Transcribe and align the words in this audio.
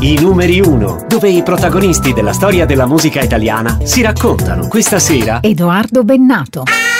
I 0.00 0.18
numeri 0.20 0.60
1, 0.60 1.06
dove 1.08 1.30
i 1.30 1.42
protagonisti 1.42 2.12
della 2.12 2.34
storia 2.34 2.66
della 2.66 2.86
musica 2.86 3.22
italiana 3.22 3.78
si 3.82 4.02
raccontano. 4.02 4.68
Questa 4.68 4.98
sera 4.98 5.38
Edoardo 5.40 6.04
Bennato. 6.04 6.64
Mi 6.64 6.95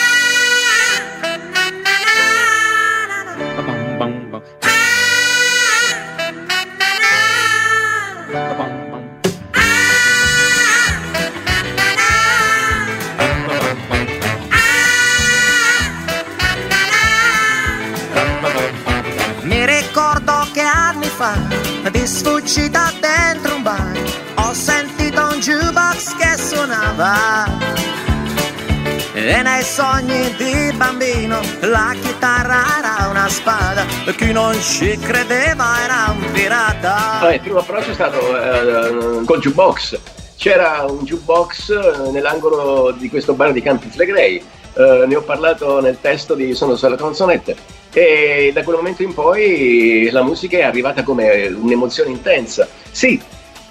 sogni 29.66 30.32
di 30.36 30.72
bambino 30.76 31.40
la 31.62 31.92
chitarra 32.00 32.78
era 32.78 33.08
una 33.10 33.28
spada, 33.28 33.84
e 34.06 34.14
chi 34.14 34.30
non 34.30 34.54
ci 34.60 34.96
credeva 34.96 35.82
era 35.82 36.14
un 36.16 36.30
pirata. 36.30 37.18
Allora, 37.18 37.34
il 37.34 37.40
primo 37.40 37.58
approccio 37.58 37.90
è 37.90 37.94
stato 37.94 38.40
eh, 38.40 39.24
col 39.24 39.40
jukebox. 39.40 39.98
C'era 40.36 40.86
un 40.88 41.00
jukebox 41.00 41.70
eh, 41.70 42.10
nell'angolo 42.12 42.92
di 42.92 43.08
questo 43.08 43.34
bar 43.34 43.50
di 43.52 43.60
Campi 43.60 43.88
Flegrei. 43.90 44.36
Eh, 44.74 45.04
ne 45.04 45.16
ho 45.16 45.22
parlato 45.22 45.80
nel 45.80 45.98
testo 46.00 46.34
di 46.34 46.54
Sono 46.54 46.76
sulle 46.76 46.96
canzonette. 46.96 47.56
E 47.92 48.52
da 48.54 48.62
quel 48.62 48.76
momento 48.76 49.02
in 49.02 49.14
poi 49.14 50.08
la 50.12 50.22
musica 50.22 50.58
è 50.58 50.62
arrivata 50.62 51.02
come 51.02 51.46
un'emozione 51.48 52.10
intensa. 52.10 52.68
Sì, 52.90 53.20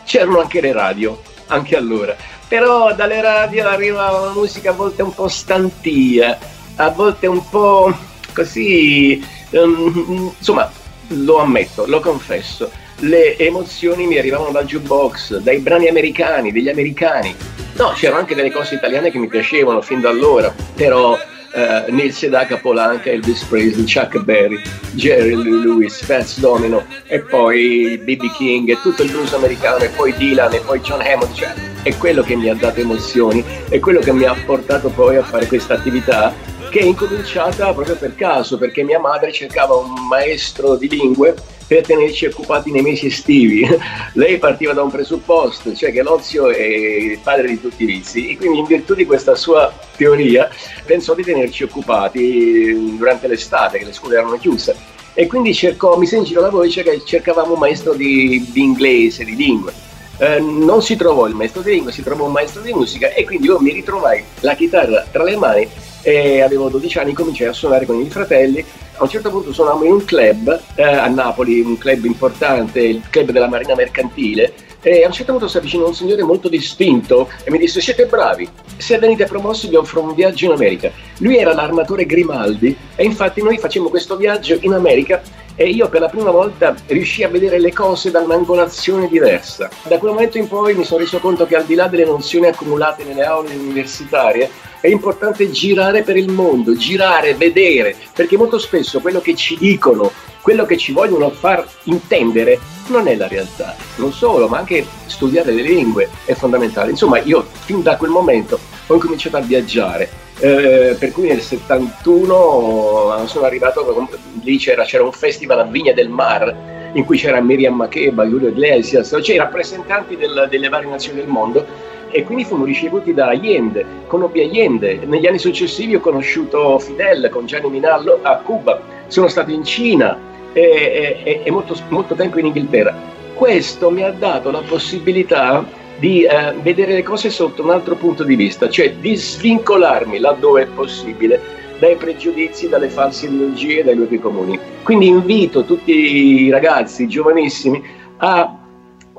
c'erano 0.03 0.41
anche 0.41 0.59
le 0.59 0.73
radio, 0.73 1.21
anche 1.47 1.77
allora. 1.77 2.15
Però 2.47 2.93
dalle 2.93 3.21
radio 3.21 3.67
arriva 3.67 4.11
una 4.11 4.31
musica 4.31 4.69
a 4.69 4.73
volte 4.73 5.01
un 5.01 5.13
po' 5.13 5.27
stantia, 5.27 6.37
a 6.75 6.89
volte 6.89 7.27
un 7.27 7.47
po' 7.49 7.93
così, 8.33 9.23
ehm, 9.49 10.33
insomma, 10.37 10.69
lo 11.07 11.39
ammetto, 11.39 11.85
lo 11.87 11.99
confesso, 11.99 12.69
le 12.99 13.37
emozioni 13.37 14.05
mi 14.05 14.17
arrivavano 14.17 14.51
dal 14.51 14.65
jukebox, 14.65 15.37
dai 15.37 15.59
brani 15.59 15.87
americani, 15.87 16.51
degli 16.51 16.69
americani. 16.69 17.35
No, 17.77 17.91
c'erano 17.91 18.19
anche 18.19 18.35
delle 18.35 18.51
cose 18.51 18.75
italiane 18.75 19.11
che 19.11 19.17
mi 19.17 19.27
piacevano 19.27 19.81
fin 19.81 19.99
da 19.99 20.09
allora, 20.09 20.53
però 20.75 21.17
eh, 21.55 21.91
Neil 21.91 22.13
Sedaka, 22.13 22.57
Polanca, 22.57 23.09
Elvis 23.09 23.43
Presley, 23.45 23.85
Chuck 23.85 24.19
Berry, 24.23 24.61
Jerry 24.91 25.35
Lewis, 25.35 26.03
Fats 26.03 26.39
Domino 26.39 26.85
e 27.07 27.21
poi 27.21 27.99
B.B. 28.03 28.29
King 28.35 28.69
e 28.69 28.79
tutto 28.81 29.03
il 29.03 29.11
blues 29.11 29.33
americano 29.33 29.77
e 29.83 29.89
poi 29.89 30.13
Dylan 30.13 30.53
e 30.53 30.59
poi 30.59 30.79
John 30.81 31.01
Hammond, 31.01 31.33
cioè 31.33 31.53
è 31.81 31.95
quello 31.97 32.23
che 32.23 32.35
mi 32.35 32.49
ha 32.49 32.55
dato 32.55 32.79
emozioni, 32.79 33.43
è 33.69 33.79
quello 33.79 33.99
che 33.99 34.11
mi 34.11 34.25
ha 34.25 34.35
portato 34.45 34.89
poi 34.89 35.15
a 35.15 35.23
fare 35.23 35.45
questa 35.47 35.75
attività 35.75 36.33
che 36.75 36.81
è 36.81 36.83
incominciata 36.83 37.71
proprio 37.73 37.95
per 37.95 38.15
caso, 38.15 38.57
perché 38.57 38.83
mia 38.83 38.99
madre 38.99 39.31
cercava 39.31 39.75
un 39.75 39.93
maestro 40.09 40.75
di 40.75 40.89
lingue 40.89 41.33
per 41.65 41.85
tenerci 41.85 42.25
occupati 42.25 42.69
nei 42.69 42.81
mesi 42.81 43.05
estivi. 43.05 43.65
Lei 44.11 44.37
partiva 44.39 44.73
da 44.73 44.83
un 44.83 44.91
presupposto, 44.91 45.73
cioè 45.73 45.93
che 45.93 46.01
l'ozio 46.01 46.49
è 46.49 46.61
il 46.61 47.17
padre 47.19 47.47
di 47.47 47.61
tutti 47.61 47.83
i 47.83 47.85
vizi, 47.85 48.27
e 48.27 48.35
quindi 48.35 48.59
in 48.59 48.65
virtù 48.65 48.93
di 48.93 49.05
questa 49.05 49.35
sua 49.35 49.73
teoria 49.95 50.49
pensò 50.83 51.15
di 51.15 51.23
tenerci 51.23 51.63
occupati 51.63 52.97
durante 52.97 53.29
l'estate, 53.29 53.77
che 53.77 53.85
le 53.85 53.93
scuole 53.93 54.17
erano 54.17 54.37
chiuse. 54.37 54.75
E 55.13 55.27
quindi 55.27 55.53
cercò, 55.53 55.97
mi 55.97 56.05
sentì 56.05 56.33
la 56.33 56.49
voce 56.49 56.83
che 56.83 57.01
cercavamo 57.05 57.53
un 57.53 57.59
maestro 57.59 57.93
di, 57.93 58.49
di 58.51 58.61
inglese, 58.61 59.23
di 59.23 59.37
lingue. 59.37 59.71
Eh, 60.17 60.41
non 60.41 60.81
si 60.81 60.97
trovò 60.97 61.25
il 61.25 61.35
maestro 61.35 61.61
di 61.61 61.71
lingua, 61.71 61.93
si 61.93 62.03
trovò 62.03 62.25
un 62.25 62.33
maestro 62.33 62.61
di 62.61 62.73
musica 62.73 63.13
e 63.13 63.23
quindi 63.23 63.47
io 63.47 63.61
mi 63.61 63.71
ritrovai 63.71 64.21
la 64.41 64.55
chitarra 64.55 65.05
tra 65.09 65.23
le 65.23 65.37
mani 65.37 65.69
e 66.05 66.41
avevo 66.41 66.69
12 66.69 66.99
anni, 66.99 67.13
cominciai 67.13 67.47
a 67.47 67.53
suonare 67.53 67.87
con 67.87 67.95
i 67.95 67.99
miei 67.99 68.11
fratelli. 68.11 68.63
A 68.97 69.03
un 69.03 69.09
certo 69.09 69.31
punto 69.31 69.51
suonavamo 69.51 69.85
in 69.85 69.91
un 69.93 70.05
club 70.05 70.61
eh, 70.75 70.83
a 70.83 71.07
Napoli, 71.07 71.61
un 71.61 71.79
club 71.79 72.05
importante, 72.05 72.79
il 72.79 73.01
club 73.09 73.31
della 73.31 73.47
Marina 73.47 73.73
Mercantile, 73.73 74.53
e 74.83 75.03
a 75.03 75.07
un 75.07 75.13
certo 75.13 75.31
punto 75.31 75.47
si 75.47 75.57
avvicinò 75.57 75.87
un 75.87 75.95
signore 75.95 76.21
molto 76.21 76.47
distinto 76.47 77.27
e 77.43 77.49
mi 77.49 77.57
disse 77.57 77.81
siete 77.81 78.05
bravi, 78.05 78.47
se 78.77 78.99
venite 78.99 79.25
promossi 79.25 79.67
vi 79.67 79.77
offro 79.77 80.01
un 80.01 80.13
viaggio 80.13 80.45
in 80.45 80.51
America. 80.51 80.91
Lui 81.17 81.37
era 81.37 81.55
l'armatore 81.55 82.05
Grimaldi 82.05 82.77
e 82.95 83.03
infatti 83.03 83.41
noi 83.41 83.57
facemmo 83.57 83.89
questo 83.89 84.15
viaggio 84.15 84.55
in 84.61 84.73
America 84.73 85.23
e 85.55 85.69
io 85.69 85.89
per 85.89 86.01
la 86.01 86.09
prima 86.09 86.29
volta 86.29 86.75
riuscii 86.85 87.23
a 87.23 87.29
vedere 87.29 87.59
le 87.59 87.73
cose 87.73 88.11
da 88.11 88.19
un'angolazione 88.19 89.07
diversa. 89.07 89.69
Da 89.87 89.97
quel 89.97 90.11
momento 90.11 90.37
in 90.37 90.47
poi 90.47 90.75
mi 90.75 90.83
sono 90.83 90.99
reso 90.99 91.17
conto 91.17 91.47
che 91.47 91.55
al 91.55 91.65
di 91.65 91.73
là 91.73 91.87
delle 91.87 92.05
nozioni 92.05 92.45
accumulate 92.45 93.03
nelle 93.05 93.23
aule 93.23 93.55
universitarie 93.55 94.49
è 94.85 94.89
importante 94.89 95.49
girare 95.49 96.03
per 96.03 96.15
il 96.15 96.31
mondo, 96.31 96.75
girare, 96.75 97.33
vedere, 97.33 97.95
perché 98.13 98.37
molto 98.37 98.59
spesso 98.59 98.99
quello 98.99 99.19
che 99.19 99.35
ci 99.35 99.57
dicono, 99.57 100.11
quello 100.41 100.65
che 100.65 100.77
ci 100.77 100.91
vogliono 100.91 101.31
far 101.31 101.67
intendere 101.85 102.59
non 102.89 103.07
è 103.07 103.15
la 103.15 103.27
realtà. 103.27 103.75
Non 103.95 104.13
solo, 104.13 104.47
ma 104.47 104.59
anche 104.59 104.85
studiare 105.07 105.51
le 105.51 105.63
lingue 105.63 106.09
è 106.25 106.33
fondamentale. 106.33 106.91
Insomma, 106.91 107.19
io 107.19 107.47
fin 107.65 107.81
da 107.81 107.97
quel 107.97 108.11
momento 108.11 108.59
ho 108.85 108.93
incominciato 108.93 109.37
a 109.37 109.41
viaggiare. 109.41 110.23
Eh, 110.37 110.95
per 110.99 111.11
cui 111.11 111.29
nel 111.29 111.41
71 111.41 113.23
sono 113.25 113.45
arrivato, 113.45 114.07
lì 114.43 114.57
c'era, 114.57 114.83
c'era 114.83 115.03
un 115.03 115.13
festival 115.13 115.59
a 115.59 115.63
Vigna 115.63 115.93
del 115.93 116.09
Mar 116.09 116.73
in 116.93 117.05
cui 117.05 117.17
c'era 117.17 117.41
Miriam 117.41 117.73
Makeba, 117.73 118.23
Julio 118.25 118.49
Iglesias, 118.49 119.17
cioè 119.21 119.35
i 119.35 119.39
rappresentanti 119.39 120.15
del, 120.15 120.47
delle 120.49 120.69
varie 120.69 120.89
nazioni 120.89 121.19
del 121.19 121.27
mondo 121.27 121.93
e 122.15 122.23
quindi 122.23 122.45
fummo 122.45 122.63
ricevuti 122.63 123.13
da 123.13 123.27
Allende, 123.27 123.85
conobbi 124.07 124.41
Allende, 124.41 125.01
negli 125.05 125.27
anni 125.27 125.37
successivi 125.37 125.95
ho 125.95 125.99
conosciuto 125.99 126.79
Fidel 126.79 127.27
con 127.29 127.45
Gianni 127.45 127.69
Minallo 127.69 128.19
a 128.21 128.37
Cuba, 128.37 128.81
sono 129.07 129.27
stato 129.27 129.51
in 129.51 129.65
Cina 129.65 130.17
e, 130.53 131.19
e, 131.25 131.41
e 131.43 131.51
molto, 131.51 131.75
molto 131.89 132.15
tempo 132.15 132.39
in 132.39 132.45
Inghilterra. 132.45 132.95
Questo 133.33 133.91
mi 133.91 134.01
ha 134.03 134.11
dato 134.11 134.49
la 134.49 134.61
possibilità 134.65 135.65
di 135.99 136.23
eh, 136.23 136.53
vedere 136.61 136.93
le 136.93 137.03
cose 137.03 137.29
sotto 137.29 137.61
un 137.61 137.71
altro 137.71 137.95
punto 137.95 138.23
di 138.23 138.37
vista, 138.37 138.69
cioè 138.69 138.93
di 138.93 139.13
svincolarmi 139.17 140.17
laddove 140.17 140.61
è 140.61 140.67
possibile 140.67 141.41
dai 141.79 141.97
pregiudizi, 141.97 142.69
dalle 142.69 142.87
false 142.87 143.25
ideologie, 143.25 143.83
dai 143.83 143.95
luoghi 143.95 144.19
comuni. 144.19 144.57
Quindi 144.83 145.07
invito 145.07 145.65
tutti 145.65 145.91
i 145.91 146.49
ragazzi 146.49 147.09
giovanissimi 147.09 147.83
a 148.19 148.55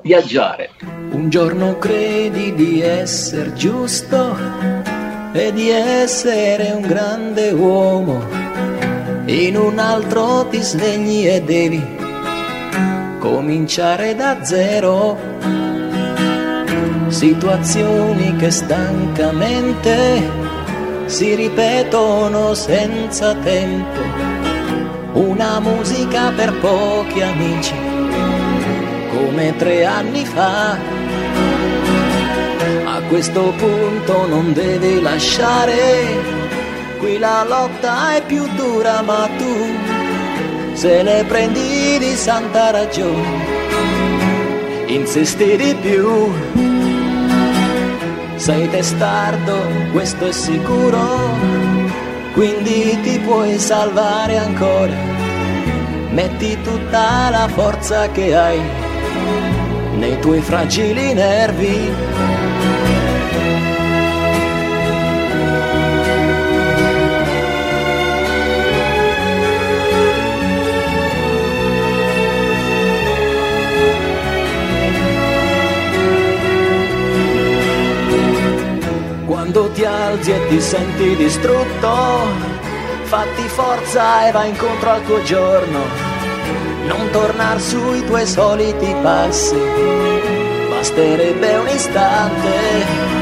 viaggiare. 0.00 1.05
Un 1.16 1.30
giorno 1.30 1.78
credi 1.78 2.54
di 2.54 2.82
essere 2.82 3.54
giusto 3.54 4.36
e 5.32 5.50
di 5.50 5.70
essere 5.70 6.72
un 6.72 6.82
grande 6.82 7.52
uomo, 7.52 8.22
in 9.24 9.56
un 9.56 9.78
altro 9.78 10.46
ti 10.50 10.60
svegli 10.60 11.26
e 11.26 11.40
devi 11.40 11.82
cominciare 13.18 14.14
da 14.14 14.44
zero. 14.44 15.16
Situazioni 17.08 18.36
che 18.36 18.50
stancamente 18.50 20.22
si 21.06 21.34
ripetono 21.34 22.52
senza 22.52 23.34
tempo, 23.36 24.00
una 25.14 25.60
musica 25.60 26.30
per 26.36 26.52
pochi 26.58 27.22
amici, 27.22 27.74
come 29.10 29.56
tre 29.56 29.86
anni 29.86 30.26
fa. 30.26 30.95
Questo 33.08 33.52
punto 33.56 34.26
non 34.26 34.52
devi 34.52 35.00
lasciare, 35.00 35.74
qui 36.98 37.18
la 37.18 37.44
lotta 37.48 38.16
è 38.16 38.22
più 38.22 38.46
dura, 38.56 39.00
ma 39.02 39.28
tu 39.38 40.74
se 40.74 41.02
ne 41.02 41.24
prendi 41.24 41.98
di 41.98 42.14
santa 42.14 42.70
ragione, 42.70 43.44
insisti 44.86 45.56
di 45.56 45.74
più 45.80 46.32
sei 48.36 48.68
testardo, 48.68 49.56
questo 49.92 50.26
è 50.26 50.32
sicuro, 50.32 51.00
quindi 52.32 52.96
ti 53.02 53.18
puoi 53.18 53.58
salvare 53.58 54.36
ancora. 54.36 54.94
Metti 56.10 56.56
tutta 56.62 57.28
la 57.30 57.48
forza 57.48 58.08
che 58.10 58.36
hai 58.36 58.60
nei 59.96 60.18
tuoi 60.20 60.40
fragili 60.40 61.14
nervi. 61.14 62.35
Ti 79.76 79.84
alzi 79.84 80.30
e 80.32 80.48
ti 80.48 80.58
senti 80.58 81.16
distrutto, 81.16 81.94
fatti 83.02 83.42
forza 83.42 84.26
e 84.26 84.32
vai 84.32 84.48
incontro 84.48 84.88
al 84.90 85.04
tuo 85.04 85.22
giorno. 85.22 85.80
non 86.86 87.10
tornar 87.10 87.60
sui 87.60 88.02
tuoi 88.06 88.26
soliti 88.26 88.94
passi, 89.02 89.60
basterebbe 90.70 91.56
un 91.56 91.68
istante 91.68 93.15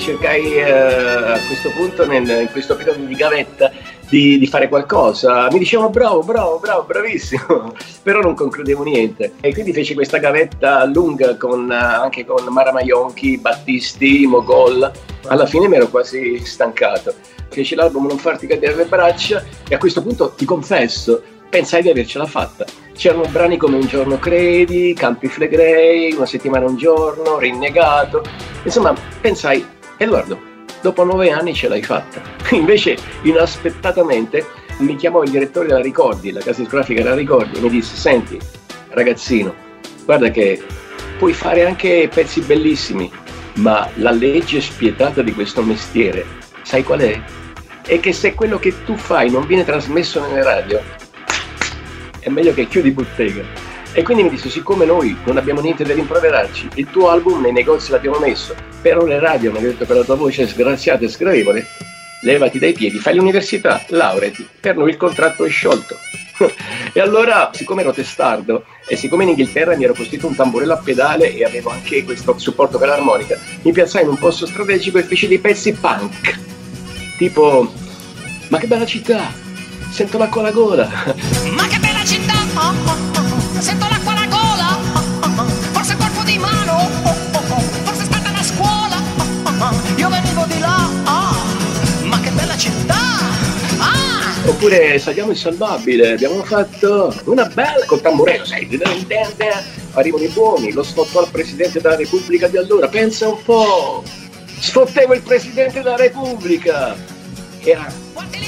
cercai 0.00 0.54
eh, 0.54 0.70
a 0.70 1.38
questo 1.46 1.70
punto, 1.70 2.06
nel, 2.06 2.28
in 2.28 2.48
questo 2.50 2.74
periodo 2.74 3.04
di 3.04 3.14
gavetta, 3.14 3.70
di, 4.08 4.38
di, 4.38 4.46
fare 4.46 4.68
qualcosa. 4.68 5.48
Mi 5.52 5.58
dicevano 5.58 5.90
bravo, 5.90 6.22
bravo, 6.22 6.58
bravo, 6.58 6.82
bravissimo, 6.84 7.74
però 8.02 8.20
non 8.20 8.34
concludevo 8.34 8.82
niente. 8.82 9.34
E 9.40 9.52
quindi 9.52 9.72
feci 9.72 9.94
questa 9.94 10.18
gavetta 10.18 10.84
lunga 10.86 11.36
con, 11.36 11.70
anche 11.70 12.24
con 12.24 12.44
Mara 12.48 12.72
Maionchi, 12.72 13.38
Battisti, 13.38 14.26
Mogol. 14.26 14.90
Alla 15.26 15.46
fine 15.46 15.68
mi 15.68 15.76
ero 15.76 15.88
quasi 15.88 16.44
stancato. 16.44 17.14
Feci 17.48 17.74
l'album 17.74 18.06
Non 18.06 18.18
farti 18.18 18.46
cadere 18.46 18.74
le 18.76 18.84
braccia 18.86 19.44
e 19.68 19.74
a 19.74 19.78
questo 19.78 20.02
punto 20.02 20.32
ti 20.36 20.44
confesso, 20.44 21.22
pensai 21.48 21.82
di 21.82 21.90
avercela 21.90 22.26
fatta. 22.26 22.64
C'erano 22.94 23.24
brani 23.30 23.56
come 23.56 23.76
Un 23.76 23.86
giorno 23.86 24.18
credi, 24.18 24.94
Campi 24.94 25.28
Flegrei, 25.28 26.12
Una 26.14 26.26
settimana 26.26 26.66
un 26.66 26.76
giorno, 26.76 27.38
Rinnegato. 27.38 28.22
Insomma, 28.64 28.94
pensai, 29.20 29.64
Edoardo, 30.02 30.40
dopo 30.80 31.04
nove 31.04 31.30
anni 31.30 31.52
ce 31.52 31.68
l'hai 31.68 31.82
fatta. 31.82 32.22
Invece, 32.56 32.96
inaspettatamente, 33.20 34.46
mi 34.78 34.96
chiamò 34.96 35.22
il 35.22 35.30
direttore 35.30 35.66
della 35.66 35.82
Ricordi, 35.82 36.32
la 36.32 36.40
casa 36.40 36.60
discografica 36.60 37.02
della 37.02 37.14
Ricordi, 37.14 37.58
e 37.58 37.60
mi 37.60 37.68
disse, 37.68 37.96
senti, 37.96 38.38
ragazzino, 38.88 39.54
guarda 40.06 40.30
che 40.30 40.64
puoi 41.18 41.34
fare 41.34 41.66
anche 41.66 42.08
pezzi 42.10 42.40
bellissimi, 42.40 43.12
ma 43.56 43.86
la 43.96 44.10
legge 44.10 44.62
spietata 44.62 45.20
di 45.20 45.34
questo 45.34 45.62
mestiere, 45.62 46.24
sai 46.62 46.82
qual 46.82 47.00
è? 47.00 47.20
È 47.82 48.00
che 48.00 48.14
se 48.14 48.32
quello 48.32 48.58
che 48.58 48.72
tu 48.86 48.96
fai 48.96 49.30
non 49.30 49.44
viene 49.46 49.66
trasmesso 49.66 50.18
nelle 50.26 50.42
radio, 50.42 50.80
è 52.20 52.30
meglio 52.30 52.54
che 52.54 52.66
chiudi 52.66 52.90
bottega. 52.90 53.69
E 53.92 54.02
quindi 54.02 54.22
mi 54.22 54.30
disse, 54.30 54.48
siccome 54.48 54.84
noi 54.84 55.16
non 55.24 55.36
abbiamo 55.36 55.60
niente 55.60 55.82
da 55.82 55.92
rimproverarci, 55.92 56.68
il 56.74 56.86
tuo 56.90 57.10
album 57.10 57.40
nei 57.40 57.52
negozi 57.52 57.90
l'abbiamo 57.90 58.20
messo, 58.20 58.54
però 58.80 59.04
le 59.04 59.18
radio 59.18 59.50
mi 59.50 59.58
hanno 59.58 59.66
detto 59.66 59.84
che 59.84 59.94
la 59.94 60.04
tua 60.04 60.14
voce 60.14 60.44
è 60.44 60.46
sgraziata 60.46 61.04
e 61.04 61.08
sgradevole, 61.08 61.66
levati 62.22 62.60
dai 62.60 62.72
piedi, 62.72 62.98
fai 62.98 63.16
l'università, 63.16 63.82
laureati, 63.88 64.46
per 64.60 64.76
noi 64.76 64.90
il 64.90 64.96
contratto 64.96 65.44
è 65.44 65.48
sciolto. 65.48 65.96
e 66.92 67.00
allora, 67.00 67.50
siccome 67.52 67.82
ero 67.82 67.92
testardo 67.92 68.64
e 68.86 68.94
siccome 68.94 69.24
in 69.24 69.30
Inghilterra 69.30 69.76
mi 69.76 69.84
ero 69.84 69.92
costruito 69.92 70.28
un 70.28 70.36
tamburello 70.36 70.74
a 70.74 70.78
pedale 70.78 71.34
e 71.34 71.44
avevo 71.44 71.70
anche 71.70 72.04
questo 72.04 72.38
supporto 72.38 72.78
per 72.78 72.88
l'armonica, 72.88 73.36
mi 73.62 73.72
piazzai 73.72 74.02
in 74.02 74.08
un 74.08 74.18
posto 74.18 74.46
strategico 74.46 74.98
e 74.98 75.02
feci 75.02 75.26
dei 75.26 75.38
pezzi 75.38 75.72
punk, 75.72 76.38
tipo, 77.18 77.72
ma 78.48 78.58
che 78.58 78.68
bella 78.68 78.86
città, 78.86 79.32
sento 79.90 80.16
l'acqua 80.16 80.42
alla 80.42 80.52
gola. 80.52 80.88
Ma 81.50 81.66
che 81.66 81.78
bella 81.78 82.04
città! 82.04 82.34
Oh, 82.54 82.90
oh. 82.90 83.09
Oppure 94.46 94.98
saliamo 94.98 95.30
insalvabile, 95.30 96.12
abbiamo 96.12 96.42
fatto 96.42 97.14
una 97.24 97.44
bella 97.46 97.84
col 97.86 98.00
tamburello, 98.00 98.44
sai, 98.44 98.68
arrivano 99.92 100.24
i 100.24 100.28
buoni, 100.28 100.72
lo 100.72 100.82
sfottò 100.82 101.20
al 101.20 101.30
Presidente 101.30 101.80
della 101.80 101.96
Repubblica 101.96 102.48
di 102.48 102.56
allora, 102.56 102.88
pensa 102.88 103.28
un 103.28 103.42
po', 103.42 104.02
sfottevo 104.58 105.14
il 105.14 105.22
Presidente 105.22 105.82
della 105.82 105.96
Repubblica, 105.96 106.96
era 107.62 107.92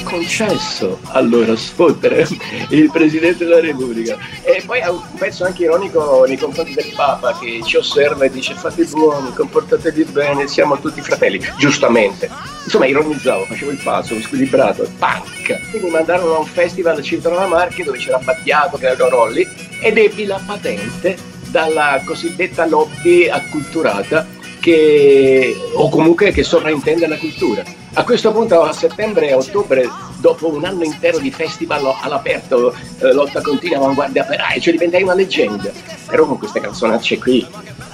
concesso 0.03 0.99
allora 1.07 1.55
sfottere 1.55 2.27
il 2.69 2.91
Presidente 2.91 3.45
della 3.45 3.59
Repubblica. 3.59 4.17
E 4.43 4.61
poi 4.65 4.81
ha 4.81 4.91
un 4.91 5.01
pezzo 5.17 5.45
anche 5.45 5.63
ironico 5.63 6.25
nei 6.27 6.37
confronti 6.37 6.73
del 6.73 6.91
Papa 6.95 7.37
che 7.39 7.61
ci 7.65 7.77
osserva 7.77 8.25
e 8.25 8.29
dice 8.29 8.53
fate 8.53 8.83
buoni, 8.85 9.33
comportatevi 9.33 10.03
bene, 10.05 10.47
siamo 10.47 10.79
tutti 10.79 11.01
fratelli, 11.01 11.39
giustamente. 11.57 12.29
Insomma, 12.63 12.85
ironizzavo, 12.85 13.45
facevo 13.45 13.71
il 13.71 13.81
passo, 13.83 14.19
squilibrato, 14.21 14.89
punk. 14.97 15.69
Quindi 15.69 15.87
mi 15.87 15.91
mandarono 15.91 16.35
a 16.35 16.39
un 16.39 16.45
festival 16.45 16.97
a 16.97 17.01
Cintola 17.01 17.47
Marche 17.47 17.83
dove 17.83 17.97
c'era 17.97 18.19
Battiato, 18.19 18.77
che 18.77 18.87
era 18.87 19.07
Rolli, 19.07 19.47
ed 19.81 19.97
ebbi 19.97 20.25
la 20.25 20.41
patente 20.45 21.17
dalla 21.49 22.01
cosiddetta 22.03 22.65
lobby 22.65 23.27
acculturata 23.27 24.25
che, 24.59 25.55
o 25.73 25.89
comunque 25.89 26.31
che 26.31 26.43
sovraintende 26.43 27.07
la 27.07 27.17
cultura. 27.17 27.63
A 27.95 28.03
questo 28.03 28.31
punto 28.31 28.61
a 28.61 28.73
settembre 28.73 29.29
e 29.29 29.33
ottobre, 29.33 29.87
dopo 30.17 30.51
un 30.51 30.65
anno 30.65 30.83
intero 30.83 31.19
di 31.19 31.29
festival 31.31 31.93
all'aperto, 32.01 32.73
eh, 32.99 33.13
lotta 33.13 33.41
continua, 33.41 33.77
avanguardia 33.77 34.23
operaia, 34.23 34.59
cioè 34.59 34.73
diventai 34.73 35.03
una 35.03 35.13
leggenda. 35.13 35.71
Però 36.07 36.25
con 36.25 36.39
queste 36.39 36.59
canzonacce 36.59 37.19
qui, 37.19 37.45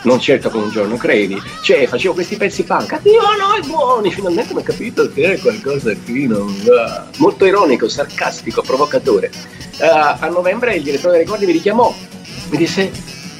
non 0.03 0.19
certo 0.19 0.49
con 0.49 0.63
un 0.63 0.69
giorno 0.69 0.95
credi, 0.95 1.37
cioè 1.63 1.85
facevo 1.85 2.13
questi 2.13 2.37
pezzi 2.37 2.63
punk, 2.63 2.93
addio 2.93 3.19
noi 3.37 3.67
buoni, 3.67 4.11
finalmente 4.11 4.53
mi 4.53 4.61
ho 4.61 4.63
capito 4.63 5.11
che 5.11 5.37
qualcosa 5.41 5.93
qui 6.05 6.27
non 6.27 6.47
va. 6.63 7.05
Molto 7.17 7.45
ironico, 7.45 7.89
sarcastico, 7.89 8.61
provocatore. 8.61 9.31
Uh, 9.79 10.15
a 10.19 10.27
novembre 10.29 10.75
il 10.75 10.83
direttore 10.83 11.17
dei 11.17 11.23
ricordi 11.23 11.45
mi 11.45 11.51
richiamò, 11.51 11.93
mi 12.49 12.57
disse, 12.57 12.91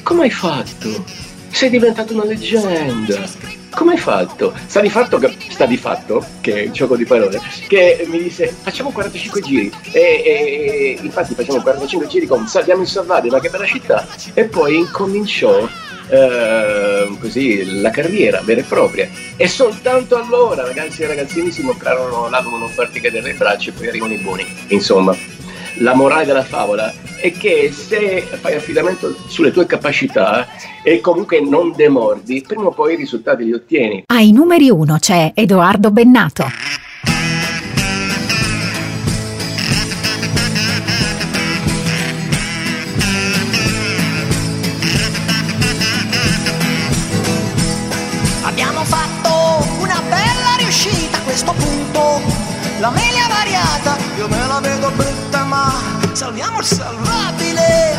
come 0.04 0.24
hai 0.24 0.32
fatto? 0.32 1.28
sei 1.52 1.70
diventato 1.70 2.14
una 2.14 2.26
leggenda. 2.26 3.59
Come 3.72 3.94
hai 3.94 3.98
fatto? 3.98 4.54
Sta 4.66 4.82
di 4.82 4.90
fatto, 4.90 5.18
che, 5.18 5.36
sta 5.50 5.66
di 5.66 5.78
fatto, 5.78 6.26
che 6.42 6.64
è 6.64 6.66
un 6.66 6.74
gioco 6.74 6.96
di 6.96 7.06
parole, 7.06 7.40
che 7.68 8.06
mi 8.08 8.24
disse 8.24 8.48
facciamo 8.62 8.92
45 8.92 9.42
giri 9.42 9.72
e, 9.92 10.02
e 10.02 11.00
infatti 11.02 11.34
facciamo 11.36 11.62
45 11.62 12.08
giri 12.08 12.26
con 12.26 12.48
Salviamo 12.48 12.82
in 12.82 12.88
Salvati, 12.88 13.30
ma 13.30 13.40
che 13.40 13.50
bella 13.50 13.66
città! 13.66 14.08
E 14.34 14.46
poi 14.46 14.78
incominciò 14.78 15.68
eh, 16.10 17.08
così 17.20 17.80
la 17.82 17.92
carriera 17.92 18.42
vera 18.42 18.62
e 18.62 18.64
propria. 18.64 19.08
E 19.36 19.48
soltanto 19.48 20.18
allora 20.18 20.66
ragazzi 20.66 21.04
e 21.04 21.08
ragazzini 21.08 21.52
si 21.52 21.62
comprarono 21.62 22.30
l'album 22.30 22.60
Non 22.60 22.70
farti 22.70 23.00
cadere 23.00 23.32
le 23.32 23.34
braccia 23.34 23.70
e 23.70 23.74
poi 23.74 23.88
arrivano 23.88 24.14
i 24.14 24.18
buoni. 24.18 24.46
Insomma, 24.70 25.16
la 25.78 25.94
morale 25.94 26.26
della 26.26 26.44
favola 26.44 26.92
è 27.22 27.32
che 27.32 27.72
se 27.72 28.22
fai 28.22 28.56
affidamento 28.56 29.16
sulle 29.28 29.52
tue 29.52 29.66
capacità 29.66 30.48
e 30.84 31.00
comunque 31.02 31.42
non 31.42 31.74
demordi, 31.76 32.44
prima 32.46 32.66
o 32.66 32.72
poi 32.72 32.94
i 32.94 32.98
risultati 32.98 33.44
li 33.44 33.54
ottieni. 33.54 34.04
Ai 34.08 34.32
numeri 34.32 34.70
uno 34.70 34.98
c'è 35.00 35.32
Edoardo 35.34 35.92
Bennato. 35.92 36.46
Abbiamo 48.44 48.84
fatto 48.84 49.82
una 49.82 50.02
bella 50.10 50.56
riuscita 50.58 51.18
a 51.18 51.22
questo 51.22 51.54
punto. 51.54 52.22
La 52.80 52.90
melia 52.92 53.28
variata 53.28 53.98
salviamo 56.14 56.60
il 56.60 56.66
salvabile. 56.66 57.98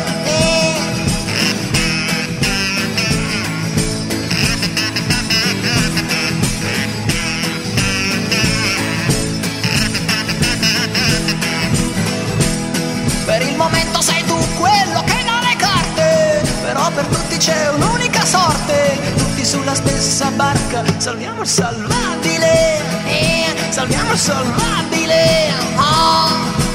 Per 13.25 13.41
il 13.41 13.55
momento 13.55 14.01
sei 14.01 14.23
tu 14.25 14.37
quello 14.57 15.03
che 15.05 15.23
dà 15.23 15.39
le 15.41 15.55
carte, 15.57 16.41
però 16.61 16.89
per 16.91 17.05
tutti 17.05 17.37
c'è 17.37 17.69
un'unica 17.69 18.25
sorte, 18.25 18.99
tutti 19.17 19.45
sulla 19.45 19.73
stessa 19.73 20.29
barca, 20.31 20.83
salviamo 20.97 21.41
il 21.41 21.47
salvabile, 21.47 22.79
eh, 23.05 23.55
salviamo 23.69 24.11
il 24.11 24.17
salvabile. 24.17 25.53
Oh. 25.75 26.70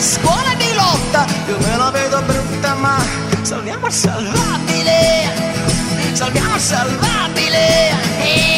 Scuole 0.00 0.56
di 0.56 0.72
lotta. 0.74 1.26
Io 1.48 1.58
me 1.58 1.76
la 1.76 1.90
vedo 1.90 2.22
brutta, 2.22 2.74
ma 2.74 3.02
salviamo 3.42 3.86
il 3.86 3.92
salvabile. 3.92 4.98
Salviamo 6.12 6.54
il 6.54 6.60
salvabile. 6.60 7.90
Eh. 8.22 8.48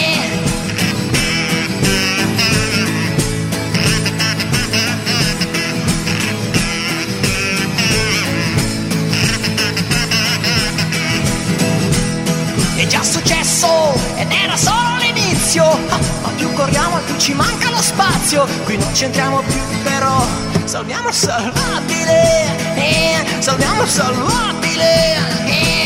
È 12.76 12.86
già 12.86 13.02
successo 13.02 13.94
ed 14.16 14.30
era 14.32 14.56
solo 14.56 14.96
l'inizio 14.98 15.64
Ah, 15.64 15.98
Ma 16.22 16.28
più 16.34 16.52
corriamo 16.52 16.98
e 16.98 17.02
più 17.02 17.16
ci 17.16 17.32
manca 17.32 17.70
lo 17.70 17.80
spazio 17.80 18.44
Qui 18.64 18.76
non 18.76 18.90
c'entriamo 18.90 19.40
più 19.42 19.60
però 19.84 20.51
Salviamo 20.64 21.08
il 21.08 21.14
salvabile 21.14 22.76
eh, 22.76 23.24
Salviamo 23.40 23.82
il 23.82 23.88
salvabile 23.88 25.16
eh. 25.46 25.82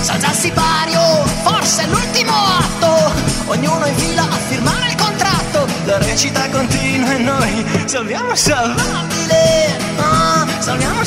Salza 0.00 0.28
al 0.28 0.34
sipario, 0.34 1.00
forse 1.42 1.86
l'ultimo 1.86 2.32
atto. 2.32 3.12
Ognuno 3.46 3.86
in 3.86 3.94
fila 3.96 4.22
a 4.22 4.36
firmare 4.48 4.88
il 4.88 4.94
contratto. 4.96 5.66
La 5.84 5.98
recita 5.98 6.48
continua 6.50 7.14
e 7.14 7.18
noi. 7.18 7.64
Salviamo 7.84 8.30
il 8.32 8.36
salvabile 8.36 9.76
ah, 9.98 10.46
Salviamo 10.58 11.00
il 11.00 11.06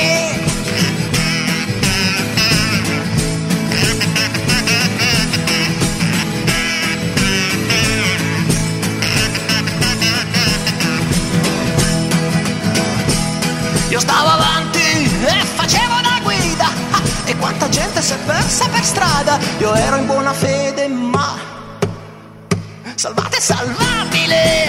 Stavo 14.11 14.27
avanti 14.27 14.79
e 15.25 15.45
facevo 15.55 16.01
da 16.01 16.19
guida. 16.21 16.65
Ah, 16.91 17.01
E 17.23 17.33
quanta 17.37 17.69
gente 17.69 18.01
si 18.01 18.11
è 18.11 18.17
persa 18.25 18.67
per 18.67 18.83
strada. 18.83 19.39
Io 19.59 19.73
ero 19.73 19.95
in 19.95 20.05
buona 20.05 20.33
fede 20.33 20.89
ma 20.89 21.37
Salvate 22.95 23.39
salvabile. 23.39 24.67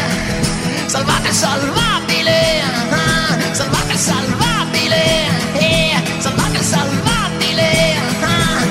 Salvate 0.86 1.32
salvabile. 1.32 2.62
Ah, 2.90 3.36
Salvate 3.52 3.96
salvabile. 3.96 5.02
Eh, 5.58 5.96
Salvate 6.20 6.62
salvabile. 6.62 7.96
Ah, 8.22 8.62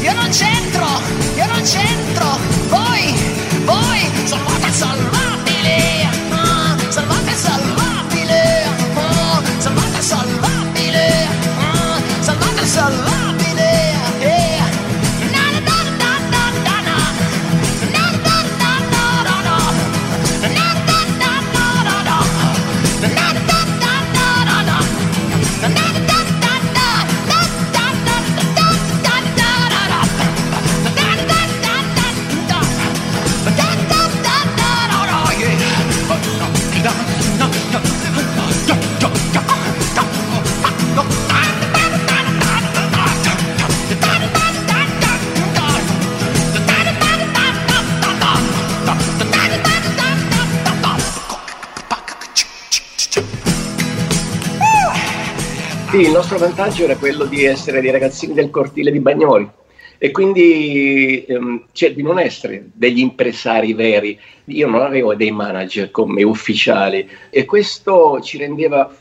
Io 0.00 0.12
non 0.14 0.28
c'entro 0.30 0.86
Io 1.36 1.46
non 1.46 1.62
c'entro 1.62 2.13
Sì, 55.94 56.00
il 56.00 56.10
nostro 56.10 56.38
vantaggio 56.38 56.82
era 56.82 56.96
quello 56.96 57.24
di 57.24 57.44
essere 57.44 57.80
dei 57.80 57.92
ragazzini 57.92 58.34
del 58.34 58.50
cortile 58.50 58.90
di 58.90 58.98
Bagnoli 58.98 59.48
e 59.96 60.10
quindi 60.10 61.24
ehm, 61.24 61.66
cioè, 61.70 61.94
di 61.94 62.02
non 62.02 62.18
essere 62.18 62.68
degli 62.72 62.98
impresari 62.98 63.74
veri. 63.74 64.18
Io 64.46 64.66
non 64.66 64.82
avevo 64.82 65.14
dei 65.14 65.30
manager 65.30 65.92
come 65.92 66.24
ufficiali 66.24 67.08
e 67.30 67.44
questo 67.44 68.20
ci 68.20 68.38
rendeva 68.38 68.92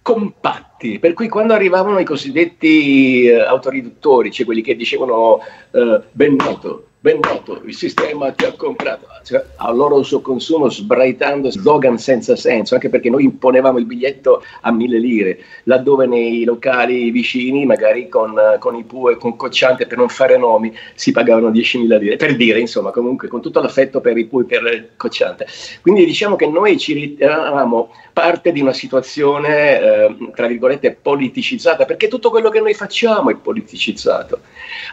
compatti, 0.00 0.98
per 0.98 1.12
cui 1.12 1.28
quando 1.28 1.52
arrivavano 1.52 1.98
i 1.98 2.06
cosiddetti 2.06 3.26
eh, 3.26 3.38
autoriduttori, 3.38 4.32
cioè 4.32 4.46
quelli 4.46 4.62
che 4.62 4.76
dicevano 4.76 5.40
eh, 5.72 6.00
ben 6.10 6.36
noto, 6.36 6.86
ben 7.02 7.18
noto, 7.22 7.62
il 7.64 7.74
sistema 7.74 8.30
ti 8.32 8.44
ha 8.44 8.52
comprato, 8.52 9.06
cioè, 9.24 9.42
a 9.56 9.72
loro 9.72 9.96
uso 9.96 10.20
consumo 10.20 10.68
sbraitando 10.68 11.50
slogan 11.50 11.96
senza 11.96 12.36
senso, 12.36 12.74
anche 12.74 12.90
perché 12.90 13.08
noi 13.08 13.24
imponevamo 13.24 13.78
il 13.78 13.86
biglietto 13.86 14.44
a 14.60 14.70
mille 14.70 14.98
lire, 14.98 15.38
laddove 15.64 16.04
nei 16.04 16.44
locali 16.44 17.10
vicini, 17.10 17.64
magari 17.64 18.06
con, 18.10 18.38
con 18.58 18.74
i 18.74 18.84
PUE, 18.84 19.16
con 19.16 19.34
Cocciante, 19.34 19.86
per 19.86 19.96
non 19.96 20.10
fare 20.10 20.36
nomi, 20.36 20.76
si 20.94 21.10
pagavano 21.10 21.50
10.000 21.50 21.98
lire, 21.98 22.16
per 22.16 22.36
dire, 22.36 22.60
insomma, 22.60 22.90
comunque 22.90 23.28
con 23.28 23.40
tutto 23.40 23.62
l'affetto 23.62 24.02
per 24.02 24.18
i 24.18 24.26
PUE, 24.26 24.44
per 24.44 24.90
Cocciante. 24.96 25.46
Quindi 25.80 26.04
diciamo 26.04 26.36
che 26.36 26.48
noi 26.48 26.76
ci 26.76 26.92
ritenevamo 26.92 27.94
parte 28.12 28.52
di 28.52 28.60
una 28.60 28.74
situazione, 28.74 29.80
eh, 29.80 30.16
tra 30.34 30.46
virgolette, 30.46 30.98
politicizzata, 31.00 31.86
perché 31.86 32.08
tutto 32.08 32.28
quello 32.28 32.50
che 32.50 32.60
noi 32.60 32.74
facciamo 32.74 33.30
è 33.30 33.36
politicizzato. 33.36 34.40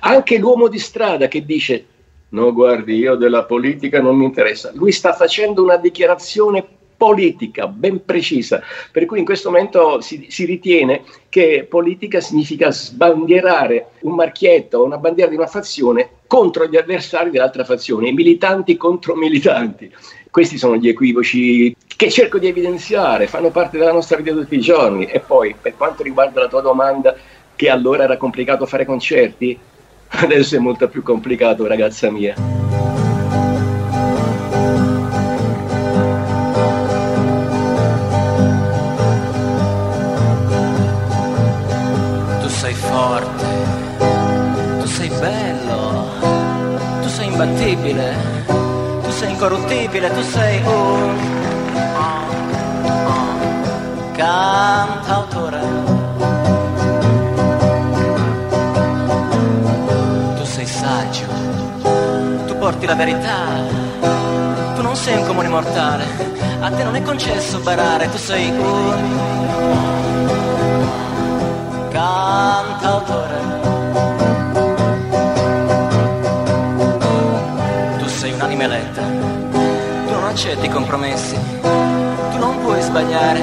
Anche 0.02 0.38
l'uomo 0.38 0.70
di 0.70 0.80
strada 0.80 1.28
che 1.28 1.44
dice 1.44 1.86
no 2.30 2.54
guardi 2.54 2.96
io 2.96 3.16
della 3.16 3.44
politica 3.44 4.02
non 4.02 4.16
mi 4.16 4.26
interessa, 4.26 4.72
lui 4.74 4.92
sta 4.92 5.14
facendo 5.14 5.64
una 5.64 5.78
dichiarazione 5.78 6.66
politica 6.98 7.68
ben 7.68 8.04
precisa, 8.04 8.62
per 8.92 9.06
cui 9.06 9.20
in 9.20 9.26
questo 9.26 9.52
momento 9.52 10.02
si, 10.02 10.26
si 10.30 10.46
ritiene 10.46 11.04
che 11.30 11.66
politica 11.70 12.20
significa 12.20 12.72
sbandierare 12.72 13.92
un 14.02 14.16
marchietto 14.16 14.80
o 14.80 14.84
una 14.84 14.98
bandiera 14.98 15.30
di 15.30 15.36
una 15.36 15.46
fazione 15.46 16.10
contro 16.26 16.66
gli 16.66 16.76
avversari 16.76 17.30
dell'altra 17.30 17.64
fazione, 17.64 18.10
i 18.10 18.14
militanti 18.14 18.76
contro 18.76 19.16
militanti. 19.16 19.94
Questi 20.30 20.58
sono 20.58 20.76
gli 20.76 20.90
equivoci 20.90 21.76
che 21.96 22.12
cerco 22.12 22.38
di 22.38 22.48
evidenziare, 22.48 23.28
fanno 23.28 23.50
parte 23.50 23.78
della 23.78 23.94
nostra 23.94 24.18
vita 24.18 24.34
tutti 24.34 24.56
i 24.56 24.60
giorni. 24.60 25.06
E 25.06 25.20
poi, 25.20 25.56
per 25.60 25.76
quanto 25.76 26.04
riguarda 26.04 26.42
la 26.42 26.48
tua 26.48 26.62
domanda, 26.62 27.16
che 27.56 27.70
allora 27.70 28.04
era 28.04 28.18
complicato 28.18 28.66
fare 28.66 28.86
concerti, 28.86 29.58
Adesso 30.10 30.56
è 30.56 30.60
molto 30.60 30.88
più 30.88 31.04
complicato, 31.04 31.68
ragazza 31.68 32.10
mia. 32.10 32.34
Tu 42.42 42.48
sei 42.48 42.74
forte, 42.74 43.46
tu 44.80 44.88
sei 44.88 45.10
bello, 45.10 46.06
tu 47.02 47.08
sei 47.10 47.28
imbattibile, 47.28 48.16
tu 49.04 49.10
sei 49.12 49.32
incorruttibile, 49.32 50.12
tu 50.14 50.22
sei 50.22 50.62
un 50.64 51.16
cantautore 54.16 55.97
porti 62.68 62.86
la 62.86 62.96
verità. 62.96 63.46
Tu 64.76 64.82
non 64.82 64.94
sei 64.94 65.16
un 65.16 65.26
comune 65.26 65.48
mortale, 65.48 66.04
a 66.60 66.70
te 66.70 66.84
non 66.84 66.98
è 66.98 67.02
concesso 67.02 67.60
barare, 67.60 68.10
tu 68.10 68.18
sei 68.18 68.50
un 68.50 68.94
cantautore. 71.90 73.40
Tu 78.00 78.08
sei 78.10 78.34
un'anima 78.34 78.64
eletta, 78.64 79.02
tu 80.08 80.12
non 80.12 80.26
accetti 80.26 80.68
compromessi, 80.68 81.38
tu 81.62 82.38
non 82.38 82.60
puoi 82.60 82.82
sbagliare, 82.82 83.42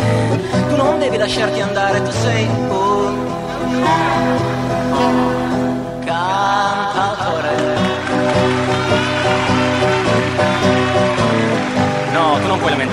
tu 0.69 0.77
non 0.77 0.99
devi 0.99 1.17
lasciarti 1.17 1.63
andare, 1.63 2.03
tu 2.03 2.11
sei 2.11 2.47
un 2.47 3.17
cantautore. 6.05 7.84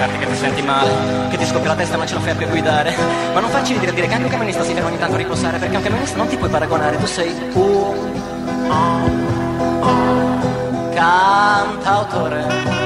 Che 0.02 0.28
ti 0.28 0.36
senti 0.36 0.62
male, 0.62 0.90
che 1.30 1.38
ti 1.38 1.46
scoppia 1.46 1.70
la 1.70 1.76
testa 1.76 1.98
ma 1.98 2.06
ce 2.06 2.16
la 2.16 2.20
fai 2.22 2.32
a 2.32 2.36
più 2.36 2.48
guidare. 2.48 2.96
Ma 3.34 3.40
non 3.40 3.50
farci 3.50 3.74
ridere 3.74 3.94
dire 3.94 4.08
che 4.08 4.14
anche 4.14 4.26
un 4.26 4.32
camionista 4.32 4.64
si 4.64 4.74
ferma 4.74 4.90
ogni 4.90 4.98
tanto 4.98 5.16
a 5.16 5.18
riposare, 5.18 5.58
perché 5.58 5.76
un 5.76 5.84
camionista 5.84 6.18
non 6.18 6.28
ti 6.28 6.38
puoi 6.38 6.50
paragonare, 6.50 6.98
tu 6.98 7.06
sei 7.06 7.32
un 7.54 7.96
oh, 8.70 8.86
oh, 9.82 10.90
cantautore. 10.94 12.81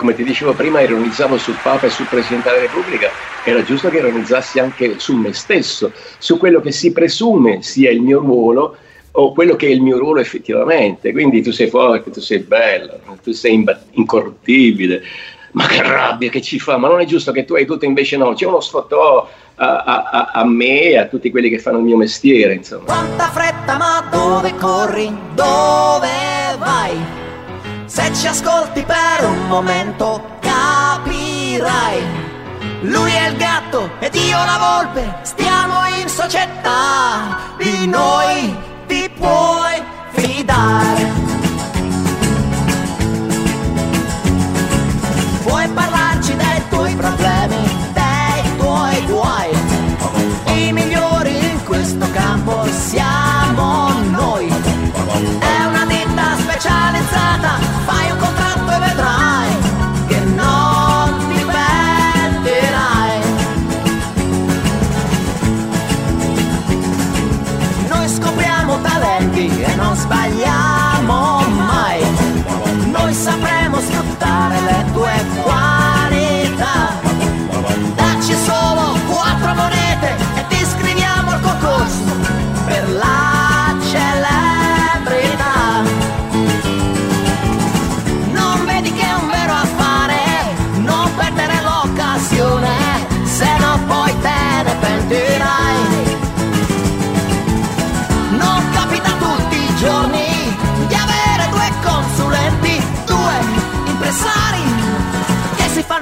Come 0.00 0.14
ti 0.14 0.24
dicevo 0.24 0.54
prima, 0.54 0.80
ironizzavo 0.80 1.36
sul 1.36 1.58
Papa 1.62 1.86
e 1.86 1.90
sul 1.90 2.06
Presidente 2.06 2.48
della 2.48 2.62
Repubblica, 2.62 3.10
era 3.44 3.62
giusto 3.62 3.90
che 3.90 3.98
ironizzassi 3.98 4.58
anche 4.58 4.98
su 4.98 5.14
me 5.14 5.34
stesso, 5.34 5.92
su 6.16 6.38
quello 6.38 6.62
che 6.62 6.72
si 6.72 6.90
presume 6.90 7.60
sia 7.60 7.90
il 7.90 8.00
mio 8.00 8.18
ruolo 8.18 8.76
o 9.12 9.34
quello 9.34 9.56
che 9.56 9.66
è 9.66 9.70
il 9.70 9.82
mio 9.82 9.98
ruolo 9.98 10.20
effettivamente. 10.20 11.12
Quindi 11.12 11.42
tu 11.42 11.52
sei 11.52 11.68
forte, 11.68 12.10
tu 12.10 12.20
sei 12.20 12.38
bella, 12.38 12.98
tu 13.22 13.32
sei 13.32 13.62
incorruttibile. 13.90 15.02
Ma 15.52 15.66
che 15.66 15.82
rabbia 15.82 16.30
che 16.30 16.40
ci 16.40 16.58
fa, 16.58 16.78
ma 16.78 16.88
non 16.88 17.00
è 17.00 17.04
giusto 17.04 17.30
che 17.30 17.44
tu 17.44 17.54
hai 17.54 17.66
tutto 17.66 17.84
invece 17.84 18.16
no, 18.16 18.32
c'è 18.32 18.46
uno 18.46 18.60
sfottò 18.60 19.28
a, 19.56 19.82
a, 19.82 20.30
a, 20.32 20.44
me 20.46 20.82
e 20.82 20.96
a 20.96 21.06
tutti 21.08 21.30
quelli 21.30 21.50
che 21.50 21.58
fanno 21.58 21.76
il 21.76 21.84
mio 21.84 21.98
mestiere, 21.98 22.54
insomma. 22.54 22.84
Quanta 22.84 23.28
fretta, 23.28 23.76
ma 23.76 24.08
dove 24.10 24.54
corri? 24.54 25.14
Dove 25.34 26.08
vai? 26.56 27.19
Se 27.92 28.14
ci 28.14 28.28
ascolti 28.28 28.84
per 28.84 29.24
un 29.24 29.48
momento 29.48 30.36
capirai. 30.38 32.00
Lui 32.82 33.10
è 33.10 33.30
il 33.30 33.36
gatto 33.36 33.90
ed 33.98 34.14
io 34.14 34.36
la 34.36 34.78
volpe, 34.78 35.18
stiamo 35.22 35.84
in 36.00 36.08
società, 36.08 37.56
di 37.58 37.88
noi 37.88 38.56
ti 38.86 39.10
puoi 39.18 39.82
fidare. 40.12 41.29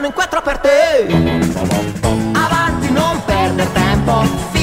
In 0.09 0.14
quattro 0.14 0.40
per 0.40 0.59
te. 0.59 1.07
Avanti, 2.33 2.90
non 2.90 3.23
perdere 3.25 3.73
tempo, 3.73 4.58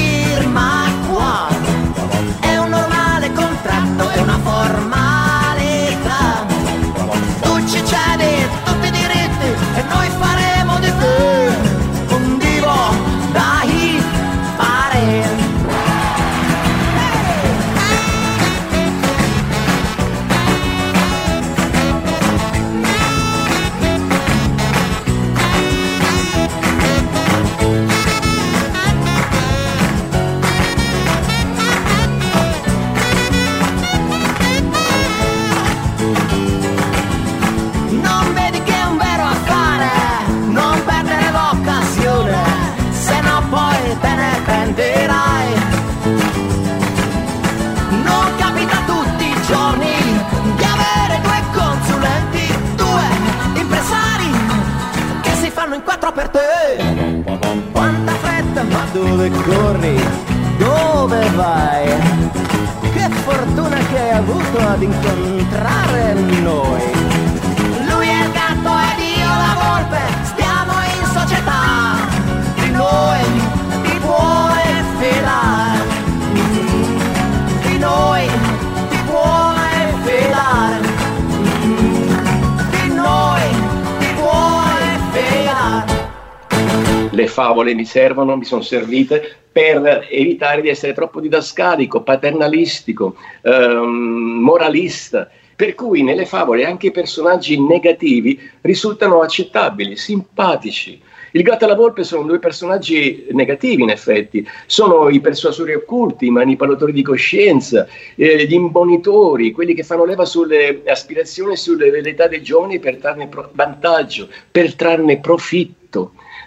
le 87.65 87.73
favole 87.73 87.73
mi 87.73 87.85
servono, 87.85 88.37
mi 88.37 88.45
sono 88.45 88.61
servite 88.61 89.37
per 89.51 90.07
evitare 90.09 90.61
di 90.61 90.69
essere 90.69 90.93
troppo 90.93 91.19
didascalico, 91.19 92.01
paternalistico, 92.01 93.15
ehm, 93.41 94.39
moralista. 94.41 95.29
Per 95.55 95.73
cui 95.73 96.03
nelle 96.03 96.25
favole 96.25 96.65
anche 96.65 96.87
i 96.87 96.91
personaggi 96.91 97.57
negativi 97.59 98.37
risultano 98.61 99.21
accettabili, 99.21 99.95
simpatici. 99.95 101.01
Il 101.31 101.43
gatto 101.43 101.63
e 101.63 101.67
la 101.67 101.75
volpe 101.75 102.03
sono 102.03 102.23
due 102.23 102.39
personaggi 102.39 103.27
negativi, 103.31 103.83
in 103.83 103.89
effetti. 103.89 104.45
Sono 104.65 105.09
i 105.09 105.21
persuasori 105.21 105.73
occulti, 105.73 106.25
i 106.25 106.29
manipolatori 106.29 106.91
di 106.91 107.01
coscienza, 107.01 107.87
eh, 108.15 108.45
gli 108.45 108.53
imbonitori, 108.53 109.51
quelli 109.51 109.73
che 109.73 109.83
fanno 109.83 110.03
leva 110.03 110.25
sulle 110.25 110.81
aspirazioni 110.85 111.53
e 111.53 111.57
sulle 111.57 111.89
velleità 111.89 112.27
dei 112.27 112.41
giovani 112.41 112.79
per 112.79 112.97
trarne 112.97 113.27
pro- 113.27 113.49
vantaggio, 113.53 114.27
per 114.51 114.75
trarne 114.75 115.19
profitto 115.19 115.84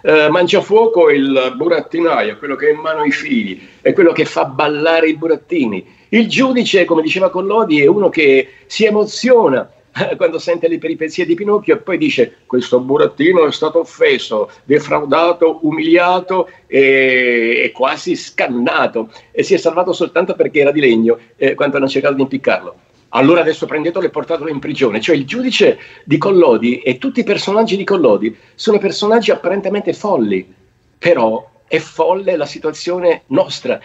eh, 0.08 0.30
Mangiafuoco 0.30 1.10
è 1.10 1.12
il 1.12 1.52
burattinaio, 1.54 2.38
quello 2.38 2.56
che 2.56 2.68
ha 2.68 2.70
in 2.70 2.78
mano 2.78 3.04
i 3.04 3.10
figli, 3.10 3.60
è 3.82 3.92
quello 3.92 4.12
che 4.12 4.24
fa 4.24 4.46
ballare 4.46 5.10
i 5.10 5.16
burattini. 5.18 5.84
Il 6.08 6.26
giudice, 6.28 6.86
come 6.86 7.02
diceva 7.02 7.28
Collodi, 7.28 7.82
è 7.82 7.86
uno 7.86 8.08
che 8.08 8.48
si 8.64 8.86
emoziona 8.86 9.70
eh, 10.10 10.16
quando 10.16 10.38
sente 10.38 10.66
le 10.66 10.78
peripezie 10.78 11.26
di 11.26 11.34
Pinocchio 11.34 11.74
e 11.74 11.78
poi 11.78 11.98
dice 11.98 12.38
questo 12.46 12.80
burattino 12.80 13.46
è 13.46 13.52
stato 13.52 13.80
offeso, 13.80 14.50
defraudato, 14.64 15.58
umiliato 15.60 16.48
e, 16.66 17.60
e 17.64 17.72
quasi 17.72 18.16
scannato 18.16 19.10
e 19.30 19.42
si 19.42 19.52
è 19.52 19.58
salvato 19.58 19.92
soltanto 19.92 20.34
perché 20.34 20.60
era 20.60 20.72
di 20.72 20.80
legno 20.80 21.18
eh, 21.36 21.54
quando 21.54 21.76
hanno 21.76 21.88
cercato 21.88 22.14
di 22.14 22.22
impiccarlo 22.22 22.74
allora 23.10 23.40
adesso 23.40 23.66
prendetelo 23.66 24.04
e 24.04 24.10
portatelo 24.10 24.48
in 24.48 24.58
prigione. 24.58 25.00
Cioè 25.00 25.16
il 25.16 25.26
giudice 25.26 25.78
di 26.04 26.18
Collodi 26.18 26.80
e 26.80 26.98
tutti 26.98 27.20
i 27.20 27.24
personaggi 27.24 27.76
di 27.76 27.84
Collodi 27.84 28.36
sono 28.54 28.78
personaggi 28.78 29.30
apparentemente 29.30 29.92
folli, 29.92 30.52
però 30.98 31.48
è 31.66 31.78
folle 31.78 32.36
la 32.36 32.46
situazione 32.46 33.22
nostra 33.26 33.78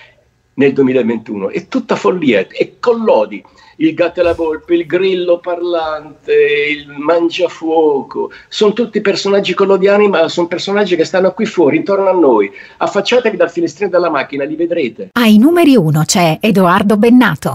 nel 0.56 0.74
2021, 0.74 1.50
è 1.50 1.68
tutta 1.68 1.96
follia, 1.96 2.46
è 2.48 2.74
Collodi, 2.80 3.44
il 3.78 3.94
gatto 3.96 4.20
e 4.20 4.24
la 4.24 4.34
volpe, 4.34 4.76
il 4.76 4.86
grillo 4.86 5.40
parlante, 5.40 6.34
il 6.34 6.88
mangiafuoco, 6.90 8.32
sono 8.48 8.74
tutti 8.74 9.02
personaggi 9.02 9.56
collodiani, 9.56 10.08
ma 10.08 10.28
sono 10.28 10.48
personaggi 10.48 10.96
che 10.96 11.06
stanno 11.06 11.34
qui 11.34 11.46
fuori, 11.46 11.78
intorno 11.78 12.08
a 12.08 12.14
noi. 12.14 12.52
Affacciatevi 12.78 13.36
dal 13.36 13.52
finestrino 13.52 13.90
della 13.90 14.12
macchina, 14.12 14.44
li 14.44 14.56
vedrete. 14.56 15.10
Ai 15.14 15.38
numeri 15.38 15.76
uno 15.76 16.04
c'è 16.06 16.38
Edoardo 16.40 16.98
Bennato. 16.98 17.54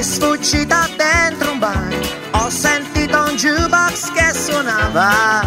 Di 0.00 0.06
sfuggita 0.06 0.88
dentro 0.96 1.52
un 1.52 1.58
bar. 1.58 1.94
Ho 2.30 2.48
sentito 2.48 3.22
un 3.22 3.36
jukebox 3.36 4.12
che 4.12 4.32
suonava. 4.32 5.42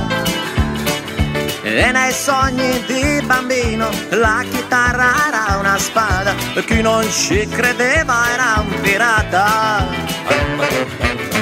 E 1.63 1.91
nei 1.91 2.11
sogni 2.11 2.83
di 2.85 3.21
bambino 3.25 3.89
la 4.09 4.43
chitarra 4.47 5.11
era 5.27 5.57
una 5.57 5.77
spada. 5.79 6.35
E 6.53 6.63
chi 6.65 6.81
non 6.81 7.03
ci 7.09 7.47
credeva 7.47 8.31
era 8.31 8.63
un 8.63 8.81
pirata. 8.81 9.87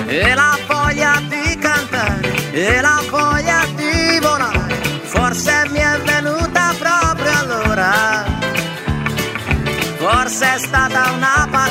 E 0.08 0.34
la 0.34 0.58
voglia 0.65 1.21
di 1.28 1.58
cantare 1.58 2.52
e 2.52 2.80
la 2.80 3.02
voglia 3.10 3.65
di 3.76 4.19
volare 4.21 4.76
forse 5.04 5.67
mi 5.69 5.80
è 5.80 6.00
venuta 6.06 6.74
proprio 6.78 7.32
allora. 7.39 8.39
Forse 9.97 10.56
è 10.56 10.58
stata 10.58 11.12
una 11.12 11.47
pazzia 11.52 11.71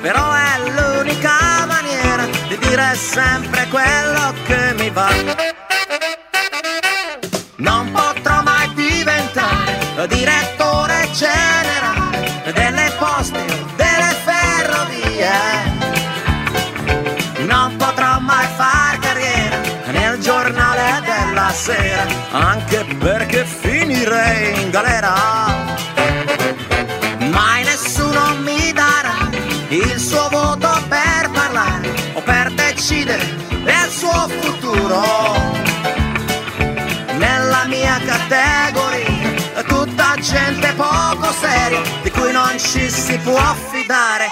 però 0.00 0.32
è 0.32 0.70
l'unica 0.70 1.66
maniera 1.66 2.24
di 2.48 2.58
dire 2.58 2.94
sempre 2.94 3.66
quello 3.68 4.34
che 4.46 4.74
mi 4.76 4.90
va 4.90 5.08
non 7.56 7.90
potrò 7.90 8.42
mai 8.42 8.72
diventare 8.74 9.78
direttore 10.06 11.08
generale 11.12 12.52
delle 12.52 12.92
poste 12.98 13.38
o 13.38 13.66
delle 13.76 14.14
ferrovie. 14.24 15.30
Non 17.46 17.76
potrò 17.76 18.18
mai 18.20 18.46
far 18.56 18.98
carriera 19.00 19.56
nel 19.86 20.20
giornale 20.20 21.02
della 21.04 21.50
sera, 21.50 22.06
anche 22.30 22.84
perché 22.98 23.44
finirei 23.44 24.62
in 24.62 24.70
galera. 24.70 25.47
Futuro 34.88 35.66
nella 37.18 37.64
mia 37.66 38.00
categoria 38.04 39.62
tutta 39.66 40.14
gente 40.20 40.72
poco 40.74 41.30
seria 41.32 41.80
di 42.02 42.10
cui 42.10 42.32
non 42.32 42.58
ci 42.58 42.88
si 42.90 43.18
può 43.18 43.54
fidare. 43.70 44.30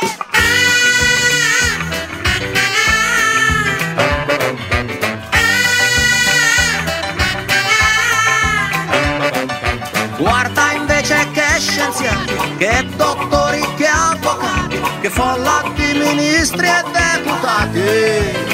Guarda 10.17 10.73
invece 10.73 11.29
che 11.33 11.59
scienziati 11.59 12.57
che 12.57 12.87
dottori 12.97 13.63
che 13.77 13.87
avvocati 13.87 14.81
che 15.03 15.11
folla 15.11 15.63
di 15.75 15.93
ministri 15.93 16.67
e 16.67 16.83
deputati 16.93 18.46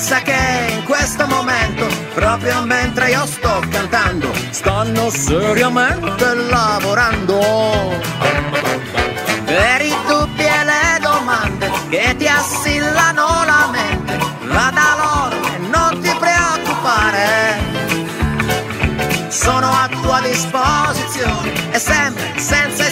pensa 0.00 0.22
che 0.22 0.72
in 0.78 0.84
questo 0.84 1.26
momento, 1.26 1.86
proprio 2.14 2.62
mentre 2.62 3.10
io 3.10 3.26
sto 3.26 3.62
cantando, 3.68 4.32
stanno 4.48 5.10
seriamente 5.10 6.34
lavorando. 6.34 8.00
Per 9.44 9.82
i 9.82 9.94
dubbi 10.08 10.42
e 10.42 10.64
le 10.64 10.98
domande 11.02 11.70
che 11.90 12.14
ti 12.16 12.26
assillano 12.26 13.44
la 13.44 13.68
mente, 13.70 14.18
va 14.44 14.70
da 14.72 14.96
loro 15.02 15.36
e 15.54 15.58
non 15.68 16.00
ti 16.00 16.10
preoccupare. 16.18 17.58
Sono 19.28 19.68
a 19.68 19.86
tua 20.00 20.20
disposizione 20.22 21.72
e 21.72 21.78
sempre 21.78 22.38
senza 22.38 22.89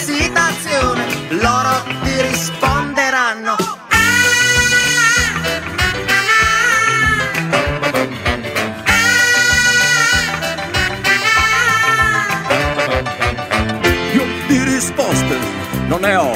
non 15.89 16.01
ne 16.01 16.15
ho. 16.15 16.33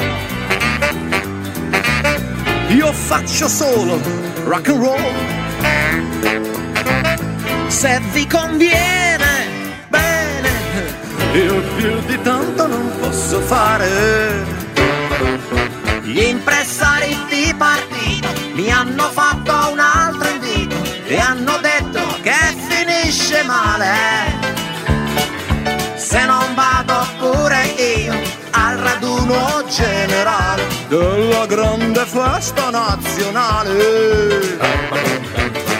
Io 2.70 2.92
faccio 2.92 3.48
solo 3.48 4.00
rock 4.46 4.68
and 4.68 4.82
roll. 4.82 5.42
se 7.68 8.00
vi 8.12 8.26
conviene 8.26 9.32
bene 9.88 10.50
Io 11.34 11.60
più 11.76 12.00
di 12.06 12.20
tanto 12.22 12.66
non 12.66 12.90
posso 13.00 13.40
fare. 13.40 14.44
gli 16.02 16.20
impressari 16.20 17.16
di 17.28 17.54
partito 17.56 18.28
mi 18.54 18.70
hanno 18.70 19.08
fatto 19.10 19.72
un 19.72 19.78
altro 19.78 20.28
invito 20.30 20.76
e 21.06 21.16
hanno 21.18 21.58
detto 21.60 22.00
che 22.22 22.38
finisce 22.68 23.42
male 23.44 24.52
se 25.96 26.24
non 26.26 26.43
generale 29.74 30.62
Della 30.88 31.46
grande 31.46 32.04
festa 32.06 32.70
nazionale. 32.70 34.58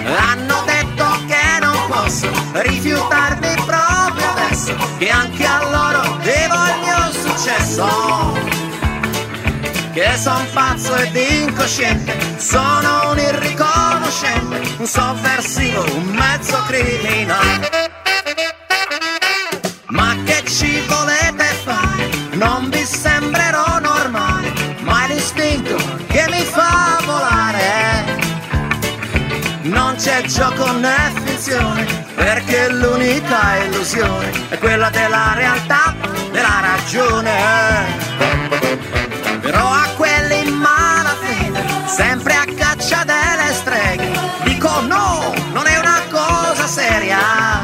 hanno 0.05 0.65
detto 0.67 1.05
che 1.29 1.61
non 1.61 1.77
posso 1.89 2.29
rifiutarmi 2.53 3.55
proprio 3.65 4.31
adesso 4.31 4.75
che 4.99 5.09
anche 5.09 5.45
a 5.45 5.63
loro 5.71 6.19
devo 6.23 6.55
il 6.55 6.77
mio 6.83 7.13
successo 7.13 8.63
che 9.93 10.11
son 10.17 10.45
pazzo 10.53 10.93
ed 10.97 11.15
incosciente, 11.15 12.19
sono 12.39 13.13
un 13.13 13.19
irriconoscente, 13.19 14.61
un 14.79 14.87
sovversivo, 14.87 15.85
un 15.95 16.07
mezzo 16.07 16.61
criminale. 16.67 17.71
Ma 19.87 20.17
che 20.25 20.43
ci 20.49 20.83
volete 20.89 21.45
fare? 21.63 22.11
Non 22.33 22.71
vi 22.71 22.85
sembrerò 22.85 23.14
Non 29.95 30.03
c'è 30.03 30.23
gioco 30.23 30.73
né 30.73 31.13
finzione, 31.25 31.85
perché 32.17 32.69
l'unica 32.69 33.59
illusione 33.59 34.49
è 34.49 34.59
quella 34.59 34.91
della 34.91 35.35
realtà, 35.37 35.95
della 36.33 36.61
ragione. 36.61 37.33
Però 39.41 39.65
a 39.65 39.87
quelli 39.95 40.49
in 40.49 40.55
malafede, 40.55 41.65
sempre 41.87 42.35
a 42.35 42.45
caccia 42.57 43.05
delle 43.05 43.53
streghe, 43.53 44.11
dico 44.43 44.81
no, 44.81 45.33
non 45.53 45.65
è 45.65 45.79
una 45.79 46.03
cosa 46.11 46.67
seria. 46.67 47.63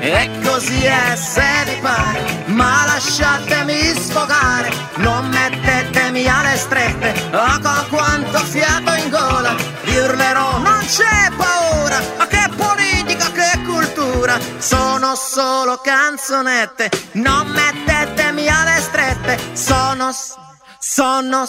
E 0.00 0.28
così 0.42 0.82
è 0.82 1.14
se 1.14 1.42
vi 1.66 1.78
pare, 1.80 2.44
ma 2.46 2.84
lasciatemi 2.84 3.94
sfogare, 3.94 4.70
non 4.96 5.28
mettetemi 5.28 6.26
alle 6.26 6.56
strette, 6.56 7.14
o 7.32 7.60
con 7.62 7.86
quanto 7.90 8.38
fiato 8.38 8.93
urlerò, 10.34 10.58
non 10.58 10.84
c'è 10.84 11.30
paura, 11.36 12.00
ma 12.16 12.26
che 12.26 12.48
politica, 12.56 13.30
che 13.30 13.60
cultura, 13.64 14.38
sono 14.58 15.14
solo 15.14 15.80
canzonette, 15.82 16.90
non 17.12 17.46
mettetemi 17.48 18.48
alle 18.48 18.80
strette, 18.80 19.38
sono, 19.52 20.10
sono, 20.78 21.48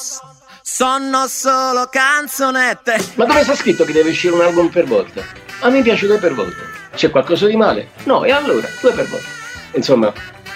sono 0.61 1.27
solo 1.27 1.87
canzonette. 1.89 3.13
Ma 3.15 3.25
dove 3.25 3.43
sta 3.43 3.55
scritto 3.55 3.83
che 3.83 3.93
deve 3.93 4.11
uscire 4.11 4.33
un 4.33 4.41
album 4.41 4.69
per 4.69 4.85
volta? 4.85 5.23
A 5.61 5.69
me 5.69 5.81
piace 5.81 6.05
due 6.05 6.19
per 6.19 6.33
volta. 6.33 6.61
C'è 6.93 7.09
qualcosa 7.09 7.47
di 7.47 7.55
male? 7.55 7.89
No, 8.03 8.23
e 8.23 8.31
allora, 8.31 8.67
due 8.79 8.93
per 8.93 9.07
volta. 9.07 9.27
Insomma, 9.73 10.13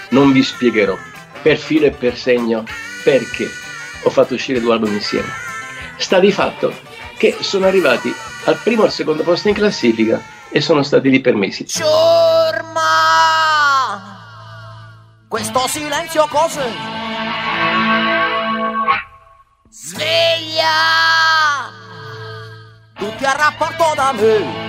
non 0.10 0.32
vi 0.32 0.44
spiegherò 0.44 0.96
per 1.42 1.58
filo 1.58 1.86
e 1.86 1.92
per 1.92 2.16
segno 2.18 2.64
perché 3.04 3.50
ho 4.04 4.10
fatto 4.10 4.36
uscire 4.36 4.60
due 4.60 4.74
album 4.74 4.94
insieme. 4.94 5.28
Sta 5.98 6.20
di 6.20 6.32
fatto 6.32 6.74
che 7.20 7.36
sono 7.42 7.68
arrivati 7.68 8.12
al 8.46 8.58
primo 8.64 8.84
e 8.84 8.86
al 8.86 8.94
secondo 8.94 9.24
posto 9.24 9.50
in 9.50 9.54
classifica 9.54 10.22
e 10.50 10.62
sono 10.62 10.84
stati 10.84 11.10
lì 11.10 11.20
per 11.20 11.36
mesi. 11.36 11.68
Ciurma! 11.68 12.80
Questo 15.28 15.68
silenzio 15.68 16.26
cos'è? 16.30 16.72
Sveglia! 19.70 21.68
Tutti 22.98 23.26
a 23.26 23.34
rapporto 23.34 23.92
da 23.96 24.14
me! 24.14 24.68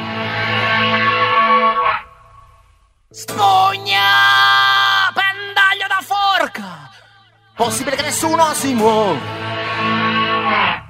Spugna! 3.10 4.02
Pendaglio 5.14 5.86
da 5.86 6.00
forca! 6.02 6.90
Possibile 7.54 7.94
che 7.94 8.02
nessuno 8.02 8.52
si 8.54 8.74
muova! 8.74 10.89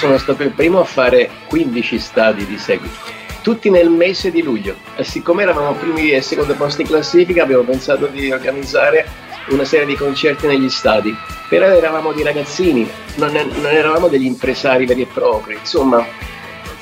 sono 0.00 0.16
stato 0.16 0.42
il 0.42 0.52
primo 0.52 0.80
a 0.80 0.84
fare 0.84 1.28
15 1.48 1.98
stadi 1.98 2.46
di 2.46 2.56
seguito, 2.56 2.94
tutti 3.42 3.68
nel 3.68 3.90
mese 3.90 4.30
di 4.30 4.40
luglio. 4.40 4.74
E 4.96 5.04
siccome 5.04 5.42
eravamo 5.42 5.74
primi 5.74 6.12
e 6.12 6.22
secondi 6.22 6.54
posti 6.54 6.80
in 6.80 6.86
classifica, 6.86 7.42
abbiamo 7.42 7.64
pensato 7.64 8.06
di 8.06 8.32
organizzare 8.32 9.06
una 9.50 9.64
serie 9.64 9.84
di 9.84 9.96
concerti 9.96 10.46
negli 10.46 10.70
stadi. 10.70 11.14
Però 11.50 11.66
eravamo 11.66 12.12
dei 12.12 12.24
ragazzini, 12.24 12.88
non, 13.16 13.32
non 13.32 13.66
eravamo 13.66 14.08
degli 14.08 14.24
impresari 14.24 14.86
veri 14.86 15.02
e 15.02 15.06
propri, 15.06 15.58
insomma. 15.60 16.02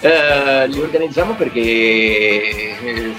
Eh, 0.01 0.69
li 0.69 0.81
organizziamo 0.81 1.35
perché 1.35 1.59
eh, 1.59 3.15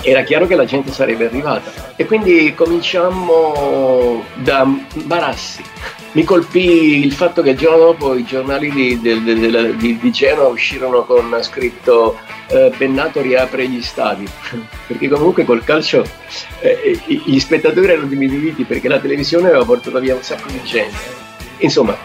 era 0.00 0.22
chiaro 0.22 0.46
che 0.46 0.56
la 0.56 0.64
gente 0.64 0.92
sarebbe 0.92 1.26
arrivata 1.26 1.92
e 1.94 2.06
quindi 2.06 2.54
cominciamo 2.54 4.24
da 4.36 4.66
Barassi 5.04 5.62
mi 6.12 6.24
colpì 6.24 7.04
il 7.04 7.12
fatto 7.12 7.42
che 7.42 7.50
il 7.50 7.58
giorno 7.58 7.78
dopo 7.78 8.14
i 8.14 8.24
giornali 8.24 8.70
di, 8.70 8.98
di, 8.98 9.76
di, 9.76 9.98
di 9.98 10.10
Genova 10.10 10.48
uscirono 10.48 11.04
con 11.04 11.36
scritto 11.42 12.18
eh, 12.48 12.72
Bennato 12.76 13.20
riapre 13.20 13.68
gli 13.68 13.82
stadi, 13.82 14.26
perché 14.86 15.08
comunque 15.08 15.44
col 15.44 15.62
calcio 15.64 16.04
eh, 16.60 16.98
gli 17.06 17.38
spettatori 17.38 17.88
erano 17.88 18.06
diminuiti 18.06 18.64
perché 18.64 18.88
la 18.88 18.98
televisione 18.98 19.48
aveva 19.48 19.64
portato 19.64 20.00
via 20.00 20.14
un 20.14 20.22
sacco 20.22 20.48
di 20.48 20.62
gente. 20.62 20.96
Insomma, 21.58 21.96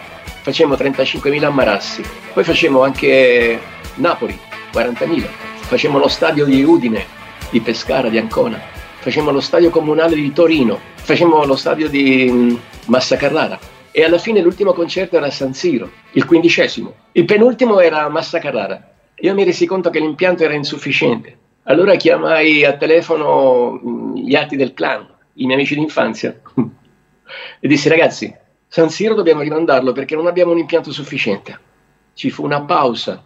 facemmo 0.42 0.74
35.000 0.74 1.44
a 1.44 1.50
Marassi, 1.50 2.02
poi 2.32 2.44
facemmo 2.44 2.82
anche 2.82 3.58
Napoli, 3.94 4.38
40.000, 4.72 5.26
facemmo 5.60 5.98
lo 5.98 6.08
stadio 6.08 6.44
di 6.44 6.62
Udine, 6.62 7.06
di 7.48 7.60
Pescara, 7.60 8.10
di 8.10 8.18
Ancona, 8.18 8.60
facemmo 8.98 9.30
lo 9.30 9.40
stadio 9.40 9.70
comunale 9.70 10.14
di 10.14 10.32
Torino, 10.32 10.78
facemmo 10.96 11.44
lo 11.44 11.56
stadio 11.56 11.88
di 11.88 12.28
mm, 12.30 12.54
Massa 12.86 13.16
Carrara, 13.16 13.58
e 13.96 14.02
alla 14.02 14.18
fine 14.18 14.40
l'ultimo 14.40 14.72
concerto 14.72 15.16
era 15.16 15.26
a 15.26 15.30
San 15.30 15.54
Siro, 15.54 15.88
il 16.14 16.24
quindicesimo. 16.24 16.94
Il 17.12 17.26
penultimo 17.26 17.78
era 17.78 18.02
a 18.02 18.08
Massa 18.08 18.40
Carrara. 18.40 18.92
Io 19.20 19.34
mi 19.34 19.44
resi 19.44 19.66
conto 19.66 19.88
che 19.90 20.00
l'impianto 20.00 20.42
era 20.42 20.52
insufficiente. 20.54 21.38
Allora 21.62 21.94
chiamai 21.94 22.64
a 22.64 22.76
telefono 22.76 23.80
mm, 23.80 24.16
gli 24.16 24.34
atti 24.34 24.56
del 24.56 24.74
clan, 24.74 25.06
i 25.34 25.44
miei 25.44 25.58
amici 25.58 25.76
d'infanzia, 25.76 26.40
e 27.60 27.68
dissi 27.68 27.88
ragazzi, 27.88 28.34
San 28.66 28.90
Siro 28.90 29.14
dobbiamo 29.14 29.42
rimandarlo 29.42 29.92
perché 29.92 30.16
non 30.16 30.26
abbiamo 30.26 30.50
un 30.50 30.58
impianto 30.58 30.90
sufficiente. 30.90 31.56
ci 32.14 32.30
fu 32.30 32.42
una 32.42 32.62
pausa 32.62 33.22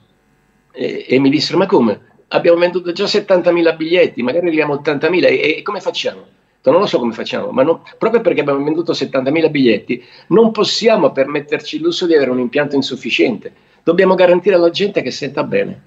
e, 0.71 1.07
e 1.09 1.19
mi 1.19 1.31
dissero 1.31 1.57
ma 1.57 1.65
come? 1.65 1.99
Abbiamo 2.29 2.59
venduto 2.59 2.93
già 2.93 3.05
70.000 3.05 3.75
biglietti, 3.75 4.23
magari 4.23 4.49
arriviamo 4.49 4.75
a 4.75 4.81
80.000 4.83 5.25
e, 5.25 5.57
e 5.57 5.63
come 5.63 5.81
facciamo? 5.81 6.27
Non 6.71 6.81
lo 6.81 6.87
so 6.87 6.99
come 6.99 7.13
facciamo, 7.13 7.51
ma 7.51 7.63
non, 7.63 7.81
proprio 7.99 8.21
perché 8.21 8.41
abbiamo 8.41 8.63
venduto 8.63 8.93
70.000 8.93 9.51
biglietti 9.51 10.05
non 10.29 10.51
possiamo 10.51 11.13
permetterci 11.13 11.77
il 11.77 11.83
lusso 11.83 12.07
di 12.07 12.15
avere 12.15 12.31
un 12.31 12.41
impianto 12.41 12.77
insufficiente. 12.77 13.53
Dobbiamo 13.83 14.15
garantire 14.15 14.57
alla 14.57 14.71
gente 14.71 15.03
che 15.03 15.11
senta 15.11 15.45
bene. 15.45 15.81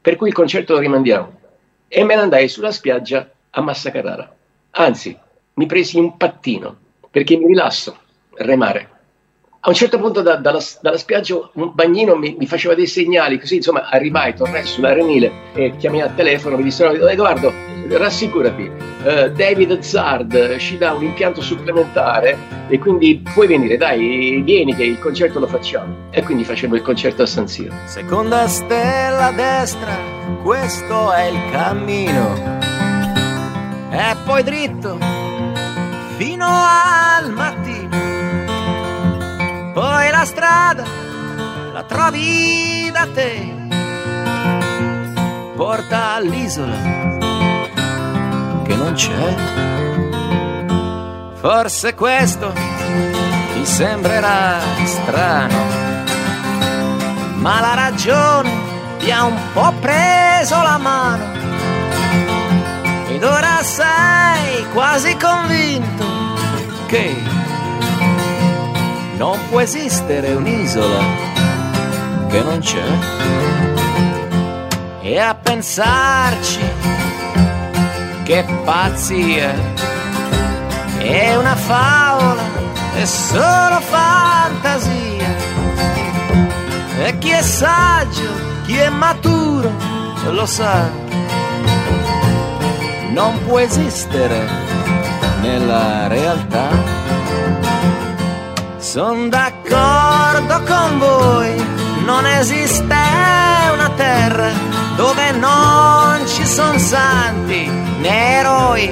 Per 0.00 0.16
cui 0.16 0.28
il 0.28 0.34
concerto 0.34 0.74
lo 0.74 0.78
rimandiamo. 0.78 1.40
E 1.88 2.04
me 2.04 2.14
ne 2.14 2.22
andai 2.22 2.48
sulla 2.48 2.72
spiaggia 2.72 3.30
a 3.50 3.60
Massa 3.60 3.90
Carrara. 3.90 4.34
Anzi, 4.70 5.16
mi 5.54 5.66
presi 5.66 5.98
un 5.98 6.16
pattino 6.16 6.76
perché 7.10 7.36
mi 7.36 7.46
rilasso, 7.46 7.96
remare. 8.34 8.88
A 9.60 9.68
un 9.68 9.74
certo 9.74 9.98
punto 9.98 10.22
da, 10.22 10.36
dalla, 10.36 10.60
dalla, 10.80 10.96
spiaggia 10.96 11.50
un 11.52 11.70
bagnino 11.74 12.16
mi, 12.16 12.34
mi, 12.36 12.46
faceva 12.46 12.74
dei 12.74 12.86
segnali, 12.86 13.38
così 13.38 13.56
insomma 13.56 13.88
arrivai, 13.88 14.34
tornai 14.34 14.64
sull'arenile 14.64 15.30
e 15.54 15.76
chiamai 15.76 16.00
al 16.00 16.14
telefono, 16.16 16.56
mi 16.56 16.64
dissero 16.64 17.06
Edoardo, 17.06 17.52
rassicurati, 17.88 18.62
uh, 18.62 19.30
David 19.30 19.80
Zard 19.80 20.56
ci 20.58 20.78
dà 20.78 20.92
un 20.92 21.04
impianto 21.04 21.40
supplementare 21.40 22.36
e 22.68 22.78
quindi 22.78 23.22
puoi 23.32 23.46
venire, 23.46 23.76
dai, 23.76 24.42
vieni 24.44 24.74
che 24.74 24.84
il 24.84 24.98
concerto 24.98 25.38
lo 25.38 25.46
facciamo. 25.46 26.08
E 26.10 26.22
quindi 26.22 26.44
facevamo 26.44 26.76
il 26.76 26.82
concerto 26.82 27.22
a 27.22 27.26
San 27.26 27.48
Siro. 27.48 27.74
Seconda 27.84 28.46
stella 28.48 29.26
a 29.26 29.32
destra, 29.32 29.96
questo 30.42 31.12
è 31.12 31.24
il 31.24 31.50
cammino. 31.50 32.60
E 33.90 34.16
poi 34.24 34.42
dritto 34.42 34.98
fino 36.16 36.46
al 36.46 37.30
mattino 37.32 37.82
poi 39.72 40.10
la 40.10 40.24
strada 40.24 40.84
la 41.72 41.82
trovi 41.84 42.90
da 42.92 43.08
te, 43.14 43.54
porta 45.56 46.12
all'isola 46.12 47.11
che 48.72 48.76
non 48.76 48.92
c'è. 48.94 49.34
Forse 51.34 51.94
questo 51.94 52.52
ti 52.52 53.66
sembrerà 53.66 54.58
strano, 54.84 55.58
ma 57.36 57.60
la 57.60 57.74
ragione 57.74 58.50
ti 58.98 59.10
ha 59.10 59.24
un 59.24 59.38
po' 59.52 59.72
preso 59.80 60.62
la 60.62 60.78
mano. 60.78 61.40
Ed 63.08 63.22
ora 63.24 63.62
sei 63.62 64.64
quasi 64.72 65.16
convinto 65.16 66.04
che 66.86 67.14
non 69.16 69.38
può 69.50 69.60
esistere 69.60 70.32
un'isola 70.32 71.04
che 72.28 72.42
non 72.42 72.58
c'è. 72.60 73.20
E 75.02 75.18
a 75.18 75.34
pensarci, 75.34 76.91
che 78.32 78.46
pazzia, 78.64 79.52
è 80.96 81.36
una 81.36 81.54
favola, 81.54 82.42
è 82.94 83.04
solo 83.04 83.78
fantasia. 83.80 85.34
E 87.04 87.18
chi 87.18 87.28
è 87.28 87.42
saggio, 87.42 88.30
chi 88.64 88.78
è 88.78 88.88
maturo, 88.88 89.70
lo 90.30 90.46
sa. 90.46 90.88
Non 93.10 93.38
può 93.44 93.58
esistere 93.58 94.48
nella 95.42 96.06
realtà 96.08 97.00
sono 98.78 99.28
d'accordo 99.28 100.62
con 100.66 100.98
voi, 100.98 101.54
non 102.04 102.26
esiste 102.26 102.96
una 103.72 103.90
terra 103.96 104.50
dove 104.96 105.30
non 105.32 106.26
ci 106.26 106.46
sono 106.46 106.78
santi 106.78 107.81
eroi. 108.04 108.90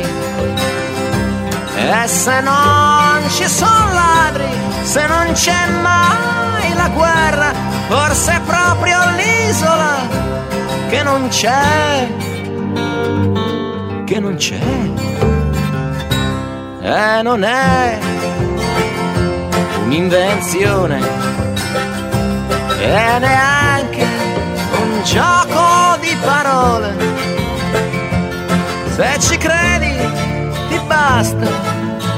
E 1.76 2.08
se 2.08 2.40
non 2.40 3.28
ci 3.30 3.46
sono 3.46 3.92
ladri, 3.92 4.44
se 4.82 5.06
non 5.06 5.32
c'è 5.32 5.66
mai 5.82 6.74
la 6.74 6.88
guerra, 6.88 7.52
forse 7.88 8.32
è 8.34 8.40
proprio 8.40 8.98
l'isola 9.16 9.96
che 10.88 11.02
non 11.02 11.28
c'è, 11.28 12.08
che 14.04 14.20
non 14.20 14.34
c'è. 14.36 14.60
E 16.82 17.22
non 17.22 17.44
è 17.44 17.98
un'invenzione 19.84 20.98
e 22.80 23.18
neanche 23.18 24.06
un 24.80 25.02
gioco 25.04 25.96
di 26.00 26.16
parole. 26.24 26.94
Se 29.00 29.18
ci 29.20 29.38
credi 29.38 29.96
ti 30.68 30.78
basta 30.86 31.48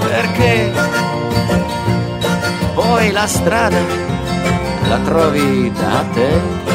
perché 0.01 0.72
poi 2.74 3.12
la 3.12 3.24
strada 3.28 3.78
la 4.89 4.99
trovi 4.99 5.70
da 5.78 6.05
te. 6.12 6.71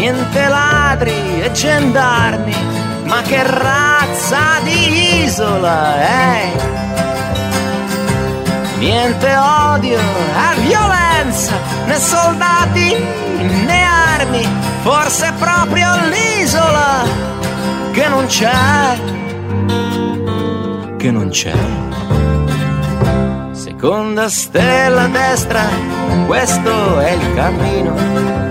Niente 0.00 0.48
ladri 0.48 1.42
e 1.42 1.52
gendarmi, 1.52 2.54
ma 3.04 3.20
che 3.22 3.42
razza 3.42 4.60
di 4.62 5.24
isola 5.24 6.00
è? 6.00 6.52
Niente 8.78 9.36
odio 9.36 9.98
e 9.98 10.60
violenza, 10.60 11.52
né 11.86 11.96
soldati 11.96 12.96
né 13.66 13.82
armi, 13.84 14.46
forse 14.82 15.32
proprio 15.38 15.88
l'isola 16.08 17.04
che 17.92 18.08
non 18.08 18.26
c'è, 18.26 18.98
che 20.96 21.10
non 21.10 21.28
c'è. 21.28 21.52
Seconda 23.52 24.28
stella 24.28 25.06
destra, 25.08 25.64
questo 26.26 27.00
è 27.00 27.10
il 27.10 27.34
cammino 27.34 28.49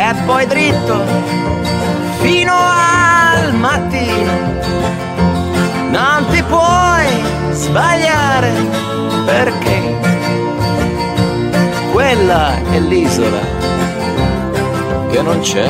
e 0.00 0.14
poi 0.24 0.46
dritto 0.46 1.04
fino 2.20 2.54
al 2.54 3.54
mattino. 3.54 4.32
Non 5.90 6.26
ti 6.30 6.42
puoi 6.44 7.06
sbagliare 7.50 8.50
perché 9.26 9.98
quella 11.92 12.54
è 12.70 12.78
l'isola 12.78 13.40
che 15.10 15.20
non 15.20 15.38
c'è. 15.40 15.68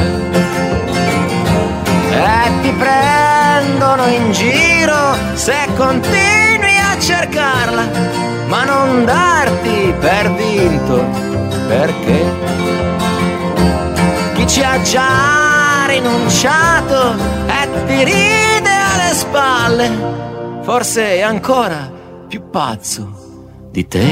E 2.13 2.51
ti 2.63 2.73
prendono 2.73 4.07
in 4.07 4.31
giro 4.31 5.17
se 5.35 5.57
continui 5.77 6.77
a 6.79 6.99
cercarla, 7.01 7.83
ma 8.47 8.65
non 8.65 9.05
darti 9.05 9.93
per 9.99 10.33
vinto 10.35 11.05
perché 11.67 12.60
ci 14.51 14.63
ha 14.63 14.83
già 14.83 15.87
rinunciato 15.87 17.15
e 17.47 17.85
ti 17.87 18.03
ride 18.03 18.69
alle 18.69 19.13
spalle, 19.13 19.89
forse 20.63 21.15
è 21.15 21.21
ancora 21.21 21.89
più 22.27 22.51
pazzo 22.51 23.69
di 23.71 23.87
te. 23.87 24.09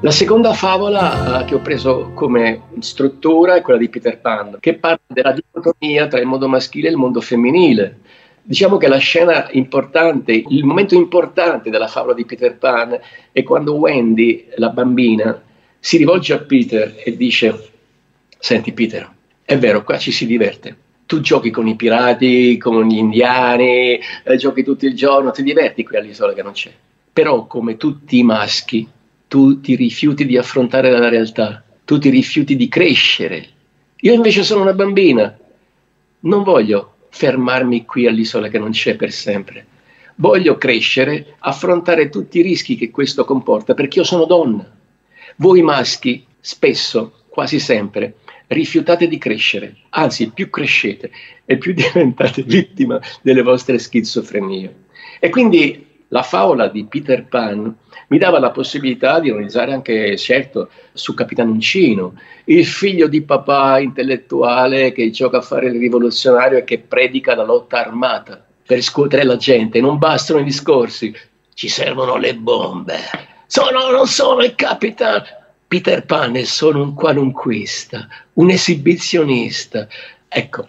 La 0.00 0.10
seconda 0.10 0.52
favola 0.52 1.40
uh, 1.40 1.44
che 1.46 1.54
ho 1.54 1.60
preso 1.60 2.10
come 2.12 2.64
struttura 2.80 3.54
è 3.54 3.62
quella 3.62 3.78
di 3.78 3.88
Peter 3.88 4.20
Pan, 4.20 4.58
che 4.60 4.74
parla 4.74 5.00
della 5.06 5.32
dicotomia 5.32 6.06
tra 6.06 6.20
il 6.20 6.26
mondo 6.26 6.46
maschile 6.46 6.88
e 6.88 6.90
il 6.90 6.98
mondo 6.98 7.22
femminile. 7.22 8.00
Diciamo 8.42 8.76
che 8.76 8.88
la 8.88 8.98
scena 8.98 9.48
importante, 9.52 10.32
il 10.32 10.64
momento 10.64 10.94
importante 10.94 11.70
della 11.70 11.88
favola 11.88 12.12
di 12.12 12.26
Peter 12.26 12.58
Pan 12.58 13.00
è 13.32 13.42
quando 13.42 13.76
Wendy, 13.76 14.48
la 14.56 14.68
bambina, 14.68 15.42
si 15.78 15.96
rivolge 15.96 16.34
a 16.34 16.40
Peter 16.40 16.94
e 17.02 17.16
dice 17.16 17.70
Senti 18.46 18.72
Peter, 18.72 19.10
è 19.44 19.58
vero, 19.58 19.82
qua 19.82 19.98
ci 19.98 20.12
si 20.12 20.24
diverte. 20.24 20.76
Tu 21.04 21.18
giochi 21.18 21.50
con 21.50 21.66
i 21.66 21.74
pirati, 21.74 22.56
con 22.58 22.86
gli 22.86 22.96
indiani, 22.96 23.98
eh, 24.22 24.36
giochi 24.36 24.62
tutto 24.62 24.86
il 24.86 24.94
giorno, 24.94 25.32
ti 25.32 25.42
diverti 25.42 25.82
qui 25.82 25.96
all'isola 25.96 26.32
che 26.32 26.44
non 26.44 26.52
c'è. 26.52 26.72
Però 27.12 27.48
come 27.48 27.76
tutti 27.76 28.18
i 28.18 28.22
maschi, 28.22 28.86
tu 29.26 29.60
ti 29.60 29.74
rifiuti 29.74 30.24
di 30.24 30.38
affrontare 30.38 30.92
la 30.92 31.08
realtà, 31.08 31.60
tu 31.84 31.98
ti 31.98 32.08
rifiuti 32.08 32.54
di 32.54 32.68
crescere 32.68 33.48
Io 34.02 34.12
invece 34.12 34.44
sono 34.44 34.62
una 34.62 34.74
bambina, 34.74 35.36
non 36.20 36.44
voglio 36.44 36.98
fermarmi 37.08 37.84
qui 37.84 38.06
all'isola 38.06 38.46
che 38.46 38.60
non 38.60 38.70
c'è 38.70 38.94
per 38.94 39.10
sempre. 39.10 39.66
Voglio 40.14 40.56
crescere, 40.56 41.34
affrontare 41.40 42.10
tutti 42.10 42.38
i 42.38 42.42
rischi 42.42 42.76
che 42.76 42.92
questo 42.92 43.24
comporta, 43.24 43.74
perché 43.74 43.98
io 43.98 44.04
sono 44.04 44.24
donna. 44.24 44.72
Voi 45.34 45.62
maschi, 45.62 46.24
spesso, 46.38 47.24
quasi 47.36 47.58
sempre, 47.58 48.14
rifiutate 48.48 49.08
di 49.08 49.18
crescere, 49.18 49.76
anzi 49.90 50.30
più 50.30 50.50
crescete 50.50 51.10
e 51.44 51.58
più 51.58 51.72
diventate 51.74 52.42
vittima 52.42 53.00
delle 53.22 53.42
vostre 53.42 53.78
schizofrenie. 53.78 54.84
E 55.18 55.30
quindi 55.30 55.84
la 56.08 56.22
favola 56.22 56.68
di 56.68 56.84
Peter 56.84 57.26
Pan 57.26 57.74
mi 58.08 58.18
dava 58.18 58.38
la 58.38 58.50
possibilità 58.50 59.18
di 59.18 59.28
ironizzare 59.28 59.72
anche, 59.72 60.16
certo, 60.16 60.70
su 60.92 61.14
Capitano 61.14 61.50
Uncino, 61.50 62.14
il 62.44 62.64
figlio 62.64 63.08
di 63.08 63.22
papà 63.22 63.80
intellettuale 63.80 64.92
che 64.92 65.10
gioca 65.10 65.38
a 65.38 65.42
fare 65.42 65.66
il 65.66 65.78
rivoluzionario 65.78 66.58
e 66.58 66.64
che 66.64 66.78
predica 66.78 67.34
la 67.34 67.44
lotta 67.44 67.84
armata 67.84 68.44
per 68.64 68.80
scuotere 68.82 69.24
la 69.24 69.36
gente. 69.36 69.80
Non 69.80 69.98
bastano 69.98 70.38
i 70.38 70.44
discorsi, 70.44 71.12
ci 71.54 71.68
servono 71.68 72.16
le 72.16 72.36
bombe. 72.36 72.98
Sono, 73.46 73.90
non 73.90 74.06
sono 74.06 74.42
il 74.42 74.54
capitano. 74.54 75.24
Peter 75.68 76.04
Pan 76.04 76.36
è 76.36 76.44
solo 76.44 76.80
un 76.80 76.94
qualunquista, 76.94 78.06
un 78.34 78.50
esibizionista. 78.50 79.88
Ecco, 80.28 80.68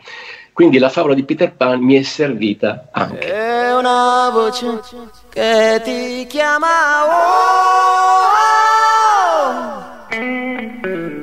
quindi 0.53 0.79
la 0.79 0.89
favola 0.89 1.13
di 1.13 1.23
Peter 1.23 1.53
Pan 1.53 1.79
mi 1.81 1.93
è 1.95 2.01
servita 2.01 2.87
anche. 2.91 3.19
È 3.19 3.75
una 3.75 4.31
voce 4.31 4.81
che 5.29 5.79
ti 5.83 6.25
chiama, 6.27 7.05
oh, 7.05 7.09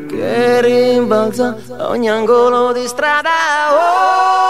che 0.07 0.61
rimbalza 0.61 1.57
ogni 1.81 2.09
angolo 2.09 2.72
di 2.72 2.87
strada. 2.87 3.31
Oh, 3.72 4.43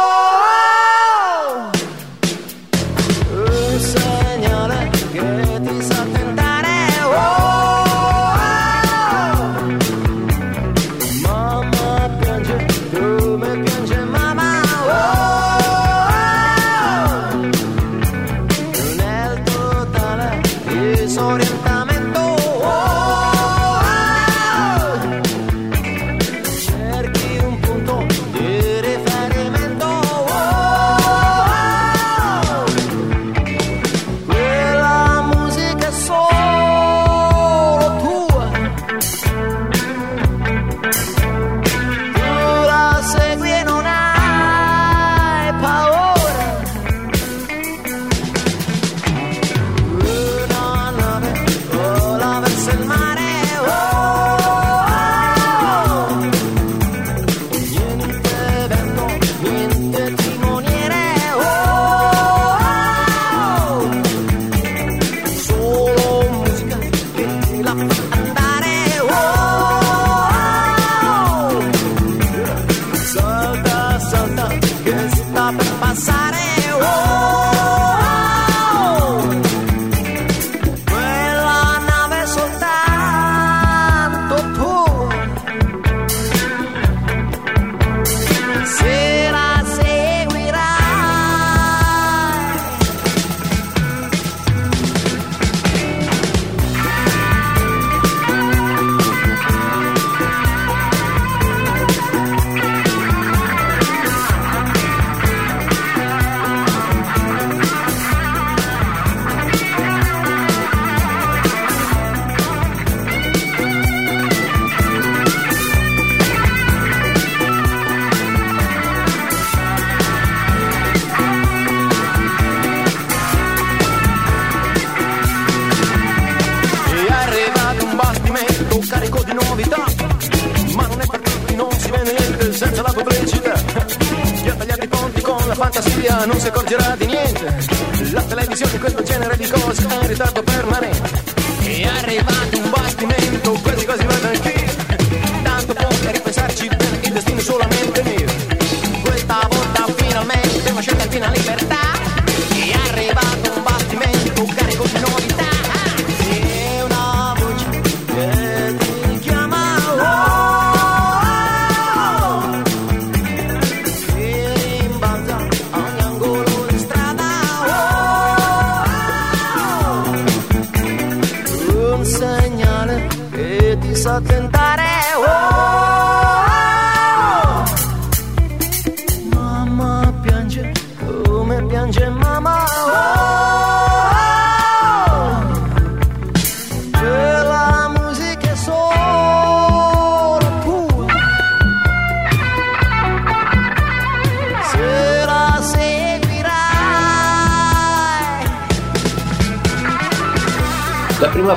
che 173.95 174.01
ti 174.01 174.01
sa 174.01 174.21
tentare. 174.21 174.83
Oh, 175.17 175.84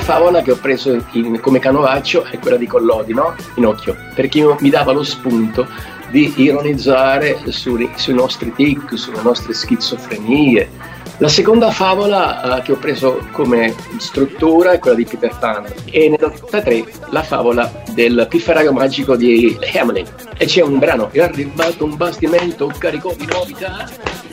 favola 0.08 0.40
che 0.40 0.52
ho 0.52 0.56
preso 0.56 1.04
in- 1.10 1.38
come 1.38 1.58
canovaccio 1.58 2.24
è 2.24 2.38
quella 2.38 2.56
di 2.56 2.66
Collodi, 2.66 3.12
no? 3.12 3.34
Pinocchio, 3.52 3.94
perché 4.14 4.42
mi 4.60 4.70
dava 4.70 4.92
lo 4.92 5.02
spunto 5.02 5.68
di 6.08 6.32
ironizzare 6.36 7.38
sui, 7.48 7.90
sui 7.94 8.14
nostri 8.14 8.50
tic, 8.54 8.96
sulle 8.96 9.20
nostre 9.20 9.52
schizofrenie. 9.52 10.70
La 11.18 11.28
seconda 11.28 11.70
favola 11.70 12.56
eh, 12.56 12.62
che 12.62 12.72
ho 12.72 12.76
preso 12.76 13.20
come 13.32 13.74
struttura 13.98 14.72
è 14.72 14.78
quella 14.78 14.96
di 14.96 15.04
Peter 15.04 15.36
Pan. 15.38 15.66
E 15.84 16.08
nell'83 16.08 17.10
la 17.10 17.22
favola 17.22 17.70
del 17.92 18.26
pifferaio 18.30 18.72
magico 18.72 19.14
di 19.14 19.58
Hamlin 19.74 20.06
e 20.38 20.46
c'è 20.46 20.62
un 20.62 20.78
brano 20.78 21.10
è 21.12 21.20
arrivato 21.20 21.84
un 21.84 21.98
bastimento 21.98 22.72
carico 22.78 23.14
di 23.14 23.26
novità. 23.26 23.86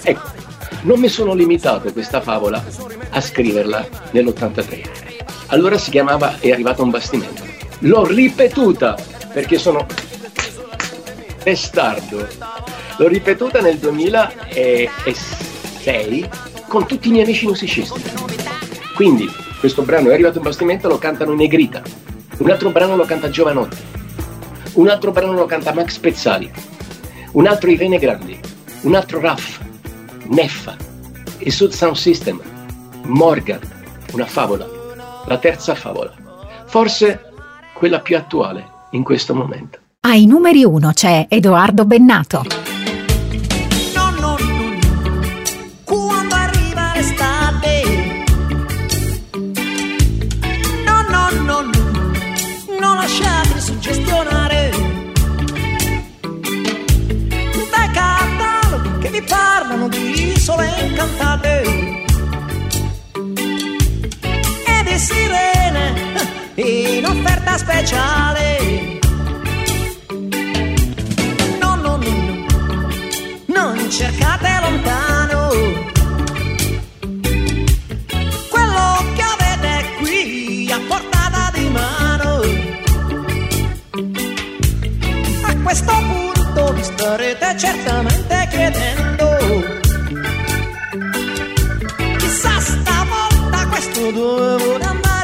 Ecco 0.03 0.43
non 0.83 0.99
mi 0.99 1.09
sono 1.09 1.33
limitato 1.33 1.91
questa 1.91 2.21
favola 2.21 2.63
a 3.09 3.19
scriverla 3.19 3.87
nell'83 4.11 5.04
allora 5.47 5.77
si 5.77 5.91
chiamava 5.91 6.39
È 6.39 6.51
arrivato 6.51 6.83
un 6.83 6.89
bastimento 6.89 7.55
l'ho 7.79 8.05
ripetuta 8.05 8.95
perché 9.33 9.57
sono 9.57 9.85
testardo. 11.43 12.27
L'ho 12.97 13.07
ripetuta 13.07 13.59
nel 13.61 13.77
2006 13.77 16.29
con 16.67 16.85
tutti 16.87 17.09
i 17.09 17.11
miei 17.11 17.25
amici 17.25 17.45
musicisti. 17.45 18.01
Quindi 18.95 19.29
questo 19.59 19.83
brano 19.83 20.09
è 20.09 20.13
arrivato 20.13 20.37
in 20.37 20.43
bastimento, 20.43 20.87
lo 20.87 20.97
cantano 20.97 21.33
i 21.33 21.35
Negrita. 21.35 21.83
Un 22.37 22.49
altro 22.49 22.69
brano 22.69 22.95
lo 22.95 23.03
canta 23.05 23.29
Giovanotti. 23.29 23.77
Un 24.73 24.89
altro 24.89 25.11
brano 25.11 25.33
lo 25.33 25.45
canta 25.45 25.73
Max 25.73 25.97
Pezzali. 25.97 26.51
Un 27.33 27.45
altro 27.47 27.69
Irene 27.69 27.99
Grandi. 27.99 28.39
Un 28.81 28.95
altro 28.95 29.19
Raff. 29.19 29.59
Neffa. 30.27 30.75
Il 31.39 31.51
Sud 31.51 31.71
Sound 31.71 31.97
System. 31.97 32.41
Morgan. 33.03 33.59
Una 34.13 34.25
favola. 34.25 34.74
La 35.27 35.37
terza 35.37 35.73
favola. 35.73 36.11
Forse 36.65 37.31
quella 37.73 37.99
più 37.99 38.15
attuale 38.15 38.63
in 38.91 39.03
questo 39.03 39.33
momento. 39.33 39.79
Ai 40.01 40.27
numeri 40.27 40.63
1 40.63 40.91
c'è 40.93 41.25
Edoardo 41.27 41.85
Bennato. 41.85 42.43
No, 43.95 44.09
no, 44.19 44.37
no, 44.37 44.75
quando 45.83 46.35
arriva 46.35 46.91
l'estate. 46.93 48.23
No, 50.85 51.01
no, 51.09 51.29
no, 51.41 51.61
no, 51.61 51.71
non 52.79 52.95
lasciate 52.97 53.59
suggestionare. 53.59 54.69
Dai 57.71 57.91
cataloghi 57.91 58.99
che 58.99 59.09
vi 59.09 59.23
parlano 59.23 59.87
di 59.87 60.33
isole 60.35 60.69
incantate. 60.87 62.04
Di 64.95 65.01
sirene 65.01 65.93
in 66.55 67.05
offerta 67.05 67.57
speciale. 67.57 68.99
No, 71.59 71.75
no, 71.75 71.97
no, 71.97 72.45
no, 73.47 73.73
non 73.73 73.91
cercate 73.91 74.47
lontano. 74.61 75.49
Quello 78.49 79.05
che 79.15 79.21
avete 79.21 79.95
qui 79.97 80.71
a 80.71 80.79
portata 80.87 81.51
di 81.53 81.69
mano. 81.71 82.41
A 85.41 85.57
questo 85.61 85.93
punto 86.07 86.71
vi 86.71 86.83
starete 86.83 87.57
certamente 87.57 88.47
chiedendo. 88.49 89.84
Stavolta 93.91 94.13
questo 94.81 95.14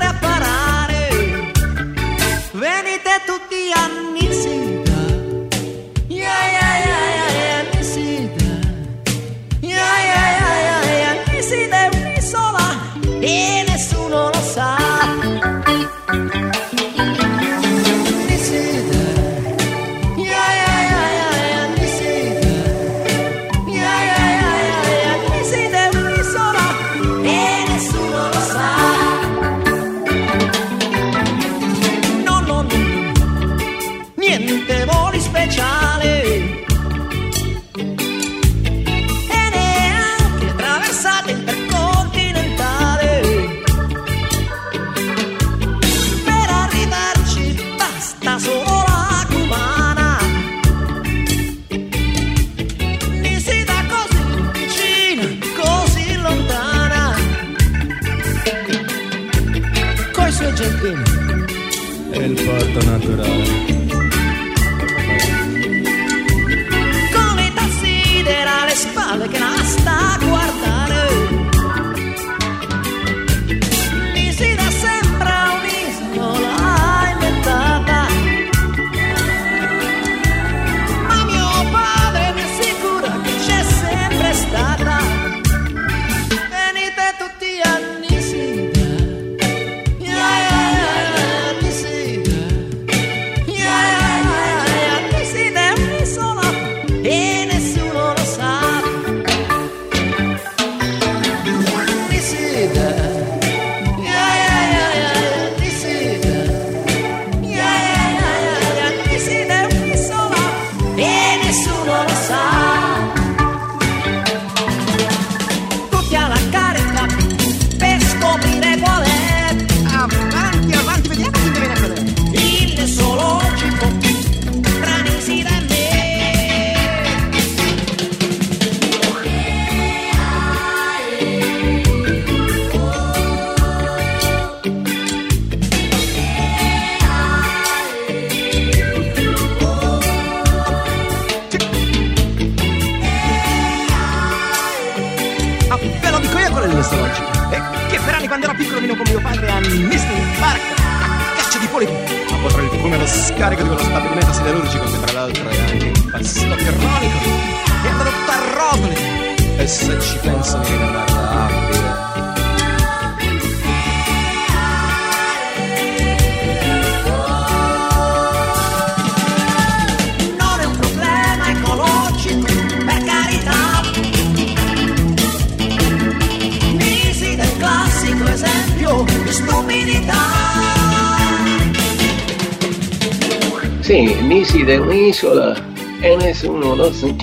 Sì, 183.91 184.21
Nisida 184.21 184.71
è 184.71 184.77
un'isola 184.77 185.53
e 185.99 186.15
nessuno 186.15 186.75
lo 186.75 186.93
sa. 186.93 187.13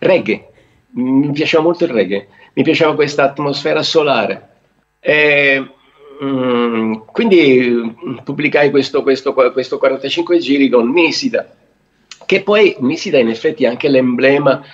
Reggae. 0.00 0.48
Mi 0.94 1.30
piaceva 1.30 1.62
molto 1.62 1.84
il 1.84 1.90
reggae, 1.90 2.26
mi 2.54 2.64
piaceva 2.64 2.96
questa 2.96 3.22
atmosfera 3.22 3.80
solare. 3.84 4.48
E, 4.98 5.64
mm, 6.20 6.94
quindi 7.12 7.60
mm, 7.70 8.16
pubblicai 8.24 8.70
questo, 8.70 9.04
questo, 9.04 9.34
questo 9.34 9.78
45 9.78 10.38
giri 10.38 10.68
con 10.68 10.90
Nisida, 10.90 11.48
che 12.26 12.42
poi 12.42 12.74
Nisida 12.80 13.18
in 13.18 13.28
effetti 13.28 13.62
è 13.62 13.68
anche 13.68 13.88
l'emblema, 13.88 14.64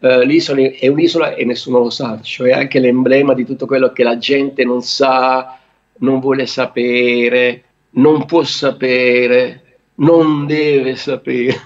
eh, 0.00 0.26
l'isola 0.26 0.60
è 0.60 0.88
un'isola 0.88 1.36
e 1.36 1.44
nessuno 1.44 1.78
lo 1.78 1.90
sa, 1.90 2.18
cioè 2.20 2.50
anche 2.50 2.80
l'emblema 2.80 3.32
di 3.32 3.44
tutto 3.44 3.64
quello 3.64 3.92
che 3.92 4.02
la 4.02 4.18
gente 4.18 4.64
non 4.64 4.82
sa, 4.82 5.56
non 5.98 6.18
vuole 6.18 6.46
sapere, 6.46 7.62
non 7.92 8.24
può 8.26 8.42
sapere, 8.44 9.78
non 9.96 10.46
deve 10.46 10.96
sapere. 10.96 11.60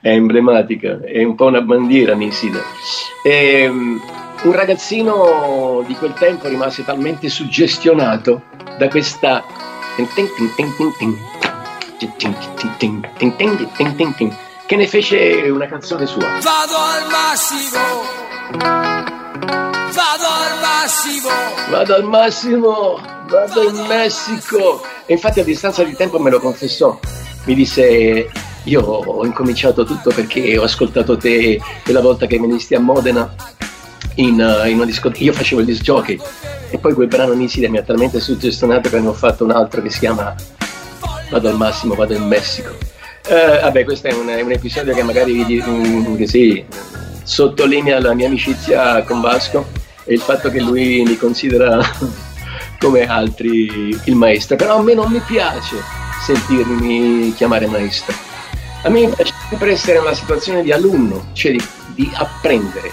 È 0.00 0.08
emblematica, 0.08 1.00
è 1.00 1.22
un 1.22 1.36
po' 1.36 1.46
una 1.46 1.60
bandiera 1.60 2.14
Nisida. 2.14 2.60
E, 3.22 3.68
um, 3.68 4.00
un 4.42 4.52
ragazzino 4.52 5.84
di 5.86 5.94
quel 5.94 6.14
tempo 6.14 6.48
rimase 6.48 6.84
talmente 6.84 7.28
suggestionato 7.28 8.42
da 8.78 8.88
questa 8.88 9.44
che 14.66 14.76
ne 14.76 14.86
fece 14.86 15.48
una 15.50 15.66
canzone 15.66 16.06
sua. 16.06 16.38
Vado 16.40 16.76
al 16.76 17.10
massimo 17.10 17.78
Vado 19.92 20.29
massimo! 20.90 21.28
Vado 21.70 21.94
al 21.94 22.04
massimo! 22.04 23.00
Vado 23.28 23.62
in 23.62 23.86
Messico! 23.86 24.82
E 25.06 25.12
infatti 25.12 25.38
a 25.38 25.44
distanza 25.44 25.84
di 25.84 25.94
tempo 25.94 26.18
me 26.18 26.30
lo 26.30 26.40
confessò. 26.40 26.98
Mi 27.44 27.54
disse, 27.54 28.28
io 28.64 28.80
ho 28.82 29.24
incominciato 29.24 29.84
tutto 29.84 30.10
perché 30.10 30.58
ho 30.58 30.64
ascoltato 30.64 31.16
te 31.16 31.60
quella 31.84 32.00
volta 32.00 32.26
che 32.26 32.40
venisti 32.40 32.74
a 32.74 32.80
Modena 32.80 33.32
in, 34.16 34.40
uh, 34.40 34.66
in 34.66 34.76
una 34.76 34.84
discoteca. 34.84 35.22
Io 35.22 35.32
facevo 35.32 35.60
il 35.60 35.66
disc 35.68 35.82
jockey 35.82 36.18
e 36.70 36.78
poi 36.78 36.92
quel 36.92 37.06
brano 37.06 37.34
Nisida 37.34 37.68
mi 37.68 37.78
ha 37.78 37.82
talmente 37.82 38.18
suggestionato 38.18 38.88
che 38.88 38.98
ne 38.98 39.06
ho 39.06 39.12
fatto 39.12 39.44
un 39.44 39.52
altro 39.52 39.82
che 39.82 39.90
si 39.90 40.00
chiama 40.00 40.34
Vado 41.30 41.48
al 41.48 41.56
massimo, 41.56 41.94
vado 41.94 42.14
in 42.14 42.24
Messico. 42.24 42.76
Uh, 43.28 43.60
vabbè, 43.60 43.84
questo 43.84 44.08
è 44.08 44.12
un, 44.12 44.26
è 44.26 44.40
un, 44.40 44.50
episodio 44.50 44.92
che 44.92 45.04
magari 45.04 45.62
um, 45.64 46.16
che 46.16 46.26
sì, 46.26 46.64
sottolinea 47.22 48.00
la 48.00 48.12
mia 48.12 48.26
amicizia 48.26 49.04
con 49.04 49.20
Vasco 49.20 49.88
e 50.04 50.14
il 50.14 50.20
fatto 50.20 50.50
che 50.50 50.60
lui 50.60 51.02
mi 51.02 51.16
considera 51.16 51.80
come 52.78 53.06
altri 53.06 53.96
il 54.04 54.14
maestro, 54.14 54.56
però 54.56 54.78
a 54.78 54.82
me 54.82 54.94
non 54.94 55.10
mi 55.10 55.20
piace 55.20 55.76
sentirmi 56.24 57.32
chiamare 57.34 57.66
maestro. 57.66 58.14
A 58.82 58.88
me 58.88 59.08
piace 59.08 59.34
sempre 59.48 59.72
essere 59.72 59.98
in 59.98 60.04
una 60.04 60.14
situazione 60.14 60.62
di 60.62 60.72
alunno, 60.72 61.30
cioè 61.32 61.52
di, 61.52 61.62
di 61.94 62.10
apprendere, 62.14 62.90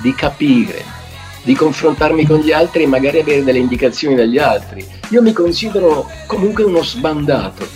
di 0.00 0.14
capire, 0.14 0.84
di 1.42 1.54
confrontarmi 1.54 2.24
con 2.26 2.38
gli 2.38 2.52
altri 2.52 2.84
e 2.84 2.86
magari 2.86 3.20
avere 3.20 3.42
delle 3.42 3.58
indicazioni 3.58 4.14
dagli 4.14 4.38
altri. 4.38 4.86
Io 5.10 5.22
mi 5.22 5.32
considero 5.32 6.08
comunque 6.26 6.64
uno 6.64 6.82
sbandato, 6.82 7.66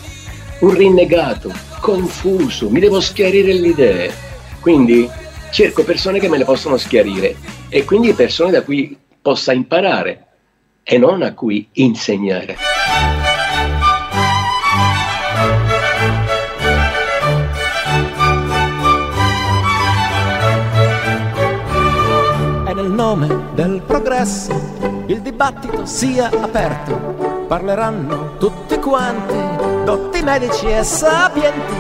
un 0.61 0.75
rinnegato, 0.75 1.53
confuso, 1.81 2.71
mi 2.71 2.81
devo 2.81 3.01
schiarire 3.01 3.53
le 3.53 3.67
idee. 3.67 4.15
Quindi 4.61 5.09
cerco 5.51 5.83
persone 5.83 6.21
che 6.21 6.29
me 6.29 6.39
le 6.39 6.45
possono 6.45 6.77
schiarire 6.77 7.35
e 7.71 7.85
quindi 7.85 8.13
persone 8.13 8.51
da 8.51 8.63
cui 8.63 8.99
possa 9.23 9.53
imparare 9.53 10.27
e 10.83 10.99
non 10.99 11.23
a 11.23 11.33
cui 11.33 11.69
insegnare. 11.75 12.57
E 22.67 22.75
nel 22.75 22.91
nome 22.91 23.53
del 23.55 23.83
progresso 23.87 24.53
il 25.07 25.21
dibattito 25.21 25.87
sia 25.87 26.29
aperto, 26.29 27.45
parleranno 27.47 28.37
tutti 28.39 28.77
quanti, 28.81 29.85
dotti 29.85 30.23
medici 30.23 30.67
e 30.67 30.83
sapienti, 30.83 31.75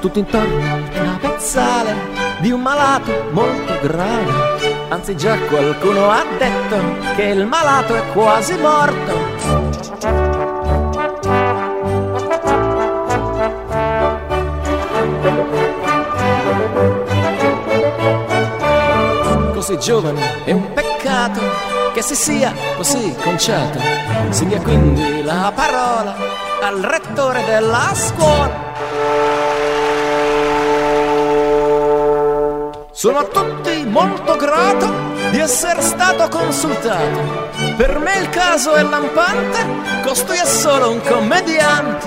tutti 0.00 0.18
intorno 0.18 0.56
a 0.64 1.00
una 1.00 1.18
pezzale 1.20 2.17
di 2.40 2.50
un 2.52 2.60
malato 2.60 3.28
molto 3.32 3.78
grave. 3.82 4.86
Anzi 4.88 5.16
già 5.16 5.36
qualcuno 5.38 6.10
ha 6.10 6.24
detto 6.38 7.14
che 7.16 7.22
il 7.24 7.46
malato 7.46 7.94
è 7.94 8.02
quasi 8.12 8.56
morto. 8.56 9.36
Così 19.52 19.78
giovane 19.78 20.44
è 20.44 20.52
un 20.52 20.72
peccato 20.72 21.40
che 21.92 22.02
si 22.02 22.14
sia 22.14 22.54
così 22.76 23.14
conciato. 23.22 23.80
Si 24.30 24.46
dia 24.46 24.60
quindi 24.60 25.22
la 25.22 25.52
parola 25.54 26.14
al 26.60 26.80
rettore 26.80 27.44
della 27.44 27.90
scuola 27.94 28.68
Sono 33.00 33.18
a 33.18 33.24
tutti 33.26 33.84
molto 33.84 34.34
grato 34.34 34.92
di 35.30 35.38
essere 35.38 35.82
stato 35.82 36.26
consultato. 36.36 37.48
Per 37.76 37.96
me 38.00 38.18
il 38.18 38.28
caso 38.28 38.72
è 38.74 38.82
lampante, 38.82 39.64
costui 40.02 40.36
è 40.36 40.44
solo 40.44 40.90
un 40.90 41.00
commediante. 41.02 42.06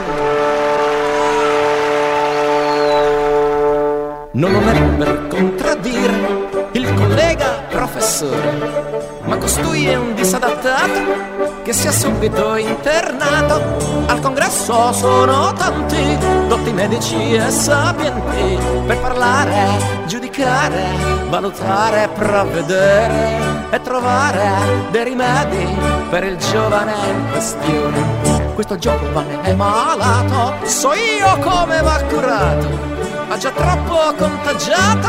Non 4.31 4.51
lo 4.51 4.69
è 4.69 4.83
per 4.97 5.27
contraddire 5.29 6.69
il 6.73 6.93
collega 6.93 7.63
professore, 7.69 9.00
ma 9.31 9.37
costui 9.37 9.85
è 9.85 9.95
un 9.95 10.13
disadattato 10.13 11.61
che 11.63 11.71
sia 11.71 11.91
subito 11.91 12.57
internato. 12.57 14.03
Al 14.07 14.19
congresso 14.19 14.91
sono 14.91 15.53
tanti, 15.53 16.17
dotti 16.49 16.73
medici 16.73 17.33
e 17.33 17.49
sapienti, 17.49 18.59
per 18.85 18.99
parlare, 18.99 20.03
giudicare, 20.05 20.83
valutare, 21.29 22.09
provvedere 22.09 23.69
e 23.69 23.79
trovare 23.79 24.49
dei 24.91 25.05
rimedi 25.05 25.77
per 26.09 26.25
il 26.25 26.35
giovane 26.35 26.93
in 27.07 27.29
questione. 27.31 28.53
Questo 28.53 28.77
giovane 28.77 29.39
è 29.43 29.53
malato, 29.53 30.55
so 30.65 30.91
io 30.91 31.37
come 31.39 31.81
va 31.81 32.01
curato 32.09 32.90
ha 33.31 33.37
già 33.37 33.51
troppo 33.51 34.13
contagiato, 34.17 35.07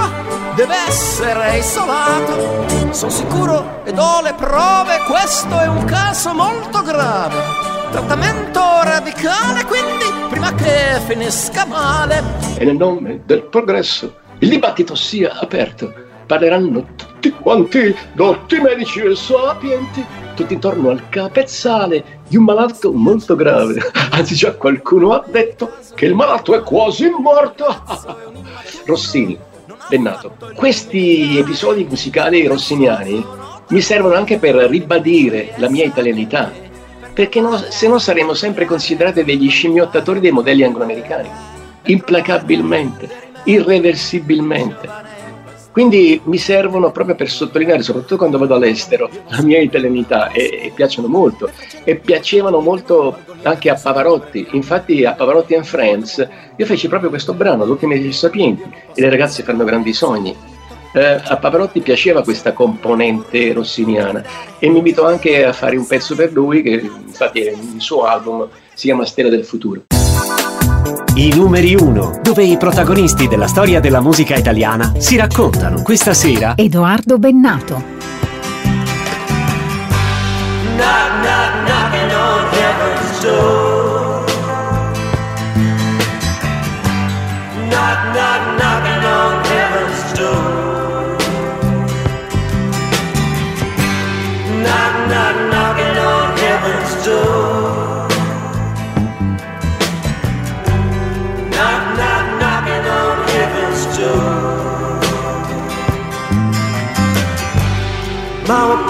deve 0.55 0.77
essere 0.87 1.59
isolato. 1.59 2.93
Sono 2.93 3.11
sicuro 3.11 3.81
ed 3.85 3.99
ho 3.99 4.23
le 4.23 4.33
prove, 4.35 5.01
questo 5.09 5.59
è 5.59 5.67
un 5.67 5.85
caso 5.85 6.33
molto 6.33 6.83
grave. 6.83 7.35
Trattamento 7.91 8.61
radicale, 8.85 9.65
quindi, 9.65 10.05
prima 10.31 10.55
che 10.55 11.01
finisca 11.05 11.67
male. 11.67 12.23
E 12.59 12.65
nel 12.65 12.77
nome 12.77 13.23
del 13.27 13.43
progresso, 13.43 14.15
il 14.39 14.51
dibattito 14.51 14.95
sia 14.95 15.37
aperto. 15.41 15.93
Parleranno 16.25 16.95
tutti 16.95 17.33
quanti, 17.33 17.95
dotti 18.13 18.61
medici 18.61 19.01
e 19.01 19.17
sapienti, 19.17 20.07
tutti 20.37 20.53
intorno 20.55 20.91
al 20.91 21.09
capezzale 21.09 22.21
di 22.33 22.39
un 22.39 22.45
malato 22.45 22.91
molto 22.95 23.37
grave. 23.37 23.79
Anzi, 24.11 24.35
già 24.35 24.55
qualcuno 24.55 25.13
ha 25.13 25.23
detto 25.29 25.71
che 25.95 26.07
il 26.07 26.15
malato 26.15 26.55
è 26.55 26.63
quasi 26.63 27.11
morto. 27.11 27.67
Rossini, 28.87 29.39
Bennato, 29.91 30.37
questi 30.55 31.37
episodi 31.39 31.85
musicali 31.85 32.47
rossiniani 32.47 33.23
mi 33.69 33.81
servono 33.83 34.15
anche 34.15 34.39
per 34.39 34.55
ribadire 34.55 35.53
la 35.57 35.69
mia 35.69 35.85
italianità, 35.85 36.51
perché 37.13 37.43
no, 37.43 37.59
se 37.59 37.87
no 37.87 37.99
saremmo 37.99 38.33
sempre 38.33 38.65
considerati 38.65 39.25
degli 39.25 39.51
scimmiottatori 39.51 40.21
dei 40.21 40.31
modelli 40.31 40.63
angloamericani, 40.63 41.29
implacabilmente, 41.85 43.11
irreversibilmente. 43.45 44.89
Quindi 45.73 46.21
mi 46.25 46.37
servono 46.37 46.93
proprio 46.93 47.15
per 47.15 47.31
sottolineare, 47.31 47.83
soprattutto 47.83 48.19
quando 48.19 48.37
vado 48.37 48.55
all'estero, 48.55 49.09
la 49.29 49.41
mia 49.41 49.59
italianità 49.59 50.31
e, 50.31 50.61
e, 50.65 50.73
piacciono 50.75 51.09
molto. 51.09 51.51
E 51.85 51.97
piacevano 51.97 52.61
molto 52.61 53.17
anche 53.43 53.71
a 53.71 53.81
Pavarotti. 53.83 54.49
Infatti 54.53 55.05
a 55.05 55.15
Pavarotti 55.15 55.55
and 55.55 55.65
Friends 55.65 56.29
io 56.57 56.67
feci 56.67 56.89
proprio 56.89 57.09
questo 57.09 57.33
brano, 57.33 57.65
L'ultima 57.65 57.95
degli 57.95 58.13
sapienti, 58.13 58.63
e 58.95 59.01
le 59.01 59.09
ragazze 59.09 59.43
fanno 59.43 59.65
grandi 59.65 59.95
sogni. 59.95 60.37
Eh, 60.95 61.21
a 61.25 61.37
Pavarotti 61.39 61.81
piaceva 61.81 62.23
questa 62.23 62.53
componente 62.53 63.55
rossiniana 63.55 64.23
e 64.59 64.69
mi 64.69 64.77
invitò 64.77 65.07
anche 65.07 65.43
a 65.43 65.55
fare 65.55 65.77
un 65.79 65.87
pezzo 65.87 66.15
per 66.15 66.33
lui, 66.33 66.63
che 66.63 66.83
infatti 67.07 67.39
il 67.39 67.81
suo 67.81 68.05
album 68.05 68.47
si 68.75 68.89
chiama 68.89 69.07
Stella 69.07 69.31
del 69.31 69.47
Futuro. 69.47 69.85
I 71.15 71.33
numeri 71.35 71.75
1, 71.75 72.21
dove 72.23 72.45
i 72.45 72.57
protagonisti 72.57 73.29
della 73.29 73.47
storia 73.47 73.81
della 73.81 74.01
musica 74.01 74.35
italiana 74.35 74.93
si 74.99 75.17
raccontano 75.17 75.83
questa 75.83 76.15
sera 76.15 76.55
Edoardo 76.57 77.19
Bennato. 77.19 77.83
Knock, 80.77 81.22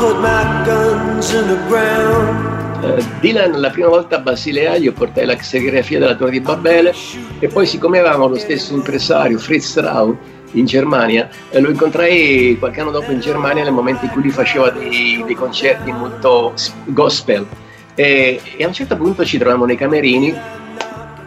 Mama 0.02 0.14
put 0.14 0.20
my 0.20 0.64
guns 0.64 1.32
in 1.32 1.46
the 1.46 1.58
ground. 1.68 2.84
Eh, 2.84 3.04
Dylan 3.20 3.60
la 3.60 3.70
prima 3.70 3.86
volta 3.86 4.16
a 4.16 4.18
Basilea 4.18 4.74
io 4.74 4.92
portai 4.92 5.24
la 5.24 5.40
serigrafia 5.40 6.00
della 6.00 6.16
Torre 6.16 6.32
di 6.32 6.40
Babele 6.40 6.92
e 7.38 7.46
poi 7.46 7.66
siccome 7.66 8.00
avevamo 8.00 8.26
lo 8.26 8.36
stesso 8.36 8.74
impresario, 8.74 9.38
Fritz 9.38 9.78
Rau, 9.78 10.18
in 10.52 10.64
Germania, 10.64 11.28
eh, 11.50 11.60
lo 11.60 11.70
incontrai 11.70 12.56
qualche 12.58 12.80
anno 12.80 12.90
dopo 12.90 13.12
in 13.12 13.20
Germania 13.20 13.62
nel 13.62 13.72
momento 13.72 14.04
in 14.04 14.10
cui 14.10 14.22
lui 14.22 14.32
faceva 14.32 14.70
dei, 14.70 15.22
dei 15.24 15.34
concerti 15.36 15.92
molto 15.92 16.54
gospel 16.86 17.46
e, 17.94 18.40
e, 18.56 18.64
a 18.64 18.66
un 18.66 18.72
certo 18.72 18.96
punto 18.96 19.24
ci 19.24 19.38
trovavamo 19.38 19.66
nei 19.66 19.76
camerini 19.76 20.34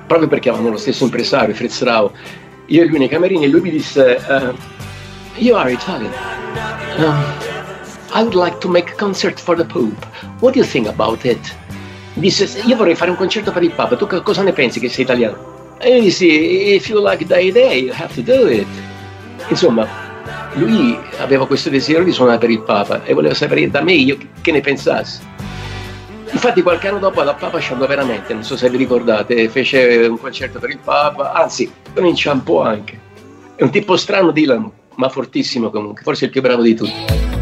proprio 0.05 0.28
perché 0.28 0.49
avevamo 0.49 0.71
lo 0.71 0.78
stesso 0.78 1.05
impresario, 1.05 1.55
Fritz 1.55 1.82
Rau, 1.82 2.11
io 2.65 2.82
e 2.82 2.86
lui 2.86 2.99
nei 2.99 3.07
camerini 3.07 3.45
e 3.45 3.47
lui 3.47 3.61
mi 3.61 3.71
disse 3.71 4.19
uh, 4.28 4.53
You 5.38 5.55
are 5.55 5.71
Italian. 5.71 6.11
Um, 6.97 7.44
I 8.16 8.24
would 8.24 8.34
like 8.34 8.59
to 8.61 8.70
make 8.70 8.93
a 8.93 8.95
concert 8.95 9.41
for 9.41 9.57
the 9.57 9.66
Pope. 9.66 10.05
What 10.39 10.53
do 10.53 10.59
you 10.59 10.66
think 10.66 10.88
about 10.88 11.26
it? 11.26 11.53
Disse, 12.13 12.61
io 12.66 12.78
vorrei 12.78 12.95
fare 12.95 13.11
un 13.11 13.18
concerto 13.18 13.51
per 13.51 13.61
il 13.61 13.72
Papa, 13.72 13.97
tu 13.97 14.07
cosa 14.07 14.41
ne 14.41 14.53
pensi 14.53 14.80
che 14.80 14.88
sei 14.88 15.03
italiano? 15.03 15.76
E 15.80 15.97
io 15.97 16.01
dissi, 16.01 16.74
if 16.76 16.88
you 16.88 17.05
like 17.05 17.26
the 17.26 17.38
idea, 17.38 17.74
you 17.74 17.91
have 17.93 18.13
to 18.13 18.22
do 18.22 18.47
it. 18.47 18.66
Insomma, 19.49 19.86
lui 20.53 20.97
aveva 21.18 21.45
questo 21.45 21.70
desiderio 21.70 22.05
di 22.05 22.13
suonare 22.13 22.38
per 22.38 22.49
il 22.49 22.61
Papa 22.61 23.03
e 23.03 23.13
voleva 23.13 23.34
sapere 23.34 23.70
da 23.70 23.82
me 23.82 23.91
io 23.91 24.18
che 24.39 24.51
ne 24.53 24.61
pensassi. 24.61 25.20
Infatti 26.32 26.61
qualche 26.61 26.88
anno 26.88 26.99
dopo 26.99 27.22
da 27.22 27.34
Papa 27.34 27.59
ci 27.59 27.74
andò 27.74 27.86
veramente, 27.86 28.34
non 28.34 28.43
so 28.43 28.55
se 28.55 28.70
vi 28.70 28.78
ricordate, 28.78 29.49
fece 29.49 30.07
un 30.09 30.18
concerto 30.18 30.59
per 30.59 30.70
il 30.70 30.80
Papa, 30.82 31.34
anzi, 31.34 31.70
non 31.93 32.05
inciampò 32.05 32.61
anche. 32.61 32.97
È 33.55 33.63
un 33.63 33.72
tipo 33.72 33.97
strano 33.97 34.32
Dylan, 34.32 34.72
ma 34.95 35.09
fortissimo 35.09 35.70
comunque, 35.70 36.01
forse 36.01 36.24
il 36.24 36.32
più 36.32 36.39
bravo 36.41 36.61
di 36.61 36.76
tutti. 36.76 37.34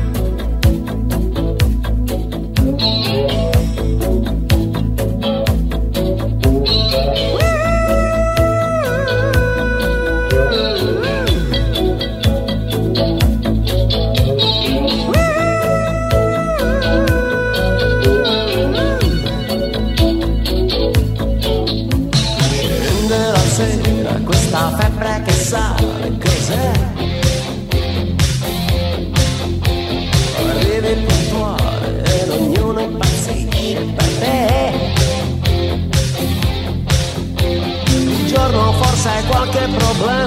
problém. 39.70 40.22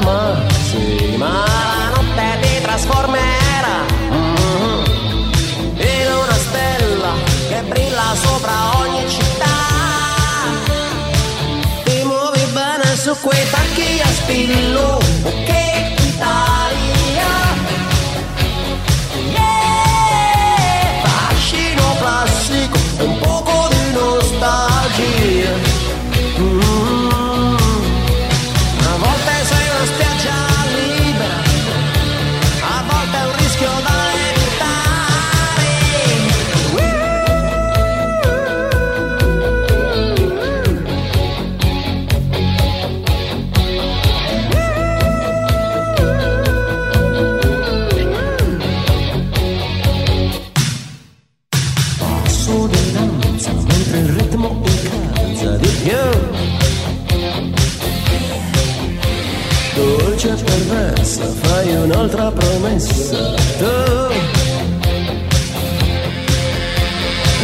un'altra 62.07 62.31
promessa. 62.31 63.35
Tu. 63.59 64.15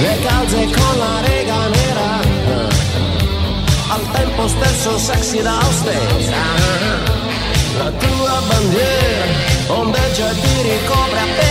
Le 0.03 0.17
calze 0.27 0.65
con 0.65 0.99
la 0.99 1.21
rega 1.27 1.69
nera, 1.69 2.11
al 3.89 4.11
tempo 4.13 4.49
stesso 4.49 4.99
sexy 4.99 5.43
da 5.43 5.59
austera. 5.59 6.61
La 7.79 7.91
tua 7.91 8.43
bandiera 8.47 9.27
ondeggia 9.69 10.31
e 10.31 10.35
ti 10.35 10.63
ricopre 10.63 11.19
a 11.19 11.23
appena. 11.23 11.42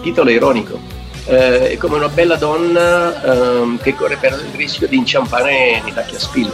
Titolo 0.00 0.28
è 0.28 0.32
ironico. 0.32 0.78
Eh, 1.26 1.70
è 1.70 1.76
come 1.78 1.96
una 1.96 2.08
bella 2.08 2.36
donna 2.36 3.60
ehm, 3.62 3.78
che 3.80 3.94
corre 3.94 4.16
per 4.16 4.32
il 4.32 4.56
rischio 4.56 4.86
di 4.86 4.96
inciampare 4.96 5.80
nei 5.82 5.92
tacchi 5.94 6.16
a 6.16 6.18
spillo. 6.18 6.52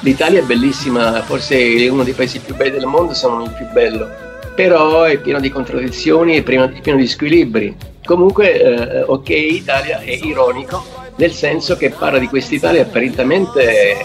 L'Italia 0.00 0.40
è 0.40 0.44
bellissima, 0.44 1.22
forse 1.22 1.56
è 1.56 1.88
uno 1.88 2.02
dei 2.02 2.12
paesi 2.12 2.40
più 2.40 2.54
belli 2.54 2.72
del 2.72 2.86
mondo, 2.86 3.14
se 3.14 3.26
non 3.28 3.42
il 3.42 3.54
più 3.56 3.66
bello, 3.72 4.08
però 4.54 5.04
è 5.04 5.16
pieno 5.18 5.40
di 5.40 5.48
contraddizioni, 5.48 6.36
è 6.36 6.42
pieno, 6.42 6.70
pieno 6.82 6.98
di 6.98 7.06
squilibri. 7.06 7.74
Comunque, 8.04 8.60
eh, 8.60 9.02
ok, 9.02 9.28
Italia 9.28 10.00
è 10.00 10.10
ironico, 10.10 10.84
nel 11.16 11.32
senso 11.32 11.76
che 11.76 11.90
parla 11.90 12.18
di 12.18 12.26
quest'Italia 12.26 12.82
apparentemente 12.82 14.04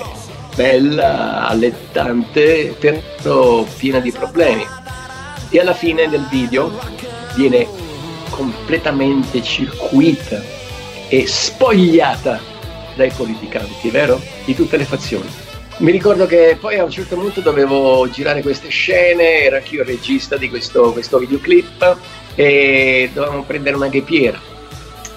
bella, 0.56 1.48
allettante, 1.48 2.76
però 2.80 3.66
piena 3.78 4.00
di 4.00 4.12
problemi. 4.12 4.66
E 5.50 5.60
alla 5.60 5.74
fine 5.74 6.08
del 6.10 6.28
video 6.30 6.72
viene 7.38 7.68
completamente 8.32 9.44
circuita 9.44 10.42
e 11.08 11.26
spogliata 11.28 12.42
dai 12.96 13.12
politicanti, 13.16 13.90
vero? 13.90 14.20
Di 14.44 14.56
tutte 14.56 14.76
le 14.76 14.86
fazioni. 14.86 15.30
Mi 15.78 15.92
ricordo 15.92 16.26
che 16.26 16.58
poi 16.60 16.80
a 16.80 16.84
un 16.84 16.90
certo 16.90 17.16
punto 17.16 17.40
dovevo 17.40 18.10
girare 18.10 18.42
queste 18.42 18.70
scene, 18.70 19.44
ero 19.44 19.58
anch'io 19.58 19.82
il 19.82 19.88
regista 19.88 20.36
di 20.36 20.50
questo, 20.50 20.92
questo 20.92 21.20
videoclip 21.20 21.98
e 22.34 23.12
dovevamo 23.14 23.44
prendere 23.44 23.76
una 23.76 23.88
ghepiera. 23.88 24.42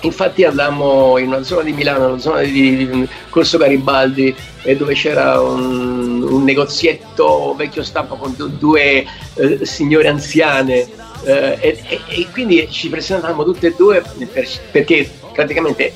Infatti 0.02 0.44
andammo 0.44 1.16
in 1.16 1.28
una 1.28 1.42
zona 1.42 1.62
di 1.62 1.72
Milano, 1.72 2.08
una 2.08 2.18
zona 2.18 2.40
di 2.42 3.08
Corso 3.30 3.56
Garibaldi, 3.56 4.34
dove 4.76 4.92
c'era 4.92 5.40
un, 5.40 6.22
un 6.22 6.44
negozietto 6.44 7.54
vecchio 7.56 7.82
stampo 7.82 8.16
con 8.16 8.34
due 8.58 9.06
eh, 9.34 9.64
signore 9.64 10.08
anziane 10.08 10.99
eh, 11.24 11.58
e, 11.60 12.00
e, 12.06 12.26
quindi 12.32 12.66
ci 12.70 12.88
presentavamo 12.88 13.44
tutte 13.44 13.68
e 13.68 13.74
due 13.76 14.02
per, 14.32 14.48
perché 14.70 15.10
praticamente 15.34 15.92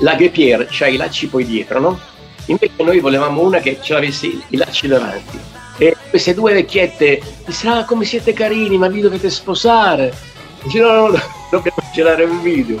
la 0.00 0.16
Gepier 0.16 0.66
c'ha 0.70 0.86
i 0.86 0.96
lacci 0.96 1.26
poi 1.26 1.44
dietro, 1.44 1.80
no? 1.80 2.00
Invece 2.46 2.82
noi 2.82 3.00
volevamo 3.00 3.42
una 3.42 3.58
che 3.58 3.78
ce 3.80 3.94
l'avesse 3.94 4.26
i 4.26 4.56
lacci 4.56 4.86
davanti. 4.86 5.38
E 5.78 5.96
queste 6.08 6.34
due 6.34 6.52
vecchiette 6.52 7.20
ah 7.64 7.84
come 7.84 8.04
siete 8.04 8.32
carini, 8.32 8.76
ma 8.76 8.88
vi 8.88 9.00
dovete 9.00 9.30
sposare. 9.30 10.12
Dice 10.62 10.80
no, 10.80 10.92
no, 10.92 11.08
no 11.08 11.20
dobbiamo 11.50 11.78
girare 11.92 12.24
un 12.24 12.42
video. 12.42 12.78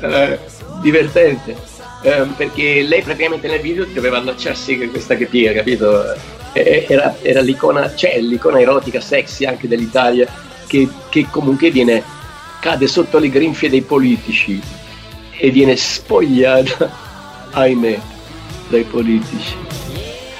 Eh, 0.00 0.38
divertente. 0.80 1.56
Eh, 2.02 2.26
perché 2.36 2.82
lei 2.82 3.02
praticamente 3.02 3.46
nel 3.46 3.60
video 3.60 3.84
doveva 3.84 4.18
allacciarsi 4.18 4.76
con 4.78 4.90
questa 4.90 5.16
Gepier, 5.16 5.54
capito? 5.54 6.14
Era, 6.52 7.16
era 7.22 7.40
l'icona, 7.40 7.94
cioè 7.94 8.20
l'icona 8.20 8.60
erotica 8.60 9.00
sexy 9.00 9.46
anche 9.46 9.68
dell'Italia 9.68 10.28
che, 10.72 10.88
che 11.10 11.26
comunque 11.28 11.70
viene, 11.70 12.02
cade 12.58 12.86
sotto 12.86 13.18
le 13.18 13.28
grinfie 13.28 13.68
dei 13.68 13.82
politici 13.82 14.58
e 15.36 15.50
viene 15.50 15.76
spogliata, 15.76 16.90
ahimè, 17.52 18.00
dai 18.70 18.84
politici. 18.84 19.54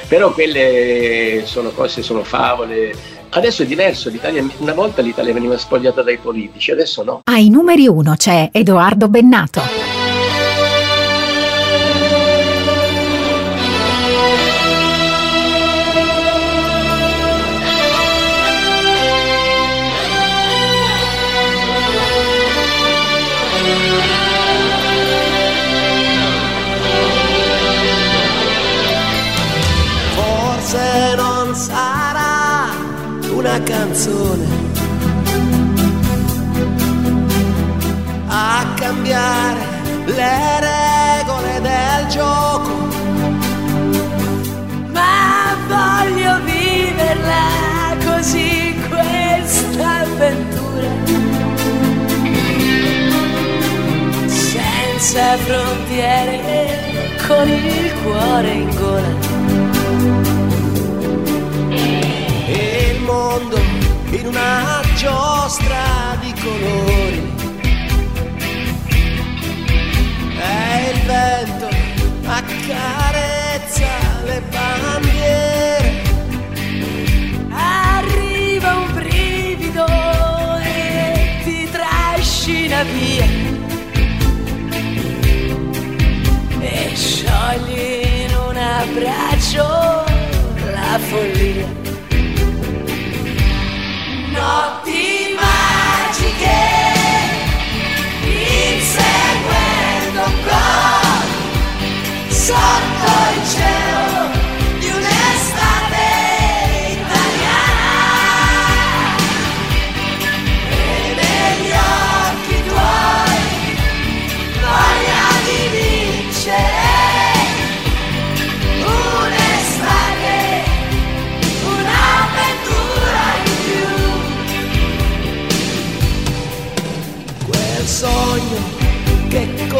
Però 0.08 0.32
quelle 0.32 1.42
sono 1.44 1.70
cose, 1.70 2.02
sono 2.02 2.24
favole, 2.24 3.10
Adesso 3.34 3.62
è 3.62 3.66
diverso, 3.66 4.12
una 4.58 4.74
volta 4.74 5.00
l'Italia 5.00 5.32
veniva 5.32 5.56
spogliata 5.56 6.02
dai 6.02 6.18
politici, 6.18 6.70
adesso 6.70 7.02
no. 7.02 7.20
Ai 7.24 7.48
numeri 7.48 7.88
uno 7.88 8.14
c'è 8.14 8.50
Edoardo 8.52 9.08
Bennato. 9.08 10.01
Canzone 33.92 34.46
a 38.26 38.66
cambiare 38.74 39.60
le 40.06 40.60
regole 40.60 41.60
del 41.60 42.06
gioco, 42.08 42.70
ma 44.92 45.54
voglio 45.68 46.40
viverla 46.44 47.96
così 48.02 48.74
questa 48.88 50.00
avventura, 50.00 50.88
senza 54.26 55.36
frontiere, 55.36 56.78
con 57.26 57.46
il 57.46 57.92
cuore 58.02 58.52
in 58.52 58.74
gola. 58.74 59.32
il 62.92 63.00
mondo 63.00 63.81
in 64.12 64.26
una 64.26 64.80
giostra 64.96 66.16
di 66.20 66.32
colori. 66.40 67.32
E 70.38 70.90
il 70.92 71.00
vento 71.06 71.68
accarezza 72.26 73.86
le 74.24 74.42
bandiere. 74.50 76.02
Arriva 77.50 78.74
un 78.74 78.92
brivido 78.92 79.86
e 80.62 81.40
ti 81.44 81.68
trascina 81.70 82.82
via. 82.82 83.26
E 86.60 86.92
sciogli 86.94 88.26
in 88.26 88.34
un 88.36 88.56
abbraccio 88.56 90.04
la 90.70 90.98
follia 90.98 91.81
sotto 102.44 103.12
il 103.34 103.48
cielo 103.48 104.11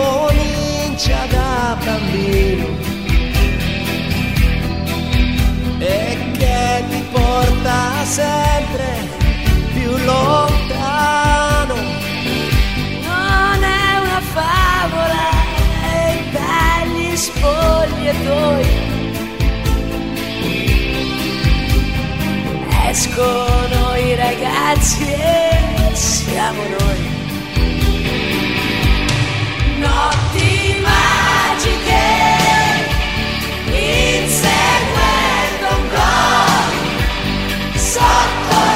comincia 0.03 1.27
da 1.31 1.77
bambino 1.85 2.67
e 5.79 6.17
che 6.39 6.85
ti 6.91 7.03
porta 7.11 8.05
sempre 8.05 8.89
più 9.75 9.91
lontano. 10.05 11.75
Non 13.09 13.63
è 13.63 13.89
una 14.05 14.23
favola 14.37 15.31
dagli 16.39 17.17
spogliatoi 17.17 18.91
escono 22.93 23.97
i 23.97 24.15
ragazzi 24.15 25.05
e 25.05 25.95
siamo 25.95 26.63
noi. 26.63 27.12
Magiche, 30.83 32.07
inseguendo 33.71 35.67
un 35.79 35.85
gol 35.89 37.79
sotto 37.79 38.72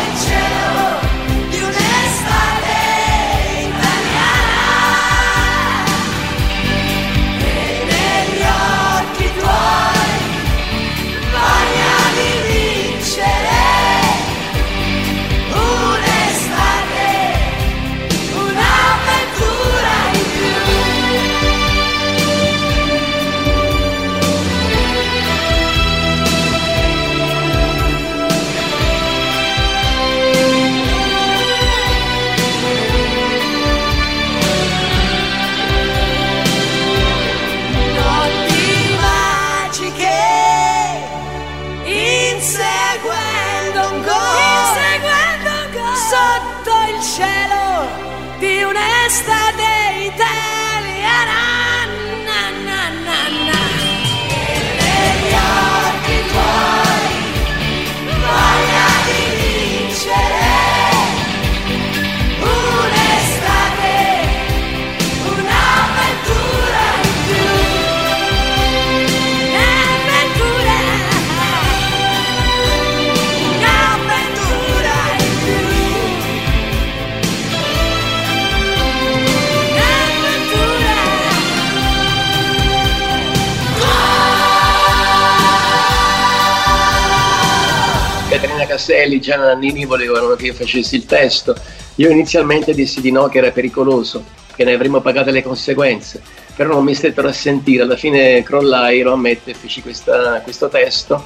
Castelli, 88.77 89.21
Gianna 89.21 89.47
Nannini 89.47 89.87
volevano 89.87 90.35
che 90.35 90.47
io 90.47 90.55
facessi 90.55 90.97
il 90.97 91.07
testo. 91.07 91.57
Io 91.97 92.11
inizialmente 92.11 92.75
dissi 92.75 93.01
di 93.01 93.11
no, 93.11 93.27
che 93.29 93.39
era 93.39 93.51
pericoloso, 93.51 94.23
che 94.55 94.65
ne 94.65 94.75
avremmo 94.75 95.01
pagate 95.01 95.31
le 95.31 95.43
conseguenze, 95.43 96.21
però 96.55 96.75
non 96.75 96.85
mi 96.85 96.95
stettero 96.95 97.29
a 97.29 97.33
sentire. 97.33 97.85
Alla 97.85 97.97
fine 97.97 98.43
crollai, 98.43 99.01
lo 99.01 99.15
ammetto, 99.15 99.49
e 99.49 99.55
feci 99.55 99.81
questa- 99.81 100.41
questo 100.43 100.69
testo. 100.69 101.25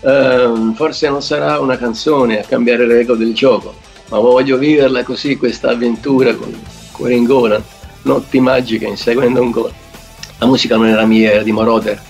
Ehm, 0.00 0.74
forse 0.74 1.08
non 1.08 1.22
sarà 1.22 1.60
una 1.60 1.76
canzone 1.76 2.40
a 2.40 2.44
cambiare 2.44 2.86
le 2.86 2.94
regole 2.94 3.18
del 3.18 3.34
gioco, 3.34 3.74
ma 4.08 4.18
voglio 4.18 4.56
viverla 4.56 5.02
così, 5.04 5.36
questa 5.36 5.70
avventura 5.70 6.34
con 6.34 6.52
cuore 6.92 7.14
in 7.14 7.24
gola, 7.24 7.62
notti 8.02 8.40
magiche 8.40 8.86
inseguendo 8.86 9.42
un 9.42 9.50
gol. 9.50 9.72
La 10.38 10.46
musica 10.46 10.76
non 10.76 10.86
era 10.86 11.04
mia, 11.04 11.32
era 11.32 11.42
di 11.42 11.52
Moroder. 11.52 12.00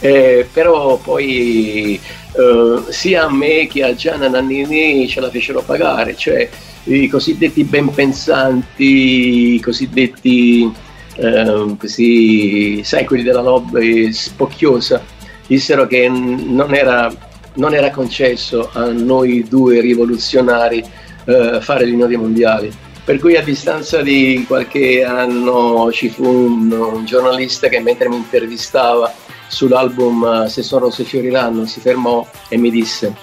Eh, 0.00 0.46
però 0.52 0.98
poi 0.98 1.98
eh, 2.32 2.82
sia 2.88 3.24
a 3.24 3.30
me 3.30 3.66
che 3.66 3.82
a 3.82 3.94
Gianna 3.94 4.28
Nannini 4.28 5.08
ce 5.08 5.20
la 5.20 5.30
fecero 5.30 5.62
pagare, 5.62 6.14
cioè 6.16 6.48
i 6.84 7.08
cosiddetti 7.08 7.64
ben 7.64 7.92
pensanti, 7.92 9.54
i 9.54 9.60
cosiddetti 9.60 10.70
eh, 11.16 11.76
così, 11.78 12.82
sai, 12.84 13.04
quelli 13.04 13.22
della 13.22 13.40
lobby 13.40 14.12
spocchiosa, 14.12 15.02
dissero 15.46 15.86
che 15.86 16.08
non 16.08 16.74
era 16.74 17.10
non 17.56 17.74
era 17.74 17.90
concesso 17.90 18.70
a 18.72 18.90
noi 18.90 19.46
due 19.48 19.80
rivoluzionari 19.80 20.82
eh, 21.24 21.58
fare 21.60 21.84
l'inno 21.84 22.06
dei 22.06 22.16
mondiali. 22.16 22.72
Per 23.04 23.18
cui 23.18 23.36
a 23.36 23.42
distanza 23.42 24.02
di 24.02 24.44
qualche 24.46 25.04
anno 25.04 25.90
ci 25.92 26.08
fu 26.08 26.24
un, 26.24 26.72
un 26.72 27.04
giornalista 27.04 27.68
che 27.68 27.78
mentre 27.80 28.08
mi 28.08 28.16
intervistava 28.16 29.12
sull'album 29.48 30.44
eh, 30.44 30.48
Se 30.48 30.62
sono 30.62 30.86
rose 30.86 31.04
fioriranno 31.04 31.66
si 31.66 31.80
fermò 31.80 32.26
e 32.48 32.56
mi 32.56 32.70
disse 32.70 33.14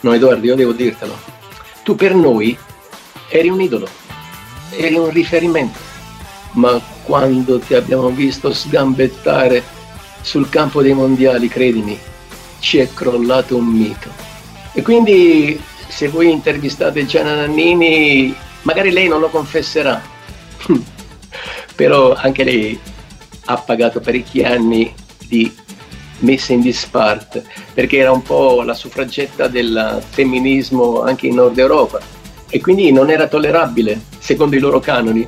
no 0.00 0.12
Edoardo 0.12 0.46
io 0.46 0.54
devo 0.54 0.72
dirtelo. 0.72 1.16
Tu 1.82 1.94
per 1.94 2.14
noi 2.14 2.56
eri 3.28 3.48
un 3.48 3.60
idolo 3.60 3.88
eri 4.70 4.96
un 4.96 5.10
riferimento 5.10 5.78
ma 6.52 6.80
quando 7.04 7.58
ti 7.58 7.74
abbiamo 7.74 8.08
visto 8.10 8.52
sgambettare 8.52 9.62
sul 10.20 10.48
campo 10.48 10.82
dei 10.82 10.92
mondiali 10.92 11.48
credimi 11.48 11.98
ci 12.60 12.78
è 12.78 12.88
crollato 12.92 13.56
un 13.56 13.66
mito. 13.66 14.10
E 14.72 14.82
quindi 14.82 15.60
se 15.88 16.08
voi 16.08 16.30
intervistate 16.30 17.04
Gianna 17.04 17.34
Nannini 17.34 18.34
magari 18.62 18.92
lei 18.92 19.08
non 19.08 19.20
lo 19.20 19.28
confesserà 19.28 20.00
però 21.74 22.14
anche 22.14 22.44
lei 22.44 22.78
ha 23.46 23.56
pagato 23.58 24.00
parecchi 24.00 24.42
anni 24.42 24.94
di 25.18 25.52
messa 26.22 26.52
in 26.52 26.60
disparte, 26.60 27.44
perché 27.72 27.98
era 27.98 28.10
un 28.10 28.22
po' 28.22 28.62
la 28.62 28.74
suffragetta 28.74 29.48
del 29.48 30.02
femminismo 30.10 31.02
anche 31.02 31.28
in 31.28 31.34
Nord 31.34 31.58
Europa 31.58 32.00
e 32.48 32.60
quindi 32.60 32.92
non 32.92 33.10
era 33.10 33.28
tollerabile, 33.28 33.98
secondo 34.18 34.56
i 34.56 34.58
loro 34.58 34.78
canoni, 34.78 35.26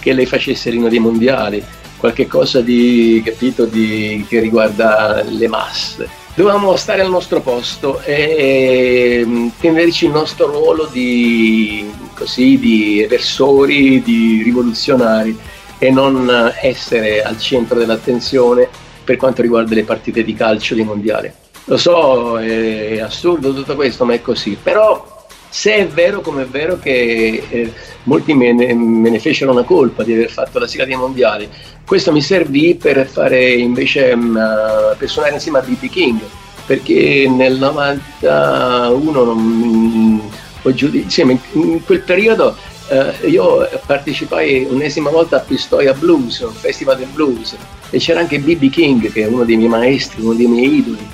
che 0.00 0.12
lei 0.14 0.24
facesse 0.24 0.70
l'inno 0.70 0.88
dei 0.88 1.00
mondiali, 1.00 1.62
qualche 1.98 2.26
cosa 2.26 2.60
di, 2.62 3.22
capito, 3.24 3.66
di, 3.66 4.24
che 4.26 4.40
riguarda 4.40 5.22
le 5.22 5.48
masse. 5.48 6.08
Dovevamo 6.34 6.74
stare 6.76 7.02
al 7.02 7.10
nostro 7.10 7.42
posto 7.42 8.00
e 8.00 9.22
mm, 9.24 9.48
tenerci 9.60 10.06
il 10.06 10.12
nostro 10.12 10.46
ruolo 10.46 10.88
di, 10.90 11.90
così, 12.14 12.58
di 12.58 13.02
eversori, 13.02 14.00
di 14.02 14.40
rivoluzionari 14.42 15.38
e 15.78 15.90
non 15.90 16.50
essere 16.62 17.22
al 17.22 17.38
centro 17.38 17.78
dell'attenzione 17.78 18.68
per 19.04 19.16
quanto 19.16 19.42
riguarda 19.42 19.74
le 19.74 19.84
partite 19.84 20.22
di 20.22 20.34
calcio 20.34 20.74
di 20.74 20.82
mondiale. 20.82 21.34
Lo 21.66 21.76
so, 21.76 22.38
è 22.40 22.98
assurdo 22.98 23.54
tutto 23.54 23.74
questo, 23.74 24.04
ma 24.04 24.14
è 24.14 24.20
così. 24.20 24.56
Però 24.60 25.12
se 25.48 25.74
è 25.74 25.86
vero 25.86 26.22
come 26.22 26.44
è 26.44 26.46
vero 26.46 26.78
che 26.78 27.44
eh, 27.48 27.72
molti 28.04 28.32
me 28.32 28.52
ne, 28.52 28.72
me 28.72 29.10
ne, 29.10 29.18
fecero 29.18 29.52
una 29.52 29.64
colpa 29.64 30.02
di 30.02 30.14
aver 30.14 30.30
fatto 30.30 30.58
la 30.58 30.66
sigla 30.66 30.86
dei 30.86 30.96
mondiali, 30.96 31.46
questo 31.86 32.10
mi 32.10 32.22
servì 32.22 32.74
per 32.74 33.06
fare 33.06 33.50
invece 33.50 34.12
uh, 34.12 34.96
per 34.96 35.08
suonare 35.10 35.34
insieme 35.34 35.58
a 35.58 35.62
B.B. 35.62 35.90
King, 35.90 36.20
perché 36.64 37.28
nel 37.28 37.58
91 37.58 39.24
non, 39.24 40.30
ho 40.62 40.74
giudizio, 40.74 41.38
in 41.52 41.84
quel 41.84 42.00
periodo 42.00 42.56
eh, 42.88 43.28
io 43.28 43.68
partecipai 43.86 44.66
un'esima 44.68 45.10
volta 45.10 45.36
a 45.36 45.40
Pistoia 45.40 45.92
Blues, 45.94 46.40
un 46.40 46.52
festival 46.52 46.98
del 46.98 47.08
blues, 47.08 47.56
e 47.90 47.98
c'era 47.98 48.20
anche 48.20 48.38
B.B. 48.38 48.70
King, 48.70 49.12
che 49.12 49.22
è 49.22 49.26
uno 49.26 49.44
dei 49.44 49.56
miei 49.56 49.68
maestri, 49.68 50.22
uno 50.22 50.34
dei 50.34 50.46
miei 50.46 50.76
idoli. 50.76 51.08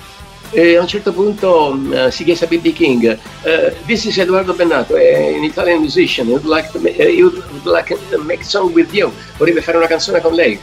E 0.50 0.76
a 0.76 0.80
un 0.80 0.86
certo 0.86 1.12
punto 1.12 1.78
uh, 1.78 2.08
si 2.10 2.24
chiese 2.24 2.44
a 2.44 2.48
B.B. 2.48 2.72
King, 2.72 3.18
uh, 3.42 3.72
this 3.86 4.04
is 4.04 4.16
Edoardo 4.16 4.54
Bennato, 4.54 4.96
è 4.96 5.34
an 5.36 5.44
Italian 5.44 5.80
musician, 5.80 6.26
would 6.28 6.44
like 6.44 6.70
to 6.70 6.78
make, 6.78 6.98
uh, 6.98 7.22
would 7.22 7.64
like 7.64 7.96
to 8.10 8.18
make 8.22 8.42
song 8.42 8.72
with 8.72 8.92
you, 8.92 9.12
vorrebbe 9.36 9.60
fare 9.60 9.76
una 9.76 9.86
canzone 9.86 10.20
con 10.20 10.32
lei. 10.32 10.58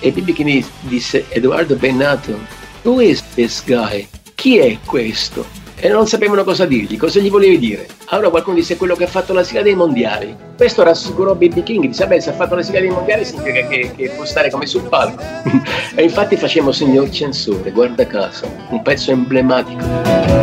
E 0.00 0.12
B.B. 0.12 0.32
King 0.32 0.64
disse, 0.80 1.24
Edoardo 1.30 1.74
Bennato, 1.76 2.38
who 2.82 3.00
is 3.00 3.22
this 3.34 3.62
guy? 3.64 4.06
Chi 4.34 4.58
è 4.58 4.78
questo? 4.84 5.59
E 5.80 5.88
non 5.88 6.06
sapevano 6.06 6.44
cosa 6.44 6.66
dirgli, 6.66 6.96
cosa 6.96 7.20
gli 7.20 7.30
volevi 7.30 7.58
dire. 7.58 7.86
Allora 8.06 8.30
qualcuno 8.30 8.56
disse 8.56 8.76
quello 8.76 8.94
che 8.94 9.04
ha 9.04 9.08
fatto 9.08 9.32
la 9.32 9.42
sigla 9.42 9.62
dei 9.62 9.74
mondiali. 9.74 10.36
Questo 10.56 10.82
rassicurò 10.82 11.34
B.B. 11.34 11.62
King, 11.62 11.86
disse 11.86 12.06
beh 12.06 12.20
se 12.20 12.30
ha 12.30 12.34
fatto 12.34 12.54
la 12.54 12.62
sigla 12.62 12.80
dei 12.80 12.90
mondiali 12.90 13.24
significa 13.24 13.66
che, 13.66 13.92
che 13.96 14.10
può 14.10 14.24
stare 14.24 14.50
come 14.50 14.66
sul 14.66 14.82
palco. 14.82 15.22
e 15.96 16.02
infatti 16.02 16.36
facciamo 16.36 16.70
Signor 16.70 17.08
Censore, 17.10 17.70
guarda 17.70 18.06
caso, 18.06 18.50
un 18.68 18.82
pezzo 18.82 19.10
emblematico. 19.10 19.82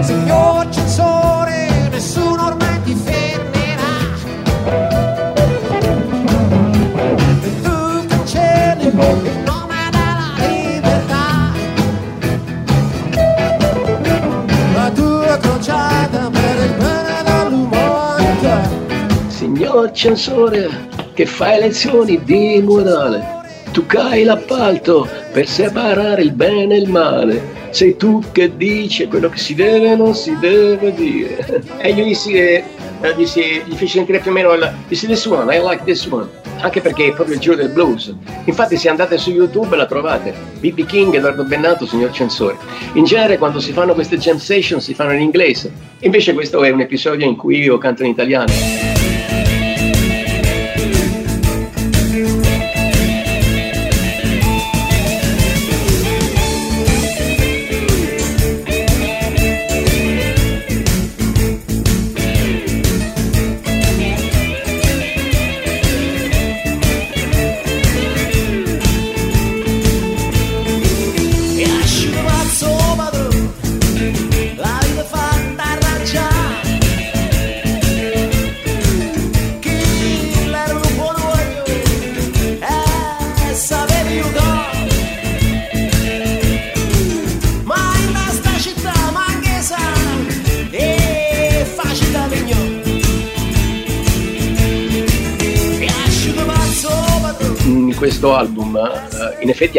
Signor 0.01 0.67
Censore, 0.69 1.89
nessuno 1.91 2.36
Signor 19.77 19.91
censore, 19.91 20.69
che 21.13 21.27
fai 21.27 21.59
lezioni 21.59 22.19
di 22.23 22.59
morale. 22.63 23.43
Tu 23.71 23.85
cai 23.85 24.23
l'appalto 24.23 25.07
per 25.31 25.47
separare 25.47 26.23
il 26.23 26.31
bene 26.31 26.73
e 26.73 26.79
il 26.79 26.89
male. 26.89 27.69
Sei 27.69 27.95
tu 27.95 28.23
che 28.31 28.57
dici 28.57 29.05
quello 29.05 29.29
che 29.29 29.37
si 29.37 29.53
deve 29.53 29.91
e 29.91 29.95
non 29.95 30.15
si 30.15 30.35
deve 30.39 30.95
dire. 30.95 31.61
E 31.77 31.93
gli 31.93 32.01
dissi, 32.01 32.33
eh, 32.33 32.63
dissi 33.15 33.61
gli 33.65 33.75
feci 33.75 33.99
sentire 33.99 34.17
più 34.17 34.31
o 34.31 34.33
meno 34.33 34.51
il, 34.53 34.73
dissi 34.87 35.05
this 35.05 35.23
one, 35.27 35.55
I 35.55 35.61
like 35.61 35.83
this 35.83 36.07
one. 36.07 36.27
Anche 36.61 36.81
perché 36.81 37.09
è 37.09 37.13
proprio 37.13 37.35
il 37.35 37.41
giro 37.41 37.53
del 37.53 37.69
blues. 37.69 38.11
Infatti 38.45 38.77
se 38.77 38.89
andate 38.89 39.19
su 39.19 39.29
YouTube 39.29 39.75
la 39.75 39.85
trovate. 39.85 40.33
B.B. 40.59 40.87
King, 40.87 41.13
Edoardo 41.13 41.43
Bennato, 41.43 41.85
signor 41.85 42.09
censore. 42.09 42.57
In 42.93 43.03
genere 43.03 43.37
quando 43.37 43.59
si 43.59 43.73
fanno 43.73 43.93
queste 43.93 44.17
jam 44.17 44.37
session 44.37 44.81
si 44.81 44.95
fanno 44.95 45.13
in 45.13 45.21
inglese. 45.21 45.71
Invece 45.99 46.33
questo 46.33 46.63
è 46.63 46.71
un 46.71 46.79
episodio 46.79 47.27
in 47.27 47.35
cui 47.35 47.59
io 47.59 47.77
canto 47.77 48.01
in 48.01 48.09
italiano. 48.09 48.96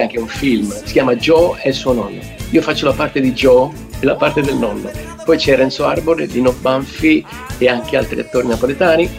Anche 0.08 0.18
un 0.18 0.26
film, 0.26 0.72
si 0.72 0.92
chiama 0.92 1.14
Joe 1.16 1.60
e 1.62 1.72
suo 1.72 1.92
nonno. 1.92 2.20
Io 2.50 2.62
faccio 2.62 2.86
la 2.86 2.94
parte 2.94 3.20
di 3.20 3.32
Joe 3.32 3.70
e 4.00 4.06
la 4.06 4.16
parte 4.16 4.40
del 4.40 4.56
nonno. 4.56 4.90
Poi 5.22 5.36
c'è 5.36 5.54
Renzo 5.54 5.84
Arbore, 5.84 6.26
Dino 6.26 6.52
Banfi 6.52 7.22
e 7.58 7.68
anche 7.68 7.98
altri 7.98 8.18
attori 8.18 8.46
napoletani 8.46 9.10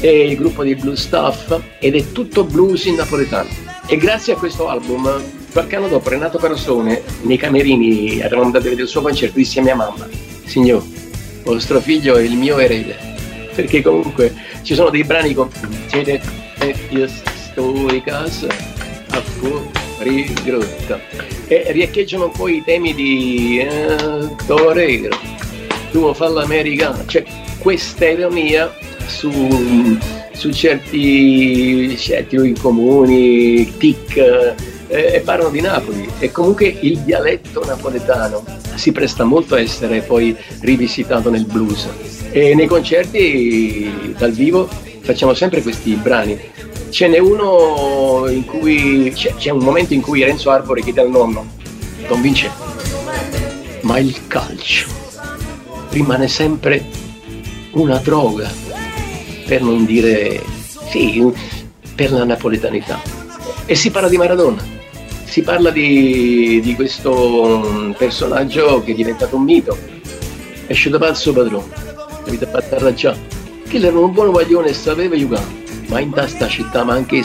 e 0.00 0.26
il 0.26 0.36
gruppo 0.36 0.62
di 0.62 0.74
Blue 0.74 0.96
Stuff 0.96 1.60
ed 1.78 1.94
è 1.94 2.12
tutto 2.12 2.44
blues 2.44 2.86
in 2.86 2.94
napoletano. 2.94 3.48
E 3.86 3.98
grazie 3.98 4.32
a 4.32 4.36
questo 4.36 4.68
album, 4.68 5.22
qualche 5.52 5.76
anno 5.76 5.88
dopo 5.88 6.08
Renato 6.08 6.38
Persone, 6.38 7.02
nei 7.22 7.36
camerini, 7.36 8.18
eravamo 8.18 8.44
andati 8.44 8.66
a 8.66 8.70
vedere 8.70 8.84
il 8.84 8.88
suo 8.88 9.02
concerto, 9.02 9.36
disse 9.36 9.60
a 9.60 9.62
mia 9.62 9.74
mamma, 9.74 10.08
signor, 10.46 10.82
vostro 11.44 11.80
figlio 11.80 12.16
è 12.16 12.22
il 12.22 12.36
mio 12.36 12.58
erede. 12.58 12.96
Perché 13.54 13.82
comunque 13.82 14.34
ci 14.62 14.74
sono 14.74 14.88
dei 14.88 15.04
brani 15.04 15.34
con 15.34 15.50
storica 17.52 18.24
a 19.10 19.77
fuori 19.98 20.32
grotta 20.44 21.00
e 21.48 21.72
riecheggiano 21.72 22.26
un 22.26 22.30
po' 22.30 22.48
i 22.48 22.62
temi 22.64 22.94
di 22.94 23.58
eh, 23.58 24.34
Torero, 24.46 25.16
tu 25.90 26.14
fa 26.14 26.28
l'americano, 26.28 27.04
c'è 27.04 27.24
questa 27.58 28.06
ironia 28.06 28.72
su, 29.06 29.98
su 30.32 30.52
certi, 30.52 31.96
certi 31.96 32.54
comuni, 32.60 33.76
tic, 33.76 34.16
eh, 34.16 34.54
e 34.86 35.20
parlano 35.24 35.50
di 35.50 35.60
Napoli. 35.60 36.08
E 36.18 36.30
comunque 36.30 36.66
il 36.80 36.98
dialetto 37.00 37.64
napoletano 37.64 38.44
si 38.74 38.92
presta 38.92 39.24
molto 39.24 39.54
a 39.54 39.60
essere 39.60 40.02
poi 40.02 40.36
rivisitato 40.60 41.30
nel 41.30 41.46
blues. 41.46 41.88
E 42.30 42.54
nei 42.54 42.66
concerti 42.66 44.14
dal 44.16 44.32
vivo 44.32 44.68
facciamo 45.00 45.32
sempre 45.32 45.62
questi 45.62 45.94
brani 45.94 46.38
ce 46.90 47.08
n'è 47.08 47.18
uno 47.18 48.26
in 48.28 48.44
cui 48.44 49.12
c'è, 49.14 49.34
c'è 49.34 49.50
un 49.50 49.62
momento 49.62 49.94
in 49.94 50.00
cui 50.00 50.24
Renzo 50.24 50.50
Arbore 50.50 50.82
chiede 50.82 51.00
al 51.00 51.10
nonno 51.10 51.46
Don 52.06 52.20
Vincenzo 52.20 52.66
ma 53.82 53.98
il 53.98 54.26
calcio 54.26 54.86
rimane 55.90 56.28
sempre 56.28 56.84
una 57.72 57.96
droga, 57.98 58.50
per 59.46 59.62
non 59.62 59.84
dire 59.84 60.42
sì, 60.90 61.22
per 61.94 62.12
la 62.12 62.24
napoletanità. 62.24 63.00
E 63.66 63.74
si 63.74 63.90
parla 63.90 64.08
di 64.08 64.16
Maradona, 64.16 64.62
si 65.24 65.42
parla 65.42 65.70
di, 65.70 66.60
di 66.62 66.74
questo 66.74 67.62
mm, 67.66 67.92
personaggio 67.92 68.82
che 68.82 68.92
è 68.92 68.94
diventato 68.94 69.36
un 69.36 69.44
mito, 69.44 69.76
è 70.66 70.72
uscito 70.72 70.98
pazzo 70.98 71.32
padrone, 71.32 71.72
avete 72.26 72.46
fatto 72.46 72.74
arraggiare, 72.74 73.18
che 73.68 73.78
era 73.78 73.98
un 73.98 74.12
buon 74.12 74.30
guaglione 74.30 74.68
e 74.68 74.74
sapeva 74.74 75.16
giocare, 75.16 75.57
ma 75.88 76.00
in 76.00 76.12
tasta 76.12 76.48
città 76.48 76.84
ma 76.84 76.94
anche 76.94 77.16
i 77.16 77.24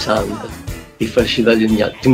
e 0.98 1.08
facilità 1.08 1.54
di 1.54 1.66
ogni 1.66 1.82
altro, 1.82 2.12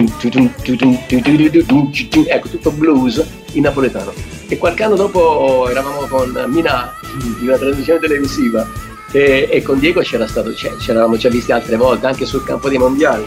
ecco 2.28 2.48
tutto 2.48 2.72
blues 2.72 3.24
in 3.54 3.64
napoletano. 3.64 4.14
E 4.48 4.58
qualche 4.58 4.84
anno 4.84 4.96
dopo 4.96 5.68
eravamo 5.70 6.08
con 6.08 6.46
Minà 6.48 6.94
in 7.40 7.48
una 7.48 7.58
trasmissione 7.58 8.00
televisiva 8.00 8.68
e, 9.12 9.48
e 9.50 9.62
con 9.62 9.80
Diego 9.80 10.02
c'era 10.02 10.28
stato, 10.28 10.54
ci 10.54 10.70
eravamo 10.88 11.18
già 11.18 11.30
visti 11.30 11.52
altre 11.52 11.76
volte 11.76 12.08
anche 12.08 12.26
sul 12.26 12.44
campo 12.44 12.70
dei 12.70 12.78
mondiali, 12.78 13.26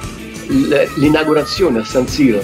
l'inaugurazione 0.96 1.80
a 1.80 1.84
San 1.84 2.06
Siro. 2.06 2.42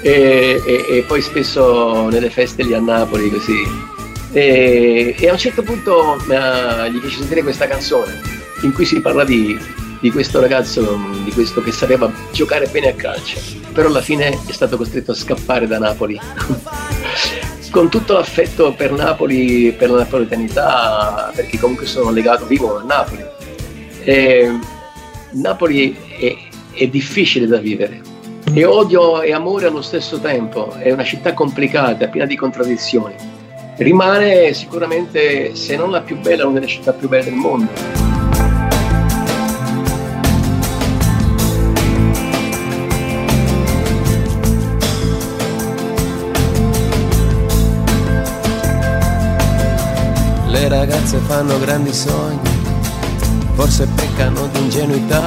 E, 0.00 0.62
e, 0.64 0.86
e, 0.88 1.04
poi 1.08 1.20
spesso 1.20 2.08
nelle 2.08 2.30
feste 2.30 2.62
lì 2.62 2.72
a 2.72 2.80
Napoli 2.80 3.30
così. 3.30 3.86
E, 4.30 5.14
a 5.28 5.32
un 5.32 5.38
certo 5.38 5.62
punto 5.62 6.16
uh, 6.20 6.88
gli 6.88 6.98
feci 6.98 7.16
sentire 7.16 7.42
questa 7.42 7.66
canzone 7.66 8.20
in 8.62 8.72
cui 8.72 8.84
si 8.84 9.00
parla 9.00 9.24
di, 9.24 9.58
di 10.00 10.10
questo 10.10 10.40
ragazzo, 10.40 10.98
di 11.24 11.32
questo 11.32 11.62
che 11.62 11.72
sapeva 11.72 12.10
giocare 12.32 12.66
bene 12.66 12.88
a 12.88 12.94
calcio, 12.94 13.40
però 13.72 13.88
alla 13.88 14.00
fine 14.00 14.38
è 14.46 14.52
stato 14.52 14.76
costretto 14.76 15.12
a 15.12 15.14
scappare 15.14 15.66
da 15.66 15.78
Napoli. 15.78 16.18
con 17.70 17.90
tutto 17.90 18.14
l'affetto 18.14 18.72
per 18.72 18.92
Napoli, 18.92 19.72
per 19.72 19.90
la 19.90 19.98
napoletanità, 19.98 21.30
perché 21.34 21.58
comunque 21.58 21.86
sono 21.86 22.10
legato, 22.10 22.46
vivo 22.46 22.78
a 22.78 22.82
Napoli. 22.82 23.24
E 24.04 24.58
Napoli 25.32 25.96
è, 26.18 26.36
è 26.72 26.86
difficile 26.88 27.46
da 27.46 27.58
vivere, 27.58 28.00
è 28.52 28.66
odio 28.66 29.20
e 29.20 29.32
amore 29.32 29.66
allo 29.66 29.82
stesso 29.82 30.18
tempo, 30.18 30.72
è 30.72 30.90
una 30.90 31.04
città 31.04 31.34
complicata, 31.34 32.08
piena 32.08 32.26
di 32.26 32.36
contraddizioni. 32.36 33.14
Rimane 33.76 34.52
sicuramente, 34.54 35.54
se 35.54 35.76
non 35.76 35.90
la 35.90 36.00
più 36.00 36.18
bella, 36.18 36.44
una 36.44 36.54
delle 36.54 36.66
città 36.66 36.92
più 36.92 37.08
belle 37.08 37.24
del 37.24 37.34
mondo. 37.34 38.17
Ragazze 50.66 51.18
fanno 51.18 51.56
grandi 51.60 51.92
sogni, 51.92 52.40
forse 53.54 53.86
peccano 53.86 54.48
di 54.48 54.58
ingenuità, 54.58 55.22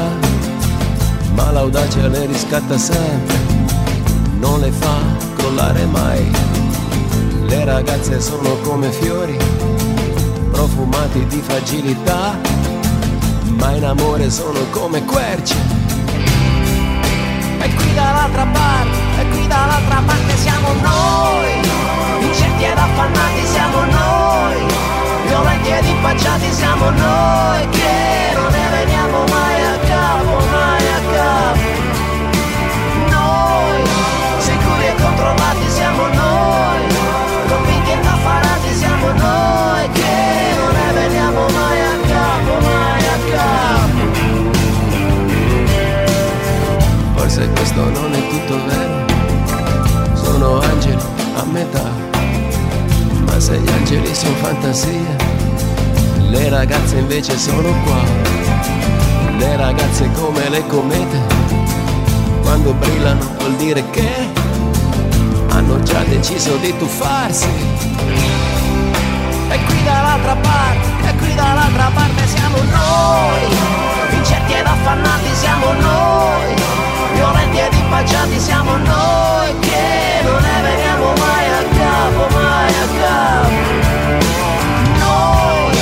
ma 1.36 1.52
l'audacia 1.52 2.08
le 2.08 2.26
riscatta 2.26 2.78
sempre, 2.78 3.38
non 4.40 4.60
le 4.60 4.72
fa 4.72 4.98
crollare 5.38 5.86
mai. 5.86 6.30
Le 7.45 7.64
ragazze 7.64 8.20
sono 8.20 8.58
come 8.64 8.91
fiori, 8.91 9.38
profumati 10.52 11.26
di 11.28 11.41
fragilità, 11.41 12.36
ma 13.58 13.72
in 13.72 13.86
amore 13.86 14.30
sono 14.30 14.60
come 14.72 15.06
querce. 15.06 15.56
E 17.62 17.74
qui 17.76 17.94
dall'altra 17.94 18.45
parte, 18.52 18.98
e 19.22 19.30
qui 19.30 19.48
dall'altra 19.48 20.02
parte 20.06 20.36
siamo 20.38 20.74
noi, 20.74 22.26
incerti 22.28 22.64
ed 22.64 22.78
affannati 22.78 23.45
siamo 23.45 23.84
noi 23.86 24.70
violenti 25.32 25.70
ed 25.70 25.86
impacciati 25.86 26.52
siamo 26.52 26.90
noi 26.90 27.70
che 27.70 28.34
non 28.36 28.52
ne 28.52 28.68
veniamo 28.76 29.24
mai 29.30 29.64
a 29.64 29.78
capo, 29.88 30.36
mai 30.52 30.86
a 30.98 30.99
capo. 31.14 31.68
Noi, 33.16 33.82
sicuri 34.40 34.86
e 34.88 34.95
controllati 35.02 35.70
siamo 35.70 36.03
noi, 36.08 36.82
convinti 37.48 37.91
e 37.91 37.94
indaffarati 37.94 38.74
siamo 38.74 39.08
noi 39.12 39.90
che 39.91 40.16
non 40.60 40.72
ne 40.80 40.91
veniamo 40.99 41.41
mai 41.48 41.80
a 41.80 41.95
capo, 42.12 42.52
mai 42.68 43.03
a 43.16 43.18
capo. 43.32 43.99
Forse 47.16 47.49
questo 47.52 47.90
non 47.90 48.14
è 48.14 48.28
tutto 48.28 48.56
vero, 48.66 49.06
sono 50.14 50.60
angeli 50.60 51.03
a 51.36 51.44
metà 51.45 52.11
ma 53.41 53.47
se 53.47 53.57
gli 53.57 53.69
angeli 53.69 54.13
sono 54.13 54.35
fantasia, 54.35 55.15
le 56.30 56.49
ragazze 56.49 56.97
invece 56.97 57.38
sono 57.39 57.73
qua. 57.84 57.99
Le 59.38 59.55
ragazze 59.57 60.11
come 60.11 60.47
le 60.49 60.63
comete, 60.68 61.19
quando 62.43 62.73
brillano 62.73 63.26
vuol 63.39 63.55
dire 63.55 63.84
che 63.89 64.09
hanno 65.49 65.81
già 65.81 66.03
deciso 66.03 66.55
di 66.57 66.76
tuffarsi. 66.77 67.49
E 69.49 69.65
qui 69.65 69.84
dall'altra 69.84 70.35
parte, 70.35 71.09
e 71.09 71.15
qui 71.15 71.34
dall'altra 71.34 71.89
parte 71.95 72.27
siamo 72.27 72.57
noi, 72.57 74.18
incerti 74.18 74.53
ed 74.53 74.65
affannati 74.65 75.34
siamo 75.34 75.73
noi, 75.73 76.53
violenti 77.15 77.57
ed 77.57 77.73
impacciati 77.73 78.39
siamo 78.39 78.77
noi, 78.77 79.59
che 79.61 80.22
non 80.23 80.41
mai 80.43 80.85
a 80.85 80.90
Noi, 84.99 85.76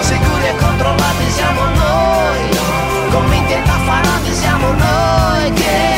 sicuri 0.00 0.46
e 0.46 0.56
controllati 0.56 1.30
siamo 1.30 1.62
noi, 1.64 2.58
convinti 3.10 3.52
e 3.52 3.56
indaffarati 3.56 4.34
siamo 4.34 4.66
noi, 4.72 5.52
che 5.52 5.93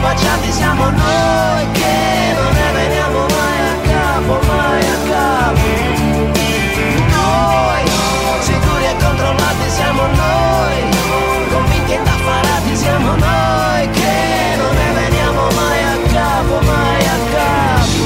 baciati 0.00 0.52
siamo 0.52 0.84
noi 0.90 1.70
che 1.72 2.34
non 2.34 2.52
ne 2.52 2.72
veniamo 2.72 3.26
mai 3.26 3.58
a 3.60 3.74
capo, 3.82 4.38
mai 4.46 4.80
a 4.80 4.96
capo. 5.10 5.66
Noi, 7.14 7.82
sicuri 8.40 8.84
e 8.84 8.96
controllati 9.02 9.70
siamo 9.70 10.02
noi, 10.02 10.78
convinti 11.50 11.92
e 11.92 11.96
indaffarati 11.96 12.76
siamo 12.76 13.10
noi 13.16 13.90
che 13.90 14.56
non 14.56 14.74
ne 14.74 14.92
veniamo 15.00 15.42
mai 15.54 15.82
a 15.82 15.96
capo, 16.12 16.60
mai 16.64 17.06
a 17.06 17.18
capo. 17.32 17.96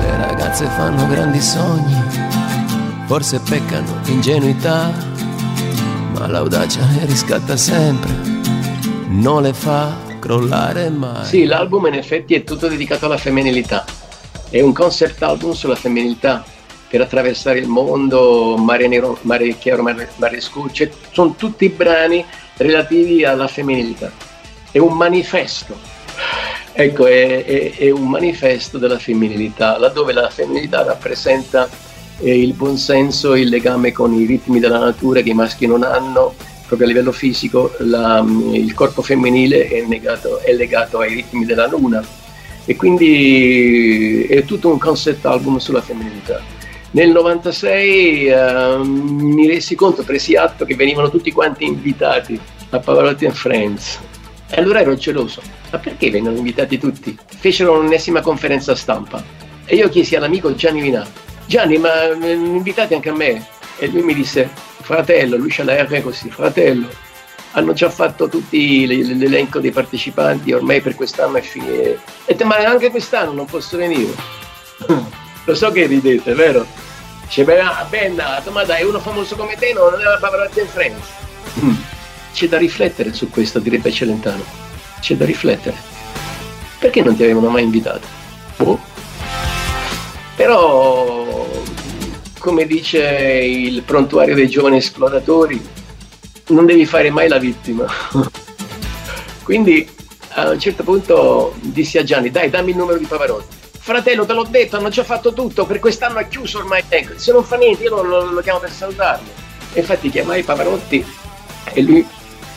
Le 0.00 0.16
ragazze 0.26 0.66
fanno 0.76 1.06
grandi 1.06 1.40
sogni, 1.40 2.02
forse 3.06 3.40
peccano 3.40 3.98
ingenuità, 4.06 4.92
ma 6.12 6.26
l'audacia 6.26 6.80
riscatta 7.04 7.56
sempre 7.56 8.29
non 9.10 9.42
le 9.42 9.52
fa 9.52 9.96
crollare 10.20 10.88
mai. 10.88 11.24
Sì, 11.24 11.44
l'album 11.44 11.86
in 11.86 11.94
effetti 11.94 12.34
è 12.34 12.44
tutto 12.44 12.68
dedicato 12.68 13.06
alla 13.06 13.16
femminilità. 13.16 13.84
È 14.48 14.60
un 14.60 14.72
concept 14.72 15.22
album 15.22 15.52
sulla 15.52 15.74
femminilità 15.74 16.44
per 16.88 17.00
attraversare 17.00 17.58
il 17.58 17.66
mondo, 17.66 18.56
Mare 18.56 18.88
Nero, 18.88 19.18
Mare 19.22 19.56
Chiaro, 19.58 19.82
Mare, 19.82 20.10
mare 20.16 20.40
Scuro, 20.40 20.70
sono 21.12 21.34
tutti 21.36 21.68
brani 21.68 22.24
relativi 22.56 23.24
alla 23.24 23.46
femminilità. 23.46 24.10
È 24.70 24.78
un 24.78 24.96
manifesto, 24.96 25.76
ecco, 26.72 27.06
è, 27.06 27.44
è, 27.44 27.76
è 27.76 27.90
un 27.90 28.08
manifesto 28.08 28.78
della 28.78 28.98
femminilità, 28.98 29.78
laddove 29.78 30.12
la 30.12 30.30
femminilità 30.30 30.82
rappresenta 30.82 31.68
eh, 32.18 32.40
il 32.40 32.52
buonsenso, 32.54 33.34
il 33.34 33.48
legame 33.48 33.92
con 33.92 34.12
i 34.12 34.24
ritmi 34.24 34.60
della 34.60 34.78
natura 34.78 35.20
che 35.20 35.30
i 35.30 35.34
maschi 35.34 35.66
non 35.66 35.82
hanno, 35.82 36.34
proprio 36.70 36.86
a 36.86 36.90
livello 36.92 37.10
fisico 37.10 37.74
la, 37.78 38.24
il 38.52 38.72
corpo 38.74 39.02
femminile 39.02 39.66
è, 39.66 39.84
negato, 39.86 40.38
è, 40.38 40.52
legato 40.52 41.00
ai 41.00 41.14
ritmi 41.14 41.44
della 41.44 41.66
luna 41.66 42.00
e 42.64 42.76
quindi 42.76 44.22
è 44.22 44.44
tutto 44.44 44.68
un 44.68 44.78
concept 44.78 45.26
album 45.26 45.56
sulla 45.56 45.80
femminilità. 45.80 46.40
Nel 46.92 47.10
96 47.10 48.26
eh, 48.26 48.78
mi 48.84 49.48
resi 49.48 49.74
conto, 49.74 50.04
presi 50.04 50.36
atto 50.36 50.64
che 50.64 50.76
venivano 50.76 51.10
tutti 51.10 51.32
quanti 51.32 51.64
invitati 51.64 52.38
a 52.70 52.78
Pavarotti 52.78 53.26
and 53.26 53.34
Friends 53.34 53.98
E 54.48 54.60
allora 54.60 54.80
ero 54.80 54.94
geloso. 54.94 55.42
Ma 55.72 55.78
perché 55.78 56.10
vennero 56.10 56.36
invitati 56.36 56.78
tutti? 56.78 57.16
Fecero 57.26 57.78
un'ennesima 57.78 58.20
conferenza 58.20 58.76
stampa. 58.76 59.24
E 59.64 59.74
io 59.74 59.88
chiesi 59.88 60.14
all'amico 60.14 60.54
Gianni 60.54 60.80
Vinà, 60.80 61.04
Gianni, 61.46 61.78
ma 61.78 62.14
mi 62.14 62.30
invitate 62.30 62.94
anche 62.94 63.08
a 63.08 63.14
me? 63.14 63.44
E 63.82 63.88
lui 63.88 64.02
mi 64.02 64.12
disse, 64.12 64.48
fratello, 64.82 65.38
lui 65.38 65.48
c'ha 65.48 65.64
la 65.64 65.82
R 65.82 66.02
così, 66.02 66.30
fratello, 66.30 66.86
hanno 67.52 67.72
già 67.72 67.88
fatto 67.88 68.28
tutti 68.28 68.86
l'elenco 68.86 69.58
dei 69.58 69.70
partecipanti, 69.70 70.52
ormai 70.52 70.82
per 70.82 70.94
quest'anno 70.94 71.38
è 71.38 71.40
finito. 71.40 71.98
E 72.26 72.36
te, 72.36 72.44
ma 72.44 72.56
anche 72.56 72.90
quest'anno 72.90 73.32
non 73.32 73.46
posso 73.46 73.78
venire. 73.78 74.12
Lo 75.44 75.54
so 75.54 75.70
che 75.72 75.86
ridete, 75.86 76.34
vero? 76.34 76.66
Dice, 77.24 77.44
beh, 77.44 77.60
ah, 77.60 77.86
Benna, 77.88 78.42
ma 78.50 78.64
dai, 78.64 78.84
uno 78.84 79.00
famoso 79.00 79.34
come 79.34 79.56
te 79.56 79.72
non 79.72 79.94
aveva 79.94 80.18
Pavarotti 80.18 80.60
in 80.60 80.66
Friends. 80.66 81.08
C'è 82.34 82.48
da 82.48 82.58
riflettere 82.58 83.14
su 83.14 83.30
questo, 83.30 83.60
direbbe 83.60 83.90
Celentano. 83.90 84.44
C'è 85.00 85.14
da 85.16 85.24
riflettere. 85.24 85.76
Perché 86.78 87.02
non 87.02 87.16
ti 87.16 87.22
avevano 87.22 87.48
mai 87.48 87.62
invitato? 87.62 88.06
Boh. 88.56 88.78
Però, 90.36 91.29
come 92.40 92.66
dice 92.66 93.00
il 93.00 93.82
prontuario 93.82 94.34
dei 94.34 94.48
giovani 94.48 94.78
esploratori, 94.78 95.60
non 96.48 96.64
devi 96.64 96.86
fare 96.86 97.10
mai 97.10 97.28
la 97.28 97.38
vittima. 97.38 97.86
Quindi 99.44 99.88
a 100.30 100.48
un 100.48 100.58
certo 100.58 100.82
punto 100.82 101.54
dissi 101.60 101.98
a 101.98 102.02
Gianni, 102.02 102.30
dai, 102.30 102.48
dammi 102.48 102.70
il 102.70 102.76
numero 102.76 102.98
di 102.98 103.04
Pavarotti. 103.04 103.58
Fratello, 103.78 104.24
te 104.24 104.32
l'ho 104.32 104.46
detto, 104.48 104.76
hanno 104.76 104.88
già 104.88 105.04
fatto 105.04 105.32
tutto, 105.32 105.66
per 105.66 105.80
quest'anno 105.80 106.18
è 106.18 106.28
chiuso 106.28 106.58
ormai. 106.58 106.82
Ecco, 106.88 107.18
se 107.18 107.30
non 107.30 107.44
fa 107.44 107.56
niente, 107.56 107.84
io 107.84 107.96
lo, 107.96 108.02
lo, 108.02 108.30
lo 108.30 108.40
chiamo 108.40 108.58
per 108.58 108.70
salutarlo. 108.70 109.28
E 109.72 109.80
infatti 109.80 110.08
chiamai 110.08 110.42
Pavarotti 110.42 111.04
e 111.74 111.82
lui, 111.82 112.06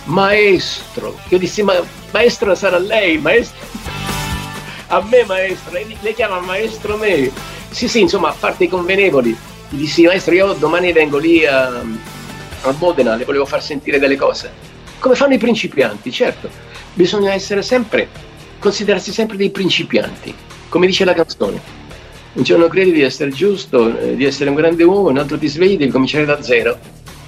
maestro. 0.05 1.17
Io 1.27 1.37
dissi, 1.37 1.61
ma 1.61 1.75
maestro 2.11 2.55
sarà 2.55 2.77
lei, 2.77 3.17
maestro. 3.17 3.65
A 4.87 5.01
me 5.01 5.25
maestro, 5.25 5.71
lei 5.73 6.13
chiama 6.13 6.39
maestro 6.39 6.95
me. 6.97 7.31
Sì, 7.69 7.87
sì, 7.87 8.01
insomma, 8.01 8.29
a 8.29 8.35
parte 8.39 8.65
i 8.65 8.69
convenevoli. 8.69 9.35
Gli 9.73 9.79
dissi, 9.79 10.03
maestro, 10.03 10.35
io 10.35 10.53
domani 10.53 10.91
vengo 10.91 11.17
lì 11.17 11.47
a, 11.47 11.65
a 11.65 12.75
Modena, 12.77 13.15
le 13.15 13.25
volevo 13.25 13.43
far 13.47 13.63
sentire 13.63 13.97
delle 13.97 14.15
cose. 14.15 14.51
Come 14.99 15.15
fanno 15.15 15.33
i 15.33 15.39
principianti, 15.39 16.11
certo. 16.11 16.47
Bisogna 16.93 17.33
essere 17.33 17.63
sempre, 17.63 18.07
considerarsi 18.59 19.11
sempre 19.11 19.35
dei 19.35 19.49
principianti, 19.49 20.31
come 20.69 20.85
dice 20.85 21.05
la 21.05 21.15
canzone. 21.15 21.59
Un 22.33 22.43
giorno 22.43 22.67
credi 22.67 22.91
di 22.91 23.01
essere 23.01 23.31
giusto, 23.31 23.97
eh, 23.97 24.15
di 24.15 24.25
essere 24.25 24.51
un 24.51 24.55
grande 24.57 24.83
uomo, 24.83 25.09
un 25.09 25.17
altro 25.17 25.39
ti 25.39 25.47
svegli, 25.47 25.75
devi 25.75 25.89
cominciare 25.89 26.25
da 26.25 26.39
zero, 26.43 26.77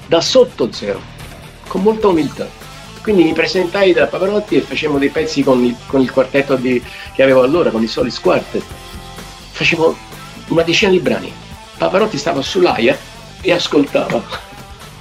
da 0.05 0.21
sotto 0.21 0.71
zero, 0.71 1.01
con 1.67 1.81
molta 1.81 2.09
umiltà. 2.09 2.47
Quindi 3.01 3.23
mi 3.23 3.33
presentai 3.33 3.91
da 3.91 4.05
Pavarotti 4.05 4.57
e 4.57 4.61
facevamo 4.61 4.99
dei 4.99 5.09
pezzi 5.09 5.41
con 5.41 5.63
il, 5.63 5.75
con 5.87 5.99
il 5.99 6.11
quartetto 6.11 6.55
di, 6.57 6.79
che 7.15 7.23
avevo 7.23 7.41
allora, 7.41 7.71
con 7.71 7.81
i 7.81 7.87
Solis 7.87 8.19
Quartet. 8.19 8.63
Facevo 9.49 9.97
una 10.49 10.61
decina 10.61 10.91
di 10.91 10.99
brani. 10.99 11.43
Pavarotti 11.77 12.17
stava 12.17 12.41
sull'aia 12.41 12.97
e 13.41 13.51
ascoltava. 13.51 14.21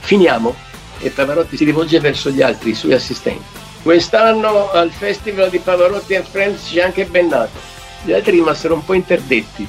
Finiamo 0.01 0.55
e 0.99 1.11
Pavarotti 1.11 1.57
si 1.57 1.65
rivolge 1.65 2.01
verso 2.01 2.31
gli 2.31 2.43
altri, 2.43 2.71
i 2.71 2.75
suoi 2.75 2.95
assistenti. 2.95 3.45
Quest'anno 3.83 4.71
al 4.71 4.91
Festival 4.91 5.51
di 5.51 5.59
Pavarotti 5.59 6.15
and 6.15 6.27
Friends 6.27 6.71
c'è 6.71 6.83
anche 6.83 7.05
Bennato. 7.05 7.59
Gli 8.03 8.13
altri 8.13 8.33
rimasero 8.33 8.75
un 8.75 8.85
po' 8.85 8.95
interdetti. 8.95 9.67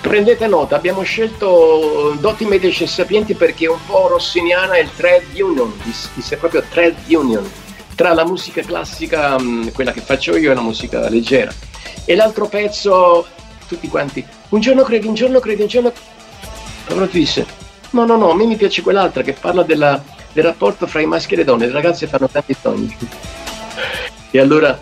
Prendete 0.00 0.46
nota, 0.46 0.76
abbiamo 0.76 1.02
scelto 1.02 2.16
Doti 2.20 2.44
Medici 2.44 2.84
e 2.84 2.86
Sapienti 2.86 3.34
perché 3.34 3.64
è 3.64 3.68
un 3.68 3.84
po' 3.84 4.06
rossiniana 4.06 4.78
il 4.78 4.88
trade 4.94 5.42
union, 5.42 5.72
disse 6.14 6.36
proprio 6.36 6.62
trade 6.70 6.96
union, 7.08 7.50
tra 7.96 8.14
la 8.14 8.24
musica 8.24 8.62
classica, 8.62 9.36
quella 9.72 9.90
che 9.90 10.00
faccio 10.00 10.36
io, 10.36 10.52
e 10.52 10.54
la 10.54 10.60
musica 10.60 11.08
leggera. 11.08 11.52
E 12.04 12.14
l'altro 12.14 12.46
pezzo, 12.46 13.26
tutti 13.66 13.88
quanti, 13.88 14.24
un 14.50 14.60
giorno 14.60 14.84
credi, 14.84 15.08
un 15.08 15.14
giorno 15.14 15.40
credi, 15.40 15.62
un 15.62 15.68
giorno... 15.68 15.92
Pavarotti 16.86 17.18
disse, 17.18 17.46
no, 17.90 18.04
no, 18.04 18.16
no, 18.16 18.30
a 18.30 18.34
me 18.34 18.46
mi 18.46 18.56
piace 18.56 18.82
quell'altra 18.82 19.22
che 19.22 19.32
parla 19.32 19.62
della, 19.64 20.02
del 20.32 20.44
rapporto 20.44 20.86
fra 20.86 21.00
i 21.00 21.06
maschi 21.06 21.34
e 21.34 21.38
le 21.38 21.44
donne, 21.44 21.66
le 21.66 21.72
ragazze 21.72 22.06
fanno 22.06 22.28
tanti 22.28 22.54
sogni. 22.58 22.96
E 24.30 24.38
allora, 24.38 24.78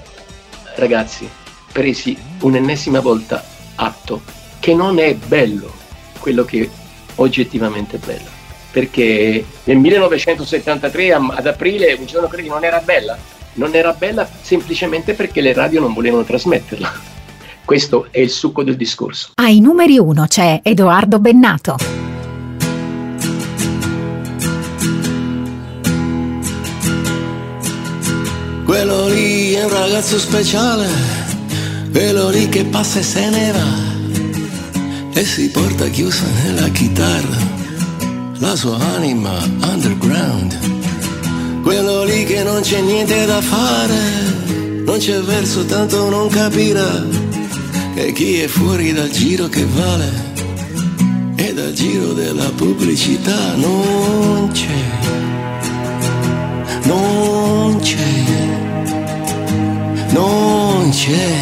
ragazzi, 0.77 1.29
presi 1.73 2.17
un'ennesima 2.41 3.01
volta 3.01 3.43
atto 3.77 4.23
che 4.61 4.75
non 4.75 4.99
è 4.99 5.15
bello 5.15 5.73
quello 6.19 6.45
che 6.45 6.71
oggettivamente 7.17 7.97
è 7.97 7.99
bello. 7.99 8.31
Perché 8.71 9.45
nel 9.65 9.77
1973 9.77 11.13
ad 11.13 11.47
aprile 11.47 11.93
un 11.93 12.07
giorno 12.07 12.29
credi 12.29 12.49
non 12.49 12.65
era 12.65 12.81
bella? 12.81 13.17
Non 13.55 13.75
era 13.75 13.93
bella 13.93 14.29
semplicemente 14.41 15.15
perché 15.15 15.41
le 15.41 15.53
radio 15.53 15.81
non 15.81 15.95
volevano 15.95 16.25
trasmetterla. 16.25 17.14
Questo 17.65 18.09
è 18.11 18.21
il 18.21 18.29
succo 18.29 18.63
del 18.63 18.77
discorso. 18.77 19.31
Ai 19.37 19.61
numeri 19.61 19.99
uno 19.99 20.27
c'è 20.27 20.61
Edoardo 20.63 21.19
Bennato. 21.19 21.77
Quello 28.67 29.09
lì 29.09 29.53
è 29.53 29.65
un 29.65 29.71
ragazzo 29.71 30.19
speciale, 30.19 30.89
quello 31.91 32.29
lì 32.29 32.49
che 32.51 32.65
passa 32.65 32.99
e 32.99 33.03
se 33.03 33.31
ne 33.31 33.53
va 33.53 35.19
e 35.19 35.25
si 35.25 35.51
porta 35.51 35.89
chiusa 35.89 36.25
nella 36.43 36.69
chitarra 36.69 37.53
la 38.39 38.57
sua 38.57 38.79
anima 38.95 39.33
underground. 39.63 41.63
Quello 41.63 42.05
lì 42.05 42.25
che 42.25 42.43
non 42.43 42.61
c'è 42.61 42.81
niente 42.81 43.25
da 43.25 43.41
fare, 43.41 44.83
non 44.85 44.99
c'è 44.99 45.19
verso 45.21 45.65
tanto 45.65 46.11
non 46.11 46.29
capirà 46.29 47.24
che 47.95 48.13
chi 48.13 48.41
è 48.41 48.49
fuori 48.49 48.93
dal 48.93 49.09
giro 49.09 49.49
che 49.49 49.65
vale 49.65 50.33
e 51.37 51.55
dal 51.55 51.73
giro 51.73 52.13
della 52.13 52.51
pubblicità 52.51 53.55
non 53.55 54.51
c'è, 54.53 54.83
non 56.83 57.79
c'è, 57.81 58.13
non 60.11 60.91
c'è. 60.91 61.33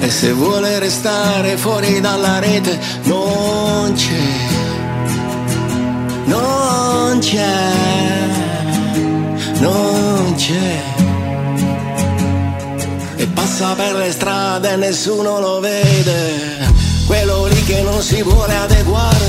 E 0.00 0.10
se 0.10 0.32
vuole 0.32 0.80
restare 0.80 1.56
fuori 1.56 2.00
dalla 2.00 2.40
rete 2.40 2.80
non 3.04 3.92
c'è, 3.94 4.26
non 6.24 7.18
c'è, 7.20 7.70
non 9.60 10.34
c'è. 10.34 10.91
Passa 13.42 13.74
per 13.74 13.96
le 13.96 14.12
strade 14.12 14.70
e 14.70 14.76
nessuno 14.76 15.40
lo 15.40 15.58
vede, 15.58 16.64
quello 17.06 17.46
lì 17.46 17.60
che 17.64 17.82
non 17.82 18.00
si 18.00 18.22
vuole 18.22 18.54
adeguare, 18.54 19.26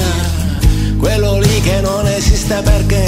quello 0.99 1.39
lì 1.39 1.59
che 1.61 1.81
non 1.81 2.05
esiste 2.05 2.61
perché. 2.61 3.03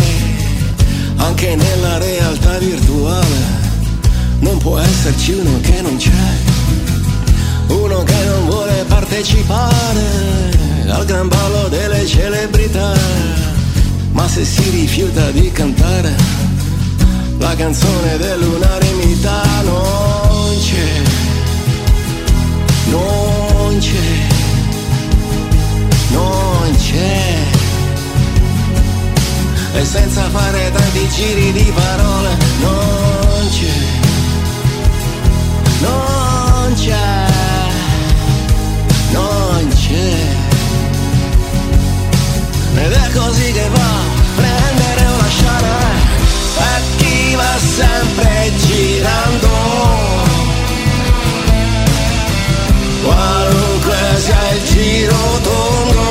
Anche 1.18 1.56
nella 1.56 2.00
realtà 2.00 2.58
virtuale 2.58 3.38
non 4.40 4.58
può 4.58 4.80
esserci 4.80 5.34
uno 5.34 5.60
che 5.62 5.80
non 5.82 5.96
c'è. 5.96 6.10
Uno 7.68 8.02
che 8.02 8.24
non 8.26 8.48
vuole 8.48 8.84
partecipare 8.88 10.02
al 10.88 11.06
gran 11.06 11.28
ballo 11.28 11.68
delle 11.68 12.04
celebrità, 12.08 12.94
ma 14.12 14.28
se 14.28 14.44
si 14.44 14.68
rifiuta 14.72 15.30
di 15.30 15.52
cantare 15.52 16.16
la 17.38 17.54
canzone 17.56 18.18
dell'unanimità 18.18 19.44
non 19.66 20.15
non 22.86 23.78
c'è, 23.80 24.28
non 26.10 26.76
c'è. 26.78 27.34
E 29.74 29.86
senza 29.86 30.30
fare 30.30 30.72
tanti 30.72 31.10
giri 31.10 31.52
di 31.52 31.74
parole 31.76 32.38
non 32.62 33.50
c'è, 33.50 33.74
non 35.80 36.74
c'è 36.76 37.26
non 39.16 39.68
c'è. 39.70 40.14
Ed 42.84 42.92
è 42.92 43.12
così 43.14 43.52
che 43.52 43.70
va, 43.70 43.94
prendere 44.36 45.06
o 45.08 45.18
lasciare, 45.18 45.68
e 46.58 46.82
chi 46.98 47.36
va 47.36 47.58
sempre 47.58 48.52
girando. 48.68 50.15
Qualunque 53.06 53.98
sia 54.18 54.44
il 54.56 54.64
giro 54.72 55.24
tondo. 55.48 56.04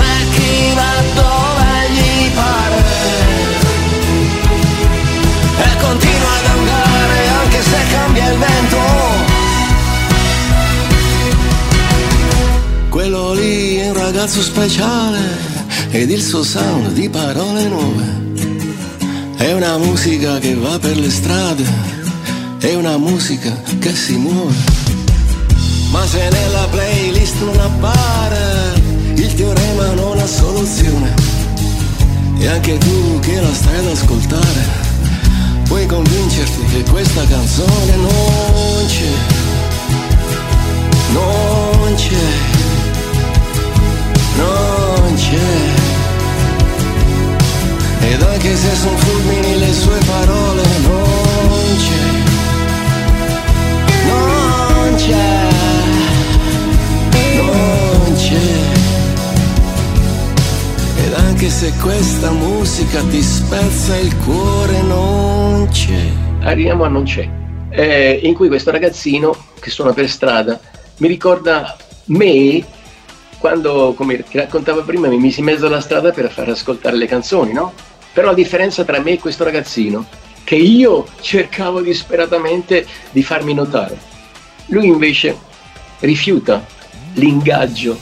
E 0.00 0.14
chi 0.34 0.74
va 0.78 0.94
dove 1.20 1.70
gli 1.94 2.30
pare. 2.38 2.82
E 5.66 5.70
continua 5.84 6.32
ad 6.38 6.46
andare 6.56 7.18
anche 7.40 7.60
se 7.62 7.78
cambia 7.92 8.26
il 8.32 8.38
vento. 8.38 8.82
Quello 12.88 13.32
lì 13.34 13.76
è 13.76 13.88
un 13.88 13.96
ragazzo 13.98 14.40
speciale 14.40 15.18
ed 15.90 16.10
il 16.10 16.22
suo 16.22 16.42
sound 16.44 16.92
di 16.92 17.08
parole 17.08 17.68
nuove 17.68 18.04
È 19.36 19.52
una 19.52 19.76
musica 19.78 20.38
che 20.38 20.54
va 20.54 20.78
per 20.78 20.96
le 20.96 21.10
strade, 21.10 21.64
è 22.66 22.74
una 22.76 22.96
musica 22.96 23.54
che 23.78 23.94
si 23.94 24.16
muove. 24.16 24.54
Ma 25.90 26.06
se 26.06 26.28
nella 26.30 26.66
playlist 26.70 27.34
non 27.40 27.60
appare, 27.60 28.80
il 29.16 29.34
teorema 29.34 29.92
non 29.92 30.18
ha 30.18 30.26
soluzione. 30.26 31.14
E 32.38 32.46
anche 32.46 32.78
tu 32.78 33.18
che 33.20 33.38
la 33.38 33.52
stai 33.52 33.78
ad 33.78 33.86
ascoltare, 33.88 34.64
puoi 35.64 35.84
convincerti 35.86 36.64
che 36.72 36.90
questa 36.90 37.26
canzone 37.26 37.96
non 37.96 38.86
c'è. 38.86 39.12
Non 41.12 41.94
c'è. 41.96 42.26
Non 44.36 45.14
c'è. 45.16 45.72
Ed 48.08 48.22
anche 48.22 48.56
se 48.56 48.74
sono 48.74 48.96
fulmini 48.96 49.58
le 49.58 49.72
sue 49.72 49.98
parole 50.06 50.62
non 50.82 51.13
non 54.94 55.02
c'è, 55.02 55.48
non 57.36 58.14
c'è. 58.14 58.36
Ed 61.04 61.12
anche 61.14 61.48
se 61.48 61.72
questa 61.82 62.30
musica 62.30 63.00
ti 63.10 63.20
spezza 63.20 63.96
il 63.96 64.16
cuore 64.18 64.82
non 64.82 65.68
c'è. 65.70 66.00
Arriviamo 66.42 66.84
a 66.84 66.88
Non 66.88 67.04
c'è, 67.04 67.28
eh, 67.70 68.20
in 68.22 68.34
cui 68.34 68.48
questo 68.48 68.70
ragazzino 68.70 69.34
che 69.58 69.70
suona 69.70 69.92
per 69.92 70.08
strada 70.08 70.60
mi 70.98 71.08
ricorda 71.08 71.76
me 72.06 72.64
quando, 73.38 73.94
come 73.96 74.22
ti 74.22 74.38
raccontavo 74.38 74.84
prima, 74.84 75.08
mi 75.08 75.18
misi 75.18 75.40
in 75.40 75.46
mezzo 75.46 75.66
alla 75.66 75.80
strada 75.80 76.12
per 76.12 76.30
far 76.30 76.48
ascoltare 76.50 76.96
le 76.96 77.06
canzoni, 77.06 77.52
no? 77.52 77.72
Però 78.12 78.28
la 78.28 78.34
differenza 78.34 78.84
tra 78.84 79.00
me 79.00 79.12
e 79.12 79.18
questo 79.18 79.42
ragazzino, 79.42 80.06
che 80.44 80.54
io 80.54 81.06
cercavo 81.20 81.80
disperatamente 81.80 82.86
di 83.10 83.22
farmi 83.22 83.54
notare, 83.54 84.12
lui 84.66 84.86
invece 84.86 85.36
rifiuta 86.00 86.64
l'ingaggio 87.14 87.98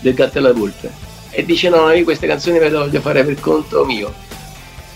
del 0.00 0.14
gatto 0.14 0.38
e 0.38 0.40
la 0.40 0.52
volpe 0.52 1.04
e 1.30 1.44
dice 1.44 1.68
no, 1.68 1.90
io 1.92 2.04
queste 2.04 2.26
canzoni 2.26 2.58
me 2.58 2.70
le 2.70 2.78
voglio 2.78 3.00
fare 3.00 3.22
per 3.22 3.38
conto 3.38 3.84
mio. 3.84 4.10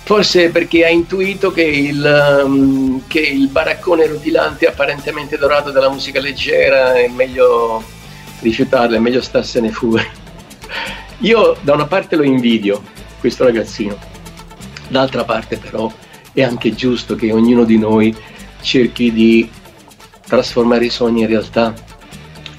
Forse 0.05 0.49
perché 0.49 0.87
ha 0.87 0.89
intuito 0.89 1.53
che 1.53 1.63
il, 1.63 2.43
um, 2.45 3.03
che 3.07 3.21
il 3.21 3.49
baraccone 3.49 4.07
rutilante 4.07 4.67
apparentemente 4.67 5.37
dorato 5.37 5.71
della 5.71 5.91
musica 5.91 6.19
leggera 6.19 6.95
è 6.95 7.09
meglio 7.09 7.85
rifiutarla, 8.41 8.97
è 8.97 8.99
meglio 8.99 9.21
starsene 9.21 9.71
fuori. 9.71 10.09
Io 11.19 11.57
da 11.61 11.75
una 11.75 11.87
parte 11.87 12.17
lo 12.17 12.23
invidio, 12.23 12.83
questo 13.21 13.45
ragazzino, 13.45 13.99
D'altra 14.89 15.25
parte 15.25 15.59
però 15.59 15.93
è 16.33 16.43
anche 16.43 16.75
giusto 16.75 17.15
che 17.15 17.31
ognuno 17.33 17.65
di 17.65 17.79
noi 17.79 18.17
cerchi 18.63 19.13
di 19.13 19.49
trasformare 20.31 20.87
i 20.87 20.91
sogni 20.91 21.23
in 21.23 21.27
realtà, 21.27 21.75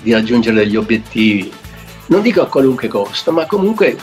di 0.01 0.11
raggiungere 0.11 0.57
degli 0.57 0.75
obiettivi. 0.75 1.51
Non 2.07 2.21
dico 2.21 2.41
a 2.41 2.47
qualunque 2.47 2.87
costo, 2.87 3.31
ma 3.31 3.45
comunque 3.45 3.95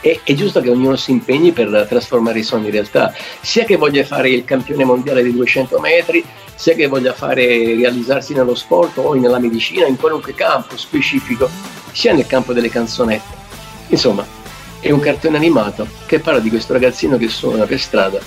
è, 0.00 0.20
è, 0.22 0.34
giusto 0.34 0.60
che 0.60 0.70
ognuno 0.70 0.96
si 0.96 1.10
impegni 1.10 1.52
per 1.52 1.86
trasformare 1.88 2.40
i 2.40 2.42
sogni 2.42 2.66
in 2.66 2.72
realtà, 2.72 3.14
sia 3.40 3.64
che 3.64 3.76
voglia 3.76 4.04
fare 4.04 4.30
il 4.30 4.44
campione 4.44 4.84
mondiale 4.84 5.22
di 5.22 5.32
200 5.32 5.80
metri, 5.80 6.22
sia 6.54 6.74
che 6.74 6.86
voglia 6.86 7.12
fare, 7.12 7.46
realizzarsi 7.74 8.34
nello 8.34 8.54
sport 8.54 8.98
o 8.98 9.14
nella 9.14 9.38
medicina, 9.38 9.86
in 9.86 9.96
qualunque 9.96 10.34
campo 10.34 10.76
specifico, 10.76 11.48
sia 11.92 12.12
nel 12.12 12.26
campo 12.26 12.52
delle 12.52 12.68
canzonette. 12.68 13.34
Insomma, 13.88 14.26
è 14.80 14.90
un 14.90 15.00
cartone 15.00 15.36
animato 15.36 15.88
che 16.06 16.20
parla 16.20 16.40
di 16.40 16.50
questo 16.50 16.74
ragazzino 16.74 17.16
che 17.16 17.28
suona 17.28 17.64
per 17.64 17.80
strada 17.80 18.18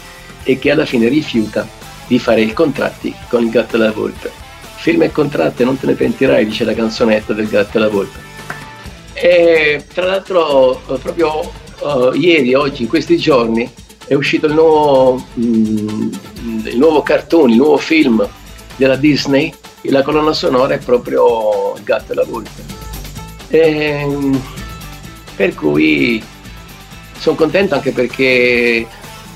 e 0.44 0.58
che 0.58 0.72
alla 0.72 0.86
fine 0.86 1.08
rifiuta 1.08 1.68
di 2.08 2.18
fare 2.18 2.42
i 2.42 2.54
contratti 2.54 3.14
con 3.30 3.44
il 3.44 3.50
gatto 3.50 3.76
e 3.76 3.80
la 3.80 3.92
volpe. 3.92 4.49
Firma 4.82 5.04
il 5.04 5.12
contratto 5.12 5.62
e 5.62 5.66
non 5.66 5.78
te 5.78 5.86
ne 5.86 5.94
pentirai, 5.94 6.46
dice 6.46 6.64
la 6.64 6.74
canzonetta 6.74 7.34
del 7.34 7.48
gatto 7.48 7.78
e 7.78 7.80
la 7.80 7.90
volpe. 7.90 8.20
E 9.14 9.86
tra 9.94 10.06
l'altro 10.06 10.82
proprio 11.02 11.52
uh, 11.82 12.14
ieri, 12.14 12.54
oggi, 12.54 12.84
in 12.84 12.88
questi 12.88 13.18
giorni, 13.18 13.70
è 14.08 14.14
uscito 14.14 14.48
il 14.48 14.54
nuovo, 14.54 15.24
mm, 15.38 16.12
il 16.66 16.78
nuovo 16.78 17.04
cartone, 17.04 17.52
il 17.52 17.58
nuovo 17.58 17.78
film 17.78 18.28
della 18.78 18.96
Disney 18.96 19.54
e 19.82 19.92
la 19.92 20.02
colonna 20.02 20.34
sonora 20.34 20.74
è 20.74 20.80
proprio 20.80 21.76
il 21.76 21.84
gatto 21.84 22.14
e 22.14 22.16
la 22.16 22.24
volpe. 22.24 22.64
E, 23.50 24.08
per 25.36 25.54
cui 25.54 26.24
sono 27.20 27.36
contento 27.36 27.76
anche 27.76 27.92
perché 27.92 28.88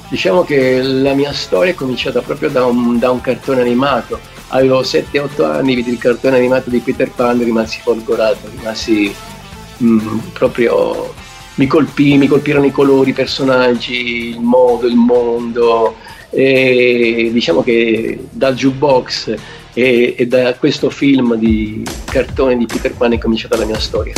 diciamo 0.07 0.43
che 0.43 0.81
la 0.81 1.13
mia 1.13 1.33
storia 1.33 1.71
è 1.71 1.75
cominciata 1.75 2.21
proprio 2.21 2.49
da 2.49 2.65
un, 2.65 2.97
da 2.97 3.11
un 3.11 3.21
cartone 3.21 3.61
animato. 3.61 4.19
Avevo 4.53 4.81
7-8 4.81 5.43
anni, 5.45 5.73
vidi 5.73 5.89
il 5.89 5.97
cartone 5.97 6.37
animato 6.37 6.69
di 6.69 6.77
Peter 6.77 7.09
Pan, 7.09 7.43
rimasi 7.43 7.79
folgorato, 7.81 8.49
rimasi 8.55 9.13
mh, 9.77 9.85
mm, 9.85 10.19
proprio... 10.33 11.13
Mi, 11.55 11.67
colpì, 11.67 12.17
mi 12.17 12.27
colpirono 12.27 12.65
i 12.65 12.71
colori, 12.71 13.11
i 13.11 13.13
personaggi, 13.13 14.29
il 14.29 14.39
modo, 14.39 14.87
il 14.87 14.95
mondo. 14.95 15.95
E 16.29 17.29
diciamo 17.31 17.61
che 17.61 18.25
dal 18.31 18.55
jukebox 18.55 19.35
e, 19.73 20.15
e 20.17 20.27
da 20.27 20.55
questo 20.55 20.89
film 20.89 21.35
di 21.35 21.83
cartone 22.05 22.57
di 22.57 22.65
Peter 22.65 22.93
Pan 22.93 23.13
è 23.13 23.17
cominciata 23.19 23.57
la 23.57 23.65
mia 23.65 23.79
storia. 23.79 24.13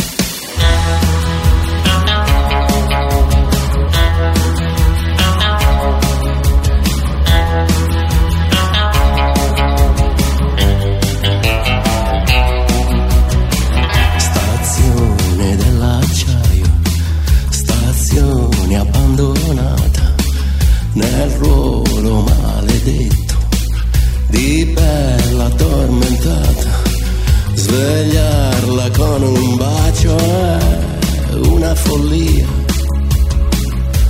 Con 29.17 29.23
un 29.23 29.55
bacio 29.55 30.17
è 30.17 31.33
una 31.47 31.73
follia. 31.73 32.47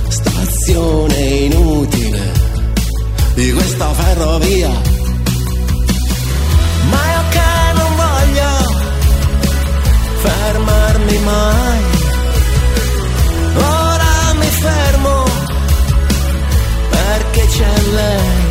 Stazione 0.08 1.18
inutile 1.48 2.32
di 3.34 3.52
questa 3.52 3.88
ferrovia. 3.92 4.70
Ma 6.90 7.02
io 7.12 7.22
che 7.34 7.52
non 7.78 7.92
voglio 8.04 8.50
fermarmi 10.26 11.18
mai. 11.18 11.82
Ora 13.54 14.34
mi 14.40 14.50
fermo 14.64 15.24
perché 16.90 17.46
c'è 17.46 17.80
lei 17.92 18.44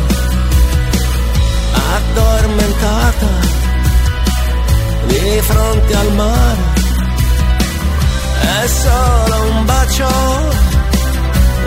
addormentata 1.96 3.45
di 5.28 5.40
fronte 5.42 5.94
al 5.94 6.12
mare. 6.12 6.62
È 8.62 8.66
solo 8.66 9.36
un 9.50 9.64
bacio, 9.64 10.08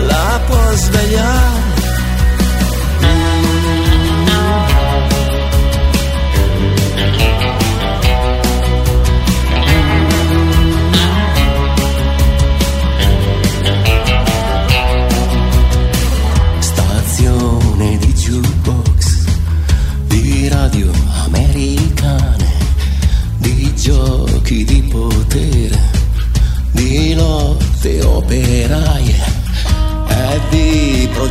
la 0.06 0.40
può 0.46 0.64
svegliare. 0.74 1.59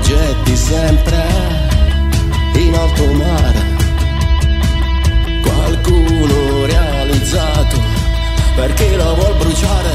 Di 0.09 0.15
progetti 0.15 0.55
sempre 0.55 1.23
in 2.53 2.73
alto 2.73 3.13
mare. 3.13 3.77
Qualcuno 5.41 6.65
realizzato 6.65 7.79
perché 8.55 8.95
lo 8.95 9.13
vuol 9.15 9.35
bruciare. 9.37 9.91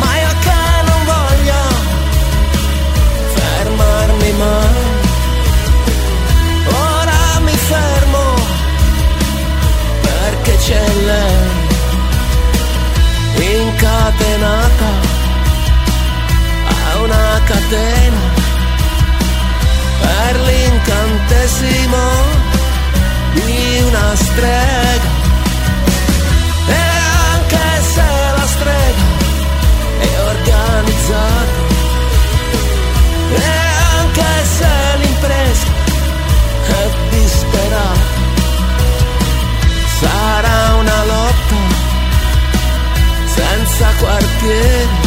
Ma 0.00 0.18
io 0.18 0.32
che 0.40 0.82
non 0.88 1.04
voglio 1.04 1.62
fermarmi 3.34 4.32
mai. 4.32 4.88
Ora 6.68 7.40
mi 7.40 7.56
fermo 7.56 8.34
perché 10.00 10.56
c'è 10.56 10.86
lei 11.04 11.58
incatenata 13.58 15.09
una 17.10 17.40
catena. 17.44 18.20
Per 20.00 20.40
l'incantesimo 20.46 22.02
di 23.34 23.82
una 23.86 24.14
strega. 24.14 25.10
E 26.68 26.82
anche 27.32 27.66
se 27.94 28.08
la 28.36 28.46
strega 28.46 29.04
è 29.98 30.20
organizzata, 30.32 31.58
e 33.34 33.50
anche 33.98 34.30
se 34.56 34.96
l'impresa 35.00 35.66
è 36.68 36.90
disperata, 37.10 38.18
sarà 39.98 40.74
una 40.74 41.04
lotta 41.04 41.58
senza 43.26 43.86
quartiere 43.98 44.99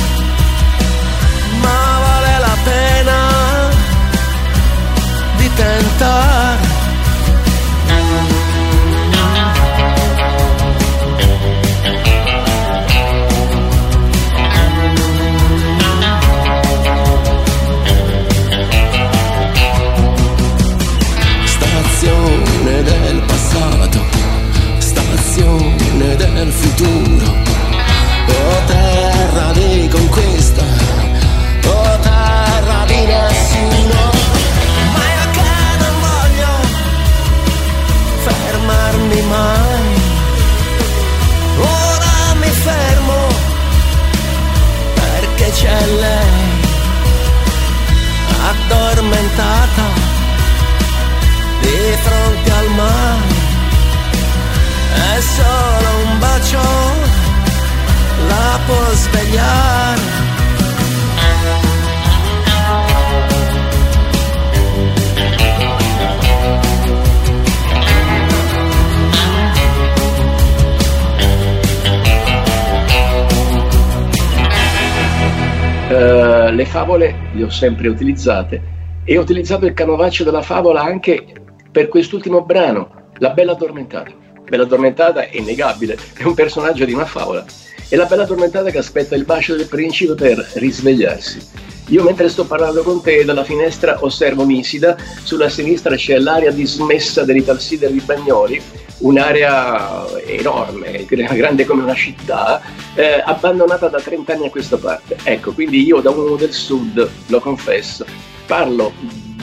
sempre 77.53 77.87
utilizzate 77.87 78.61
e 79.05 79.17
ho 79.17 79.21
utilizzato 79.21 79.65
il 79.65 79.73
canovaccio 79.73 80.23
della 80.23 80.41
favola 80.41 80.81
anche 80.81 81.25
per 81.71 81.87
quest'ultimo 81.87 82.43
brano, 82.43 83.11
La 83.19 83.29
Bella 83.29 83.53
Addormentata. 83.53 84.11
Bella 84.43 84.63
Addormentata 84.63 85.27
è 85.27 85.37
innegabile, 85.37 85.97
è 86.17 86.23
un 86.23 86.33
personaggio 86.33 86.85
di 86.85 86.93
una 86.93 87.05
favola. 87.05 87.45
È 87.87 87.95
la 87.95 88.05
Bella 88.05 88.23
Addormentata 88.23 88.69
che 88.69 88.77
aspetta 88.77 89.15
il 89.15 89.25
bacio 89.25 89.55
del 89.55 89.67
principe 89.67 90.15
per 90.15 90.37
risvegliarsi. 90.55 91.71
Io 91.87 92.03
mentre 92.03 92.29
sto 92.29 92.45
parlando 92.45 92.81
con 92.81 93.01
te 93.01 93.25
dalla 93.25 93.43
finestra 93.43 93.97
osservo 94.03 94.45
Nisida, 94.45 94.95
sulla 95.23 95.49
sinistra 95.49 95.95
c'è 95.95 96.17
l'area 96.17 96.51
dismessa 96.51 97.23
dell'Italsider 97.23 97.91
di 97.91 98.01
Bagnoli, 98.03 98.61
un'area 98.99 100.05
enorme, 100.25 101.05
grande 101.05 101.65
come 101.65 101.83
una 101.83 101.95
città, 101.95 102.61
eh, 102.95 103.21
abbandonata 103.25 103.87
da 103.87 103.99
30 103.99 104.33
anni 104.33 104.45
a 104.47 104.49
questa 104.49 104.77
parte. 104.77 105.17
Ecco, 105.23 105.51
quindi 105.51 105.83
io 105.83 105.99
da 105.99 106.09
uomo 106.11 106.35
del 106.35 106.53
sud, 106.53 107.09
lo 107.27 107.39
confesso, 107.39 108.05
parlo 108.45 108.93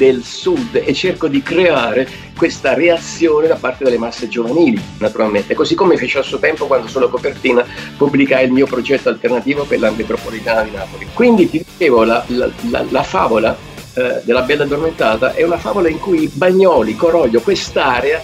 del 0.00 0.24
sud 0.24 0.80
e 0.82 0.94
cerco 0.94 1.28
di 1.28 1.42
creare 1.42 2.08
questa 2.34 2.72
reazione 2.72 3.48
da 3.48 3.56
parte 3.56 3.84
delle 3.84 3.98
masse 3.98 4.28
giovanili, 4.28 4.80
naturalmente, 4.98 5.54
così 5.54 5.74
come 5.74 5.98
fece 5.98 6.20
a 6.20 6.22
suo 6.22 6.38
tempo 6.38 6.66
quando 6.66 6.88
sulla 6.88 7.08
copertina 7.08 7.66
pubblicai 7.98 8.46
il 8.46 8.52
mio 8.52 8.66
progetto 8.66 9.10
alternativo 9.10 9.64
per 9.64 9.80
la 9.80 9.90
metropolitana 9.90 10.62
di 10.62 10.70
Napoli. 10.70 11.06
Quindi 11.12 11.50
ti 11.50 11.62
dicevo, 11.62 12.04
la, 12.04 12.24
la, 12.28 12.48
la, 12.70 12.84
la 12.88 13.02
favola 13.02 13.54
eh, 13.92 14.22
della 14.24 14.42
Bella 14.42 14.64
Addormentata 14.64 15.34
è 15.34 15.42
una 15.42 15.58
favola 15.58 15.90
in 15.90 15.98
cui 15.98 16.30
Bagnoli, 16.32 16.96
Coroglio, 16.96 17.40
quest'area 17.40 18.22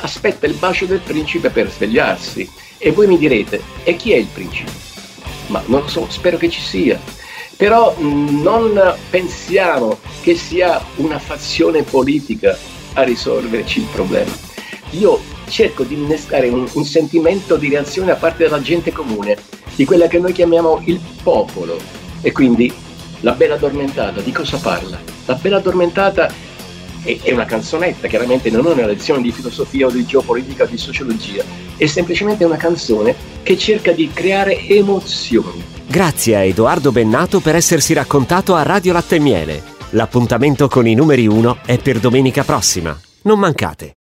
aspetta 0.00 0.46
il 0.46 0.54
bacio 0.54 0.86
del 0.86 1.00
principe 1.00 1.50
per 1.50 1.70
svegliarsi. 1.70 2.48
E 2.78 2.92
voi 2.92 3.06
mi 3.06 3.18
direte, 3.18 3.60
e 3.82 3.96
chi 3.96 4.12
è 4.12 4.16
il 4.16 4.28
principe? 4.32 4.70
Ma 5.48 5.62
non 5.66 5.80
lo 5.82 5.88
so, 5.88 6.06
spero 6.08 6.36
che 6.36 6.48
ci 6.48 6.60
sia. 6.60 7.00
Però 7.56 7.94
mh, 7.94 8.40
non 8.40 8.94
pensiamo 9.10 9.98
che 10.20 10.36
sia 10.36 10.80
una 10.96 11.18
fazione 11.18 11.82
politica 11.82 12.56
a 12.94 13.02
risolverci 13.02 13.80
il 13.80 13.86
problema. 13.92 14.30
Io 14.90 15.20
cerco 15.48 15.82
di 15.82 15.94
innescare 15.94 16.48
un, 16.48 16.68
un 16.72 16.84
sentimento 16.84 17.56
di 17.56 17.68
reazione 17.68 18.08
da 18.08 18.16
parte 18.16 18.44
della 18.44 18.62
gente 18.62 18.92
comune, 18.92 19.36
di 19.74 19.84
quella 19.84 20.06
che 20.06 20.18
noi 20.18 20.32
chiamiamo 20.32 20.82
il 20.84 21.00
popolo. 21.22 21.78
E 22.20 22.32
quindi 22.32 22.72
la 23.20 23.32
bella 23.32 23.54
addormentata 23.54 24.20
di 24.20 24.30
cosa 24.30 24.58
parla? 24.58 24.98
La 25.26 25.34
bella 25.34 25.56
addormentata 25.56 26.32
è, 27.16 27.32
una 27.32 27.46
canzonetta, 27.46 28.06
chiaramente 28.08 28.50
non 28.50 28.66
è 28.66 28.72
una 28.72 28.86
lezione 28.86 29.22
di 29.22 29.32
filosofia 29.32 29.86
o 29.86 29.90
di 29.90 30.04
geopolitica 30.04 30.64
o 30.64 30.66
di 30.66 30.76
sociologia, 30.76 31.42
è 31.76 31.86
semplicemente 31.86 32.44
una 32.44 32.56
canzone 32.56 33.14
che 33.42 33.56
cerca 33.56 33.92
di 33.92 34.10
creare 34.12 34.66
emozioni. 34.66 35.64
Grazie 35.86 36.36
a 36.36 36.42
Edoardo 36.42 36.92
Bennato 36.92 37.40
per 37.40 37.54
essersi 37.54 37.94
raccontato 37.94 38.54
a 38.54 38.62
Radio 38.62 38.92
Latte 38.92 39.16
e 39.16 39.20
Miele. 39.20 39.62
L'appuntamento 39.90 40.68
con 40.68 40.86
i 40.86 40.94
numeri 40.94 41.26
1 41.26 41.60
è 41.64 41.78
per 41.78 41.98
domenica 41.98 42.44
prossima. 42.44 42.98
Non 43.22 43.38
mancate. 43.38 43.94